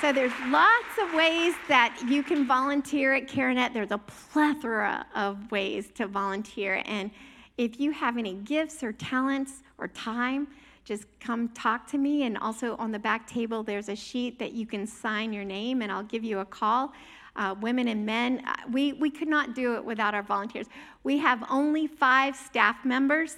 so 0.00 0.12
there's 0.12 0.32
lots 0.46 0.98
of 1.00 1.12
ways 1.14 1.54
that 1.68 2.02
you 2.08 2.22
can 2.22 2.46
volunteer 2.46 3.12
at 3.12 3.28
CareNet. 3.28 3.74
There's 3.74 3.90
a 3.90 3.98
plethora 3.98 5.06
of 5.14 5.50
ways 5.50 5.90
to 5.96 6.06
volunteer. 6.06 6.82
And 6.86 7.10
if 7.58 7.78
you 7.78 7.90
have 7.90 8.16
any 8.16 8.34
gifts 8.34 8.82
or 8.82 8.92
talents 8.92 9.62
or 9.76 9.88
time, 9.88 10.48
just 10.84 11.04
come 11.20 11.48
talk 11.50 11.86
to 11.88 11.98
me. 11.98 12.24
And 12.24 12.38
also 12.38 12.76
on 12.76 12.92
the 12.92 12.98
back 12.98 13.26
table, 13.26 13.62
there's 13.62 13.88
a 13.88 13.96
sheet 13.96 14.38
that 14.38 14.52
you 14.52 14.66
can 14.66 14.86
sign 14.86 15.32
your 15.32 15.44
name, 15.44 15.82
and 15.82 15.90
I'll 15.90 16.02
give 16.02 16.24
you 16.24 16.40
a 16.40 16.44
call. 16.44 16.92
Uh, 17.36 17.54
women 17.60 17.88
and 17.88 18.04
men, 18.04 18.42
uh, 18.46 18.54
we, 18.72 18.92
we 18.94 19.08
could 19.08 19.28
not 19.28 19.54
do 19.54 19.76
it 19.76 19.84
without 19.84 20.14
our 20.14 20.22
volunteers. 20.22 20.66
We 21.04 21.18
have 21.18 21.44
only 21.48 21.86
five 21.86 22.34
staff 22.34 22.84
members 22.84 23.36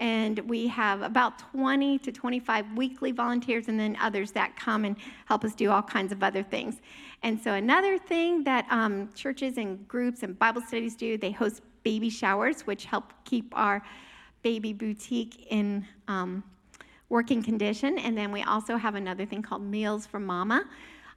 and 0.00 0.38
we 0.40 0.68
have 0.68 1.02
about 1.02 1.38
20 1.52 1.98
to 1.98 2.12
25 2.12 2.76
weekly 2.76 3.10
volunteers 3.10 3.68
and 3.68 3.78
then 3.78 3.96
others 4.00 4.30
that 4.32 4.54
come 4.56 4.84
and 4.84 4.96
help 5.26 5.44
us 5.44 5.54
do 5.54 5.70
all 5.70 5.82
kinds 5.82 6.12
of 6.12 6.22
other 6.22 6.42
things 6.42 6.76
and 7.22 7.40
so 7.40 7.54
another 7.54 7.98
thing 7.98 8.44
that 8.44 8.66
um, 8.70 9.08
churches 9.14 9.58
and 9.58 9.86
groups 9.88 10.22
and 10.22 10.38
bible 10.38 10.60
studies 10.60 10.94
do 10.94 11.18
they 11.18 11.32
host 11.32 11.62
baby 11.82 12.10
showers 12.10 12.62
which 12.62 12.84
help 12.84 13.12
keep 13.24 13.52
our 13.56 13.82
baby 14.42 14.72
boutique 14.72 15.46
in 15.50 15.84
um, 16.06 16.42
working 17.08 17.42
condition 17.42 17.98
and 17.98 18.16
then 18.16 18.32
we 18.32 18.42
also 18.42 18.76
have 18.76 18.94
another 18.94 19.24
thing 19.24 19.42
called 19.42 19.62
meals 19.62 20.06
for 20.06 20.20
mama 20.20 20.64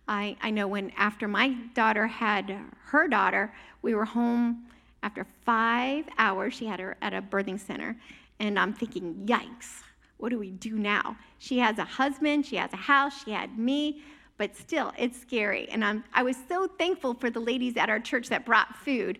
I, 0.08 0.36
I 0.42 0.50
know 0.50 0.68
when 0.68 0.92
after 0.98 1.28
my 1.28 1.50
daughter 1.74 2.08
had 2.08 2.58
her 2.86 3.08
daughter 3.08 3.54
we 3.82 3.94
were 3.94 4.06
home 4.06 4.68
after 5.04 5.26
five 5.46 6.06
hours 6.18 6.54
she 6.54 6.66
had 6.66 6.80
her 6.80 6.98
at 7.02 7.14
a 7.14 7.22
birthing 7.22 7.60
center 7.60 7.98
and 8.42 8.58
I'm 8.58 8.74
thinking, 8.74 9.14
yikes, 9.28 9.84
what 10.18 10.30
do 10.30 10.40
we 10.40 10.50
do 10.50 10.72
now? 10.72 11.16
She 11.38 11.60
has 11.60 11.78
a 11.78 11.84
husband, 11.84 12.44
she 12.44 12.56
has 12.56 12.74
a 12.74 12.78
house, 12.78 13.24
she 13.24 13.30
had 13.32 13.58
me, 13.58 14.02
but 14.40 14.58
still, 14.58 14.92
it's 14.98 15.22
scary. 15.22 15.70
And 15.70 15.86
I'm, 15.86 16.04
I 16.12 16.24
was 16.24 16.38
so 16.50 16.68
thankful 16.68 17.14
for 17.14 17.30
the 17.30 17.40
ladies 17.40 17.78
at 17.78 17.88
our 17.88 18.00
church 18.00 18.30
that 18.30 18.44
brought 18.44 18.76
food. 18.78 19.20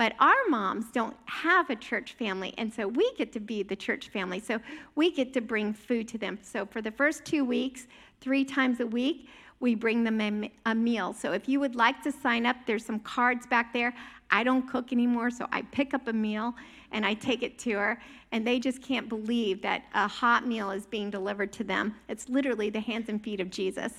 But 0.00 0.14
our 0.18 0.48
moms 0.48 0.86
don't 0.90 1.14
have 1.26 1.68
a 1.68 1.76
church 1.76 2.14
family, 2.14 2.54
and 2.56 2.72
so 2.72 2.88
we 2.88 3.12
get 3.18 3.34
to 3.34 3.38
be 3.38 3.62
the 3.62 3.76
church 3.76 4.08
family. 4.08 4.40
So 4.40 4.58
we 4.94 5.12
get 5.12 5.34
to 5.34 5.42
bring 5.42 5.74
food 5.74 6.08
to 6.08 6.16
them. 6.16 6.38
So 6.40 6.64
for 6.64 6.80
the 6.80 6.90
first 6.90 7.26
two 7.26 7.44
weeks, 7.44 7.86
three 8.22 8.42
times 8.42 8.80
a 8.80 8.86
week, 8.86 9.28
we 9.60 9.74
bring 9.74 10.02
them 10.02 10.48
a, 10.64 10.74
meal. 10.74 11.12
So 11.12 11.32
if 11.32 11.50
you 11.50 11.60
would 11.60 11.74
like 11.74 12.02
to 12.04 12.12
sign 12.12 12.46
up, 12.46 12.56
there's 12.64 12.82
some 12.82 13.00
cards 13.00 13.46
back 13.46 13.74
there. 13.74 13.94
I 14.30 14.42
don't 14.42 14.66
cook 14.66 14.90
anymore, 14.90 15.30
so 15.30 15.46
I 15.52 15.60
pick 15.70 15.92
up 15.92 16.08
a 16.08 16.14
meal 16.14 16.54
and 16.92 17.04
I 17.04 17.12
take 17.12 17.42
it 17.42 17.58
to 17.58 17.72
her, 17.72 18.02
and 18.32 18.46
they 18.46 18.58
just 18.58 18.80
can't 18.80 19.06
believe 19.06 19.60
that 19.60 19.82
a 19.92 20.08
hot 20.08 20.46
meal 20.46 20.70
is 20.70 20.86
being 20.86 21.10
delivered 21.10 21.52
to 21.52 21.62
them. 21.62 21.94
It's 22.08 22.26
literally 22.30 22.70
the 22.70 22.80
hands 22.80 23.10
and 23.10 23.22
feet 23.22 23.38
of 23.38 23.50
Jesus. 23.50 23.92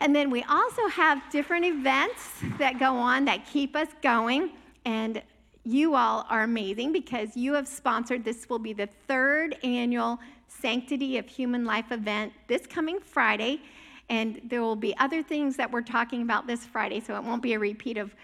And 0.00 0.16
then 0.16 0.30
we 0.30 0.42
also 0.44 0.88
have 0.88 1.20
different 1.30 1.66
events 1.66 2.30
that 2.58 2.78
go 2.78 2.96
on 2.96 3.26
that 3.26 3.44
keep 3.44 3.76
us 3.76 3.88
going. 4.00 4.52
And 4.86 5.20
you 5.64 5.96
all 5.96 6.24
are 6.30 6.44
amazing 6.44 6.92
because 6.92 7.36
you 7.36 7.52
have 7.54 7.66
sponsored 7.66 8.24
this 8.24 8.48
will 8.48 8.60
be 8.60 8.72
the 8.72 8.88
third 9.08 9.56
annual 9.64 10.20
Sanctity 10.46 11.18
of 11.18 11.26
Human 11.26 11.64
Life 11.64 11.90
event 11.90 12.32
this 12.46 12.66
coming 12.66 13.00
Friday. 13.00 13.60
And 14.08 14.40
there 14.44 14.62
will 14.62 14.76
be 14.76 14.96
other 14.98 15.24
things 15.24 15.56
that 15.56 15.70
we're 15.70 15.82
talking 15.82 16.22
about 16.22 16.46
this 16.46 16.64
Friday, 16.64 17.00
so 17.00 17.16
it 17.16 17.24
won't 17.24 17.42
be 17.42 17.54
a 17.54 17.58
repeat 17.58 17.98
of 17.98 18.14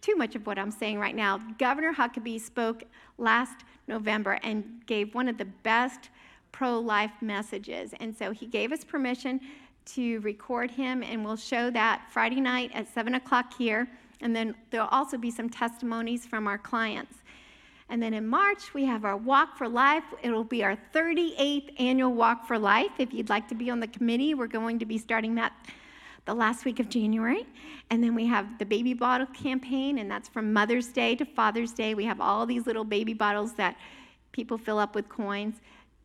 too 0.00 0.14
much 0.14 0.36
of 0.36 0.46
what 0.46 0.56
I'm 0.56 0.70
saying 0.70 1.00
right 1.00 1.16
now. 1.16 1.40
Governor 1.58 1.92
Huckabee 1.92 2.40
spoke 2.40 2.84
last 3.18 3.64
November 3.88 4.38
and 4.44 4.82
gave 4.86 5.16
one 5.16 5.28
of 5.28 5.36
the 5.36 5.46
best 5.46 6.10
pro 6.52 6.78
life 6.78 7.10
messages. 7.20 7.92
And 7.98 8.16
so 8.16 8.30
he 8.30 8.46
gave 8.46 8.70
us 8.70 8.84
permission 8.84 9.40
to 9.86 10.20
record 10.20 10.70
him, 10.70 11.02
and 11.02 11.24
we'll 11.24 11.36
show 11.36 11.70
that 11.70 12.02
Friday 12.12 12.40
night 12.40 12.70
at 12.72 12.86
7 12.86 13.16
o'clock 13.16 13.52
here. 13.58 13.88
And 14.20 14.34
then 14.34 14.54
there'll 14.70 14.88
also 14.88 15.18
be 15.18 15.30
some 15.30 15.50
testimonies 15.50 16.26
from 16.26 16.46
our 16.46 16.58
clients. 16.58 17.14
And 17.90 18.02
then 18.02 18.14
in 18.14 18.26
March, 18.26 18.72
we 18.72 18.84
have 18.86 19.04
our 19.04 19.16
Walk 19.16 19.56
for 19.56 19.68
Life. 19.68 20.04
It'll 20.22 20.44
be 20.44 20.64
our 20.64 20.76
38th 20.94 21.78
annual 21.78 22.14
Walk 22.14 22.46
for 22.46 22.58
Life. 22.58 22.92
If 22.98 23.12
you'd 23.12 23.28
like 23.28 23.48
to 23.48 23.54
be 23.54 23.70
on 23.70 23.80
the 23.80 23.86
committee, 23.86 24.34
we're 24.34 24.46
going 24.46 24.78
to 24.78 24.86
be 24.86 24.96
starting 24.98 25.34
that 25.34 25.52
the 26.24 26.34
last 26.34 26.64
week 26.64 26.80
of 26.80 26.88
January. 26.88 27.46
And 27.90 28.02
then 28.02 28.14
we 28.14 28.26
have 28.26 28.58
the 28.58 28.64
baby 28.64 28.94
bottle 28.94 29.26
campaign, 29.26 29.98
and 29.98 30.10
that's 30.10 30.28
from 30.28 30.52
Mother's 30.52 30.88
Day 30.88 31.14
to 31.16 31.24
Father's 31.24 31.72
Day. 31.72 31.94
We 31.94 32.04
have 32.06 32.20
all 32.20 32.46
these 32.46 32.66
little 32.66 32.84
baby 32.84 33.12
bottles 33.12 33.52
that 33.54 33.76
people 34.32 34.56
fill 34.56 34.78
up 34.78 34.94
with 34.94 35.08
coins. 35.08 35.56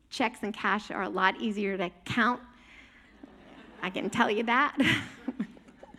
Checks 0.10 0.39
and 0.41 0.53
cash 0.53 0.91
are 0.91 1.03
a 1.03 1.10
lot 1.10 1.39
easier 1.39 1.78
to 1.78 1.89
count. 2.03 2.41
I 3.82 3.89
can 3.89 4.10
tell 4.10 4.30
you 4.30 4.43
that. 4.43 4.78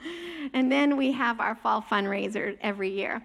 and 0.52 0.70
then 0.70 0.96
we 0.96 1.12
have 1.12 1.40
our 1.40 1.54
fall 1.54 1.82
fundraiser 1.82 2.56
every 2.60 2.90
year. 2.90 3.22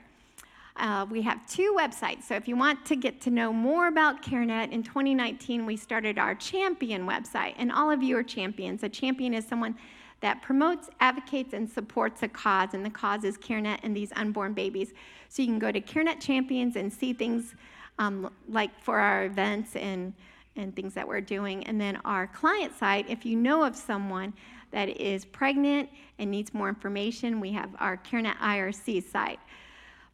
Uh, 0.78 1.06
we 1.10 1.22
have 1.22 1.46
two 1.48 1.76
websites. 1.78 2.24
So 2.24 2.36
if 2.36 2.48
you 2.48 2.58
want 2.58 2.86
to 2.86 2.98
get 2.98 3.22
to 3.22 3.30
know 3.30 3.54
more 3.54 3.88
about 3.88 4.22
CareNet, 4.22 4.72
in 4.72 4.84
2019 4.84 5.66
we 5.66 5.78
started 5.78 6.20
our 6.20 6.36
champion 6.36 7.08
website, 7.08 7.54
and 7.58 7.72
all 7.72 7.90
of 7.90 8.04
you 8.04 8.18
are 8.18 8.24
champions. 8.24 8.84
A 8.84 8.90
champion 8.90 9.34
is 9.34 9.46
someone 9.46 9.76
that 10.22 10.42
promotes, 10.42 10.90
advocates, 11.00 11.54
and 11.54 11.70
supports 11.70 12.24
a 12.24 12.28
cause, 12.28 12.74
and 12.74 12.86
the 12.86 12.90
cause 12.90 13.24
is 13.24 13.38
CareNet 13.38 13.80
and 13.84 13.96
these 13.96 14.12
unborn 14.16 14.54
babies. 14.54 14.94
So 15.30 15.42
you 15.42 15.48
can 15.48 15.60
go 15.60 15.72
to 15.72 15.82
CareNet 15.82 16.22
Champions 16.22 16.76
and 16.76 16.92
see 16.92 17.14
things 17.14 17.56
um, 18.00 18.32
like 18.48 18.78
for 18.82 19.00
our 19.00 19.26
events 19.26 19.76
and, 19.76 20.14
and 20.56 20.76
things 20.76 20.94
that 20.94 21.08
we're 21.08 21.22
doing. 21.22 21.66
And 21.68 21.80
then 21.80 21.98
our 22.06 22.28
client 22.28 22.78
site, 22.78 23.10
if 23.10 23.26
you 23.26 23.36
know 23.36 23.64
of 23.64 23.76
someone 23.76 24.34
that 24.76 24.90
is 24.90 25.24
pregnant 25.24 25.90
and 26.20 26.30
needs 26.30 26.54
more 26.54 26.68
information, 26.68 27.40
we 27.40 27.50
have 27.54 27.70
our 27.80 27.96
CareNet 27.96 28.36
IRC 28.40 29.10
site. 29.10 29.40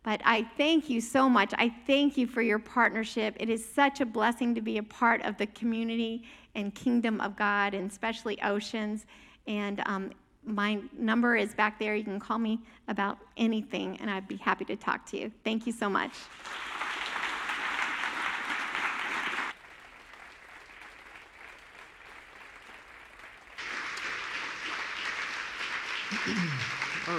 But 0.04 0.22
I 0.24 0.44
thank 0.56 0.88
you 0.88 1.02
so 1.02 1.28
much. 1.28 1.52
I 1.58 1.74
thank 1.88 2.16
you 2.16 2.28
for 2.28 2.44
your 2.44 2.60
partnership. 2.60 3.36
It 3.40 3.50
is 3.50 3.68
such 3.68 4.02
a 4.02 4.06
blessing 4.06 4.54
to 4.54 4.62
be 4.62 4.78
a 4.78 4.84
part 4.84 5.24
of 5.24 5.36
the 5.38 5.48
community 5.48 6.26
and 6.54 6.76
kingdom 6.76 7.20
of 7.22 7.36
God, 7.36 7.74
and 7.74 7.90
especially 7.90 8.40
Oceans. 8.44 9.08
And 9.48 9.82
um, 9.88 10.12
my 10.46 10.80
number 10.96 11.36
is 11.36 11.56
back 11.56 11.80
there. 11.80 11.96
You 11.96 12.04
can 12.04 12.20
call 12.20 12.38
me 12.38 12.60
about 12.88 13.18
anything, 13.38 13.98
and 14.00 14.12
I'd 14.12 14.28
be 14.28 14.38
happy 14.38 14.66
to 14.66 14.76
talk 14.76 15.08
to 15.08 15.18
you. 15.18 15.32
Thank 15.44 15.66
you 15.66 15.74
so 15.74 15.90
much. 15.90 16.12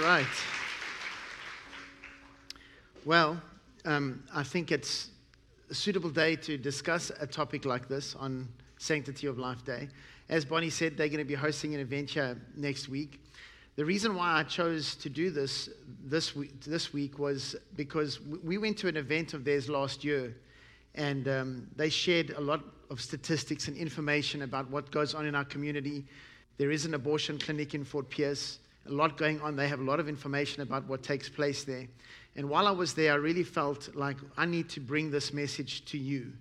Right. 0.03 0.25
Well, 3.05 3.41
um, 3.85 4.21
I 4.33 4.43
think 4.43 4.69
it's 4.69 5.11
a 5.69 5.73
suitable 5.73 6.09
day 6.09 6.35
to 6.35 6.57
discuss 6.57 7.09
a 7.21 7.25
topic 7.25 7.63
like 7.63 7.87
this 7.87 8.13
on 8.15 8.49
Sanctity 8.77 9.27
of 9.27 9.37
Life 9.37 9.63
Day. 9.63 9.87
As 10.27 10.43
Bonnie 10.43 10.69
said, 10.69 10.97
they're 10.97 11.07
going 11.07 11.19
to 11.19 11.25
be 11.25 11.35
hosting 11.35 11.73
an 11.73 11.79
event 11.79 12.09
here 12.09 12.37
next 12.57 12.89
week. 12.89 13.21
The 13.77 13.85
reason 13.85 14.13
why 14.13 14.39
I 14.39 14.43
chose 14.43 14.95
to 14.95 15.09
do 15.09 15.31
this 15.31 15.69
this 16.03 16.35
week, 16.35 16.59
this 16.61 16.91
week 16.91 17.17
was 17.17 17.55
because 17.77 18.19
we 18.21 18.57
went 18.57 18.77
to 18.79 18.89
an 18.89 18.97
event 18.97 19.33
of 19.33 19.45
theirs 19.45 19.69
last 19.69 20.03
year, 20.03 20.35
and 20.95 21.29
um, 21.29 21.67
they 21.77 21.89
shared 21.89 22.31
a 22.31 22.41
lot 22.41 22.61
of 22.89 22.99
statistics 22.99 23.69
and 23.69 23.77
information 23.77 24.41
about 24.41 24.69
what 24.69 24.91
goes 24.91 25.13
on 25.13 25.25
in 25.25 25.33
our 25.33 25.45
community. 25.45 26.03
There 26.57 26.71
is 26.71 26.85
an 26.85 26.93
abortion 26.93 27.39
clinic 27.39 27.73
in 27.73 27.85
Fort 27.85 28.09
Pierce, 28.09 28.59
a 28.87 28.91
lot 28.91 29.17
going 29.17 29.39
on. 29.41 29.55
They 29.55 29.67
have 29.67 29.79
a 29.79 29.83
lot 29.83 29.99
of 29.99 30.09
information 30.09 30.61
about 30.61 30.87
what 30.87 31.03
takes 31.03 31.29
place 31.29 31.63
there. 31.63 31.87
And 32.35 32.49
while 32.49 32.67
I 32.67 32.71
was 32.71 32.93
there, 32.93 33.13
I 33.13 33.15
really 33.15 33.43
felt 33.43 33.95
like 33.95 34.17
I 34.37 34.45
need 34.45 34.69
to 34.69 34.79
bring 34.79 35.11
this 35.11 35.33
message 35.33 35.85
to 35.85 35.97
you. 35.97 36.33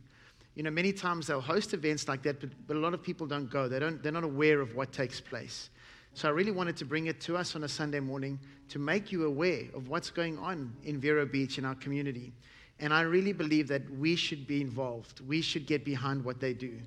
You 0.55 0.63
know, 0.63 0.71
many 0.71 0.93
times 0.93 1.27
they'll 1.27 1.41
host 1.41 1.73
events 1.73 2.09
like 2.09 2.23
that, 2.23 2.41
but, 2.41 2.51
but 2.67 2.77
a 2.77 2.81
lot 2.81 2.95
of 2.95 3.03
people 3.03 3.27
don't 3.27 3.51
go. 3.51 3.69
They 3.69 3.79
don't, 3.79 4.03
they're 4.03 4.13
not 4.13 4.25
aware 4.25 4.61
of 4.61 4.75
what 4.75 4.93
takes 4.93 5.21
place. 5.21 5.71
So 6.15 6.29
I 6.29 6.33
really 6.33 6.51
wanted 6.51 6.77
to 6.77 6.85
bring 6.85 7.07
it 7.07 7.21
to 7.23 7.37
us 7.37 7.57
on 7.57 7.65
a 7.65 7.69
Sunday 7.69 8.01
morning 8.01 8.39
to 8.69 8.79
make 8.79 9.13
you 9.13 9.25
aware 9.25 9.65
of 9.75 9.89
what's 9.89 10.11
going 10.11 10.39
on 10.39 10.75
in 10.85 11.01
Vero 11.01 11.25
Beach 11.25 11.59
in 11.59 11.65
our 11.65 11.75
community. 11.75 12.33
And 12.81 12.93
I 12.93 13.03
really 13.03 13.33
believe 13.33 13.69
that 13.69 13.89
we 13.99 14.17
should 14.17 14.47
be 14.47 14.61
involved. 14.61 15.21
We 15.27 15.41
should 15.41 15.67
get 15.67 15.85
behind 15.85 16.25
what 16.25 16.41
they 16.41 16.53
do. 16.53 16.79